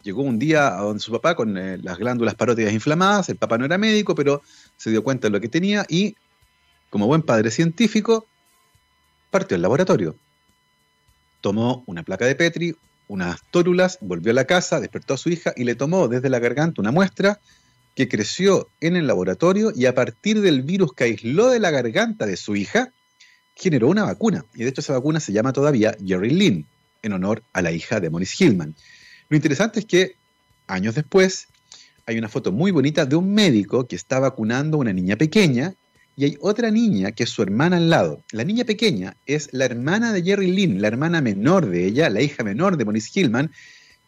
llegó 0.02 0.22
un 0.22 0.38
día 0.38 0.68
a 0.68 0.82
donde 0.82 1.00
su 1.00 1.12
papá 1.12 1.34
con 1.34 1.56
eh, 1.58 1.78
las 1.82 1.98
glándulas 1.98 2.34
parótidas 2.34 2.72
inflamadas, 2.72 3.28
el 3.28 3.36
papá 3.36 3.58
no 3.58 3.64
era 3.64 3.78
médico, 3.78 4.14
pero 4.14 4.42
se 4.76 4.90
dio 4.90 5.02
cuenta 5.02 5.26
de 5.26 5.32
lo 5.32 5.40
que 5.40 5.48
tenía 5.48 5.84
y, 5.88 6.14
como 6.90 7.06
buen 7.06 7.22
padre 7.22 7.50
científico, 7.50 8.26
partió 9.30 9.54
al 9.54 9.62
laboratorio. 9.62 10.16
Tomó 11.40 11.84
una 11.86 12.02
placa 12.02 12.26
de 12.26 12.34
Petri, 12.34 12.76
unas 13.08 13.40
tórulas, 13.50 13.98
volvió 14.00 14.32
a 14.32 14.34
la 14.34 14.44
casa, 14.44 14.80
despertó 14.80 15.14
a 15.14 15.16
su 15.16 15.30
hija 15.30 15.52
y 15.56 15.64
le 15.64 15.74
tomó 15.74 16.08
desde 16.08 16.28
la 16.28 16.38
garganta 16.38 16.82
una 16.82 16.92
muestra 16.92 17.40
que 17.94 18.08
creció 18.08 18.68
en 18.80 18.96
el 18.96 19.06
laboratorio 19.06 19.72
y 19.74 19.86
a 19.86 19.94
partir 19.94 20.40
del 20.40 20.62
virus 20.62 20.92
que 20.92 21.04
aisló 21.04 21.48
de 21.48 21.60
la 21.60 21.70
garganta 21.70 22.26
de 22.26 22.36
su 22.36 22.56
hija, 22.56 22.92
generó 23.54 23.88
una 23.88 24.04
vacuna. 24.04 24.44
Y 24.54 24.64
de 24.64 24.70
hecho 24.70 24.80
esa 24.80 24.92
vacuna 24.92 25.20
se 25.20 25.32
llama 25.32 25.52
todavía 25.52 25.96
Jerry 26.04 26.30
Lynn, 26.30 26.66
en 27.02 27.12
honor 27.12 27.42
a 27.52 27.62
la 27.62 27.72
hija 27.72 28.00
de 28.00 28.10
Maurice 28.10 28.44
Hillman. 28.44 28.74
Lo 29.28 29.36
interesante 29.36 29.80
es 29.80 29.86
que 29.86 30.16
años 30.66 30.94
después 30.94 31.48
hay 32.06 32.18
una 32.18 32.28
foto 32.28 32.52
muy 32.52 32.70
bonita 32.70 33.06
de 33.06 33.16
un 33.16 33.32
médico 33.32 33.86
que 33.86 33.96
está 33.96 34.18
vacunando 34.18 34.76
a 34.76 34.80
una 34.80 34.92
niña 34.92 35.16
pequeña 35.16 35.74
y 36.20 36.24
hay 36.24 36.38
otra 36.42 36.70
niña 36.70 37.12
que 37.12 37.22
es 37.22 37.30
su 37.30 37.40
hermana 37.40 37.78
al 37.78 37.88
lado. 37.88 38.22
La 38.30 38.44
niña 38.44 38.66
pequeña 38.66 39.16
es 39.24 39.48
la 39.52 39.64
hermana 39.64 40.12
de 40.12 40.22
Jerry 40.22 40.52
Lynn, 40.52 40.82
la 40.82 40.88
hermana 40.88 41.22
menor 41.22 41.64
de 41.64 41.86
ella, 41.86 42.10
la 42.10 42.20
hija 42.20 42.44
menor 42.44 42.76
de 42.76 42.84
Maurice 42.84 43.08
Hillman, 43.14 43.50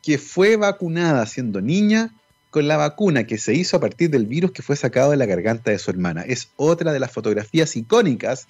que 0.03 0.19
fue 0.19 0.57
vacunada 0.57 1.25
siendo 1.25 1.63
niña 1.63 2.13
con 2.51 2.69
la 2.69 2.77
vacuna 2.77 3.25
que 3.25 3.39
se 3.39 3.55
hizo 3.55 3.79
a 3.79 3.81
partir 3.81 4.11
del 4.11 4.27
virus 4.27 4.53
que 4.53 4.61
fue 4.61 4.77
sacado 4.77 5.13
de 5.13 5.17
la 5.17 5.25
garganta 5.25 5.71
de 5.71 5.79
su 5.79 5.91
hermana. 5.91 6.21
Es 6.21 6.51
otra 6.57 6.93
de 6.93 7.01
las 7.01 7.11
fotografías 7.11 7.75
icónicas 7.77 8.47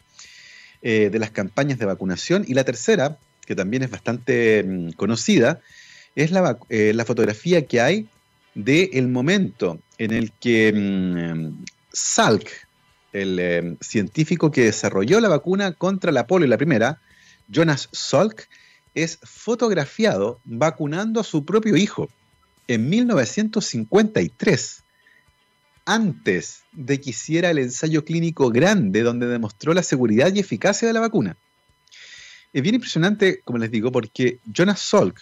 eh, 0.83 1.09
de 1.13 1.19
las 1.21 1.31
campañas 1.31 1.79
de 1.79 1.87
vacunación. 1.87 2.45
Y 2.49 2.55
la 2.55 2.65
tercera, 2.65 3.17
que 3.47 3.55
también 3.55 3.85
es 3.85 3.91
bastante 3.93 4.65
mm, 4.65 4.91
conocida, 4.95 5.61
es 6.17 6.33
la, 6.33 6.59
eh, 6.69 6.91
la, 6.97 7.05
fotografía 7.05 7.65
que 7.65 7.81
hay 7.81 8.09
del 8.57 9.07
momento 9.07 9.79
en 9.99 10.11
el 10.11 10.33
que 10.33 10.73
mm, 10.73 11.65
Salk, 11.93 12.49
el 13.13 13.39
eh, 13.39 13.77
científico 13.81 14.51
que 14.51 14.65
desarrolló 14.65 15.21
la 15.21 15.29
vacuna 15.29 15.73
contra 15.73 16.13
la 16.13 16.27
polio, 16.27 16.49
la 16.49 16.57
primera, 16.57 17.01
Jonas 17.49 17.89
Salk, 17.93 18.49
es 18.95 19.19
fotografiado 19.23 20.41
vacunando 20.45 21.21
a 21.21 21.25
su 21.25 21.45
propio 21.45 21.77
hijo 21.77 22.09
en 22.69 22.89
1953, 22.89 24.83
antes 25.85 26.63
de 26.73 27.01
que 27.01 27.11
hiciera 27.11 27.51
el 27.51 27.59
ensayo 27.59 28.05
clínico 28.05 28.51
grande 28.51 29.03
donde 29.03 29.27
demostró 29.27 29.75
la 29.75 29.83
seguridad 29.83 30.33
y 30.33 30.39
eficacia 30.39 30.87
de 30.87 30.95
la 30.95 31.01
vacuna. 31.01 31.37
Es 32.53 32.63
bien 32.63 32.75
impresionante, 32.77 33.41
como 33.45 33.59
les 33.59 33.71
digo, 33.71 33.91
porque 33.91 34.39
Jonas 34.45 34.81
Salk 34.81 35.19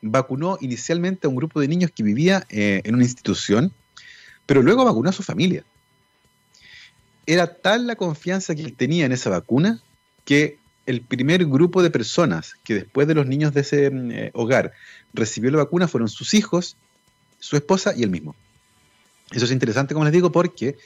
vacunó 0.00 0.58
inicialmente 0.60 1.26
a 1.26 1.30
un 1.30 1.36
grupo 1.36 1.60
de 1.60 1.68
niños 1.68 1.92
que 1.94 2.02
vivía 2.02 2.44
eh, 2.48 2.80
en 2.84 2.94
una 2.94 3.04
institución, 3.04 3.72
pero 4.46 4.62
luego 4.62 4.84
vacunó 4.84 5.10
a 5.10 5.12
su 5.12 5.22
familia 5.22 5.64
era 7.26 7.54
tal 7.54 7.86
la 7.86 7.96
confianza 7.96 8.54
que 8.54 8.62
él 8.62 8.74
tenía 8.74 9.06
en 9.06 9.12
esa 9.12 9.30
vacuna 9.30 9.80
que 10.24 10.58
el 10.86 11.00
primer 11.02 11.44
grupo 11.46 11.82
de 11.82 11.90
personas 11.90 12.54
que 12.64 12.74
después 12.74 13.06
de 13.06 13.14
los 13.14 13.26
niños 13.26 13.54
de 13.54 13.60
ese 13.60 13.90
mm, 13.90 14.10
eh, 14.10 14.30
hogar 14.34 14.72
recibió 15.14 15.50
la 15.50 15.58
vacuna 15.58 15.88
fueron 15.88 16.08
sus 16.08 16.34
hijos, 16.34 16.76
su 17.38 17.56
esposa 17.56 17.94
y 17.96 18.02
él 18.02 18.10
mismo. 18.10 18.34
Eso 19.30 19.44
es 19.44 19.50
interesante, 19.50 19.94
como 19.94 20.04
les 20.04 20.12
digo, 20.12 20.32
porque 20.32 20.76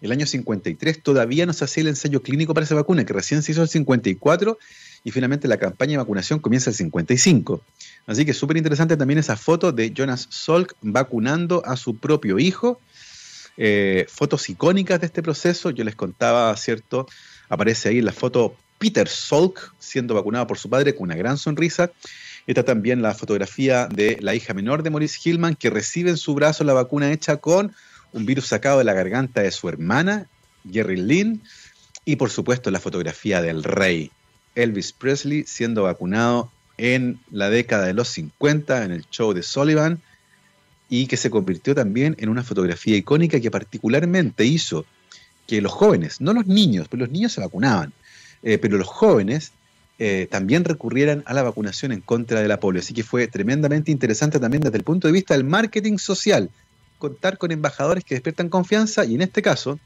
el 0.00 0.12
año 0.12 0.26
53 0.26 1.02
todavía 1.02 1.46
no 1.46 1.52
se 1.52 1.64
hacía 1.64 1.82
el 1.82 1.88
ensayo 1.88 2.22
clínico 2.22 2.54
para 2.54 2.64
esa 2.64 2.74
vacuna, 2.74 3.04
que 3.04 3.12
recién 3.12 3.42
se 3.42 3.52
hizo 3.52 3.62
el 3.62 3.68
54 3.68 4.58
y 5.04 5.10
finalmente 5.10 5.48
la 5.48 5.56
campaña 5.56 5.92
de 5.92 5.98
vacunación 5.98 6.38
comienza 6.38 6.70
el 6.70 6.76
55. 6.76 7.62
Así 8.06 8.24
que 8.24 8.34
súper 8.34 8.58
interesante 8.58 8.96
también 8.96 9.18
esa 9.18 9.36
foto 9.36 9.72
de 9.72 9.92
Jonas 9.92 10.28
Salk 10.30 10.74
vacunando 10.82 11.64
a 11.64 11.76
su 11.76 11.96
propio 11.96 12.38
hijo 12.38 12.80
eh, 13.56 14.06
fotos 14.08 14.48
icónicas 14.48 15.00
de 15.00 15.06
este 15.06 15.22
proceso. 15.22 15.70
Yo 15.70 15.84
les 15.84 15.94
contaba, 15.94 16.54
¿cierto? 16.56 17.06
Aparece 17.48 17.88
ahí 17.88 18.00
la 18.00 18.12
foto 18.12 18.56
Peter 18.78 19.08
Salk 19.08 19.72
siendo 19.78 20.14
vacunado 20.14 20.46
por 20.46 20.58
su 20.58 20.68
padre 20.68 20.94
con 20.94 21.04
una 21.04 21.16
gran 21.16 21.38
sonrisa. 21.38 21.90
Está 22.46 22.64
también 22.64 23.02
la 23.02 23.14
fotografía 23.14 23.86
de 23.86 24.18
la 24.20 24.34
hija 24.34 24.54
menor 24.54 24.82
de 24.82 24.90
Maurice 24.90 25.18
Hillman 25.24 25.56
que 25.56 25.70
recibe 25.70 26.10
en 26.10 26.16
su 26.16 26.34
brazo 26.34 26.64
la 26.64 26.74
vacuna 26.74 27.12
hecha 27.12 27.38
con 27.38 27.74
un 28.12 28.26
virus 28.26 28.46
sacado 28.46 28.78
de 28.78 28.84
la 28.84 28.92
garganta 28.92 29.42
de 29.42 29.50
su 29.50 29.68
hermana, 29.68 30.28
Jerry 30.70 30.96
Lynn. 30.96 31.42
Y 32.04 32.16
por 32.16 32.30
supuesto 32.30 32.70
la 32.70 32.78
fotografía 32.78 33.42
del 33.42 33.64
rey, 33.64 34.12
Elvis 34.54 34.92
Presley, 34.92 35.44
siendo 35.44 35.82
vacunado 35.82 36.52
en 36.78 37.18
la 37.30 37.50
década 37.50 37.86
de 37.86 37.94
los 37.94 38.08
50 38.10 38.84
en 38.84 38.92
el 38.92 39.04
show 39.10 39.32
de 39.32 39.42
Sullivan 39.42 40.00
y 40.88 41.06
que 41.06 41.16
se 41.16 41.30
convirtió 41.30 41.74
también 41.74 42.14
en 42.18 42.28
una 42.28 42.42
fotografía 42.42 42.96
icónica 42.96 43.40
que 43.40 43.50
particularmente 43.50 44.44
hizo 44.44 44.86
que 45.46 45.60
los 45.60 45.72
jóvenes, 45.72 46.20
no 46.20 46.32
los 46.32 46.46
niños, 46.46 46.88
pero 46.88 47.04
los 47.04 47.10
niños 47.10 47.32
se 47.32 47.40
vacunaban, 47.40 47.92
eh, 48.42 48.58
pero 48.58 48.78
los 48.78 48.86
jóvenes 48.86 49.52
eh, 49.98 50.28
también 50.30 50.64
recurrieran 50.64 51.22
a 51.26 51.34
la 51.34 51.42
vacunación 51.42 51.92
en 51.92 52.00
contra 52.00 52.40
de 52.40 52.48
la 52.48 52.60
polio. 52.60 52.80
Así 52.80 52.92
que 52.94 53.02
fue 53.02 53.26
tremendamente 53.28 53.90
interesante 53.90 54.38
también 54.38 54.62
desde 54.62 54.76
el 54.78 54.84
punto 54.84 55.08
de 55.08 55.12
vista 55.12 55.34
del 55.34 55.44
marketing 55.44 55.98
social, 55.98 56.50
contar 56.98 57.38
con 57.38 57.50
embajadores 57.50 58.04
que 58.04 58.14
despiertan 58.14 58.48
confianza 58.48 59.04
y 59.04 59.14
en 59.14 59.22
este 59.22 59.42
caso, 59.42 59.78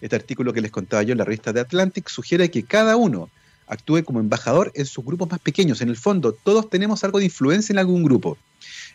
este 0.00 0.16
artículo 0.16 0.52
que 0.52 0.60
les 0.60 0.70
contaba 0.70 1.02
yo 1.02 1.12
en 1.12 1.18
la 1.18 1.24
revista 1.24 1.52
de 1.52 1.60
Atlantic 1.60 2.08
sugiere 2.08 2.50
que 2.50 2.62
cada 2.62 2.96
uno 2.96 3.30
actúe 3.66 4.04
como 4.04 4.20
embajador 4.20 4.70
en 4.74 4.86
sus 4.86 5.04
grupos 5.04 5.30
más 5.30 5.40
pequeños. 5.40 5.80
En 5.80 5.88
el 5.88 5.96
fondo, 5.96 6.32
todos 6.32 6.70
tenemos 6.70 7.04
algo 7.04 7.18
de 7.18 7.26
influencia 7.26 7.72
en 7.72 7.78
algún 7.78 8.02
grupo 8.02 8.38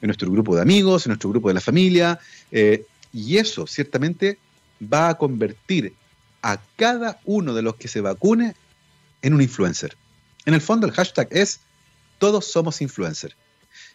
en 0.02 0.08
nuestro 0.08 0.30
grupo 0.32 0.56
de 0.56 0.62
amigos, 0.62 1.06
en 1.06 1.12
nuestro 1.12 1.30
grupo 1.30 1.48
de 1.48 1.54
la 1.56 1.62
familia, 1.62 2.20
eh, 2.52 2.86
y 3.12 3.38
eso 3.38 3.68
ciertamente 3.68 4.40
va 4.82 5.10
a 5.10 5.18
convertir 5.18 5.94
a 6.42 6.60
cada 6.76 7.20
uno 7.26 7.54
de 7.54 7.62
los 7.62 7.76
que 7.76 7.88
se 7.88 8.02
vacune 8.02 8.56
en 9.22 9.34
un 9.34 9.42
influencer. 9.42 9.96
En 10.46 10.54
el 10.54 10.62
fondo 10.62 10.86
el 10.86 10.94
hashtag 10.94 11.28
es 11.32 11.62
todos 12.18 12.46
somos 12.46 12.82
influencer. 12.82 13.36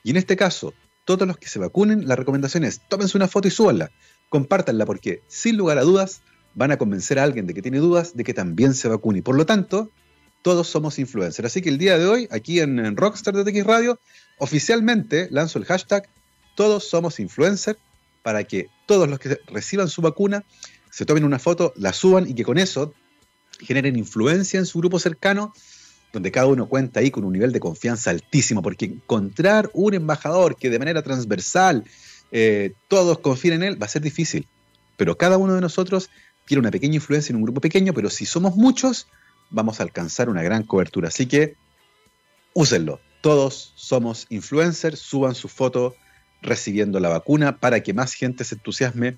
Y 0.02 0.10
en 0.10 0.16
este 0.16 0.36
caso, 0.36 0.72
todos 1.04 1.26
los 1.26 1.36
que 1.36 1.48
se 1.48 1.58
vacunen, 1.58 2.08
la 2.08 2.16
recomendación 2.16 2.64
es 2.64 2.80
tómense 2.88 3.16
una 3.16 3.28
foto 3.28 3.48
y 3.48 3.50
súbanla, 3.50 3.90
compártanla 4.28 4.86
porque 4.86 5.22
sin 5.28 5.56
lugar 5.56 5.78
a 5.78 5.82
dudas 5.82 6.22
van 6.54 6.72
a 6.72 6.78
convencer 6.78 7.18
a 7.18 7.24
alguien 7.24 7.46
de 7.46 7.54
que 7.54 7.62
tiene 7.62 7.78
dudas 7.78 8.16
de 8.16 8.24
que 8.24 8.34
también 8.34 8.74
se 8.74 8.88
vacune. 8.88 9.22
Por 9.22 9.36
lo 9.36 9.46
tanto, 9.46 9.90
todos 10.42 10.68
somos 10.68 10.98
influencers. 10.98 11.46
Así 11.46 11.62
que 11.62 11.68
el 11.68 11.78
día 11.78 11.98
de 11.98 12.06
hoy, 12.06 12.28
aquí 12.30 12.60
en, 12.60 12.96
Rockstar 12.96 13.34
de 13.34 13.44
TX 13.44 13.64
Radio, 13.64 14.00
oficialmente 14.38 15.28
lanzo 15.30 15.58
el 15.58 15.64
hashtag 15.64 16.08
Todos 16.54 16.88
somos 16.88 17.20
influencers 17.20 17.78
para 18.22 18.44
que 18.44 18.68
todos 18.86 19.08
los 19.08 19.18
que 19.18 19.38
reciban 19.46 19.88
su 19.88 20.02
vacuna 20.02 20.44
se 20.90 21.04
tomen 21.04 21.24
una 21.24 21.38
foto, 21.38 21.72
la 21.76 21.92
suban 21.92 22.28
y 22.28 22.34
que 22.34 22.44
con 22.44 22.58
eso 22.58 22.94
generen 23.60 23.96
influencia 23.96 24.58
en 24.58 24.66
su 24.66 24.78
grupo 24.78 24.98
cercano, 24.98 25.52
donde 26.12 26.30
cada 26.30 26.46
uno 26.46 26.68
cuenta 26.68 27.00
ahí 27.00 27.10
con 27.10 27.24
un 27.24 27.32
nivel 27.32 27.52
de 27.52 27.60
confianza 27.60 28.10
altísimo, 28.10 28.62
porque 28.62 28.86
encontrar 28.86 29.70
un 29.74 29.94
embajador 29.94 30.56
que 30.56 30.70
de 30.70 30.78
manera 30.78 31.02
transversal 31.02 31.84
eh, 32.32 32.72
todos 32.88 33.18
confíen 33.18 33.54
en 33.54 33.62
él 33.62 33.82
va 33.82 33.86
a 33.86 33.90
ser 33.90 34.02
difícil. 34.02 34.46
Pero 34.96 35.16
cada 35.16 35.36
uno 35.38 35.54
de 35.54 35.60
nosotros 35.60 36.10
tiene 36.46 36.60
una 36.60 36.70
pequeña 36.70 36.96
influencia 36.96 37.32
en 37.32 37.36
un 37.36 37.42
grupo 37.42 37.60
pequeño, 37.60 37.92
pero 37.92 38.10
si 38.10 38.26
somos 38.26 38.56
muchos, 38.56 39.06
vamos 39.50 39.80
a 39.80 39.82
alcanzar 39.82 40.28
una 40.28 40.42
gran 40.42 40.62
cobertura. 40.62 41.08
Así 41.08 41.26
que 41.26 41.56
úsenlo. 42.52 43.00
Todos 43.20 43.72
somos 43.74 44.26
influencers, 44.28 44.98
suban 45.00 45.34
su 45.34 45.48
foto 45.48 45.96
recibiendo 46.40 47.00
la 47.00 47.08
vacuna 47.08 47.58
para 47.58 47.82
que 47.82 47.92
más 47.92 48.14
gente 48.14 48.44
se 48.44 48.54
entusiasme 48.54 49.16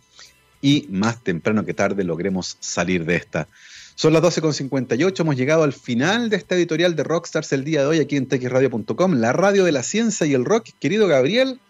y 0.62 0.86
más 0.90 1.22
temprano 1.22 1.64
que 1.64 1.74
tarde 1.74 2.04
logremos 2.04 2.56
salir 2.60 3.04
de 3.04 3.16
esta. 3.16 3.48
Son 3.94 4.12
las 4.12 4.22
12.58, 4.22 5.20
hemos 5.20 5.36
llegado 5.36 5.62
al 5.62 5.72
final 5.72 6.30
de 6.30 6.36
esta 6.36 6.54
editorial 6.54 6.96
de 6.96 7.04
Rockstars 7.04 7.52
el 7.52 7.64
día 7.64 7.82
de 7.82 7.86
hoy 7.86 8.00
aquí 8.00 8.16
en 8.16 8.26
texradio.com, 8.26 9.12
la 9.14 9.32
radio 9.32 9.64
de 9.64 9.72
la 9.72 9.82
ciencia 9.82 10.26
y 10.26 10.32
el 10.32 10.44
rock. 10.44 10.68
Querido 10.78 11.06
Gabriel, 11.06 11.60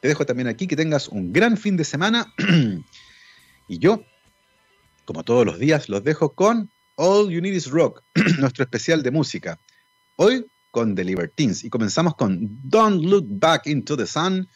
Te 0.00 0.08
dejo 0.08 0.24
también 0.24 0.48
aquí 0.48 0.66
que 0.66 0.76
tengas 0.76 1.08
un 1.08 1.32
gran 1.32 1.56
fin 1.56 1.76
de 1.76 1.84
semana. 1.84 2.32
y 3.68 3.78
yo, 3.78 4.02
como 5.04 5.24
todos 5.24 5.44
los 5.44 5.58
días, 5.58 5.88
los 5.88 6.04
dejo 6.04 6.30
con 6.30 6.70
All 6.96 7.30
You 7.30 7.40
Need 7.40 7.54
Is 7.54 7.70
Rock, 7.70 8.02
nuestro 8.38 8.64
especial 8.64 9.02
de 9.02 9.10
música. 9.10 9.58
Hoy 10.16 10.46
con 10.70 10.94
The 10.94 11.04
Libertines 11.04 11.64
y 11.64 11.70
comenzamos 11.70 12.14
con 12.14 12.38
Don't 12.62 13.04
Look 13.04 13.26
Back 13.28 13.66
into 13.66 13.96
the 13.96 14.06
Sun. 14.06 14.48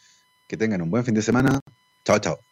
Que 0.47 0.57
tengan 0.57 0.81
un 0.81 0.89
buen 0.89 1.05
fin 1.05 1.13
de 1.13 1.21
semana. 1.21 1.59
Chao, 2.03 2.19
chao. 2.19 2.48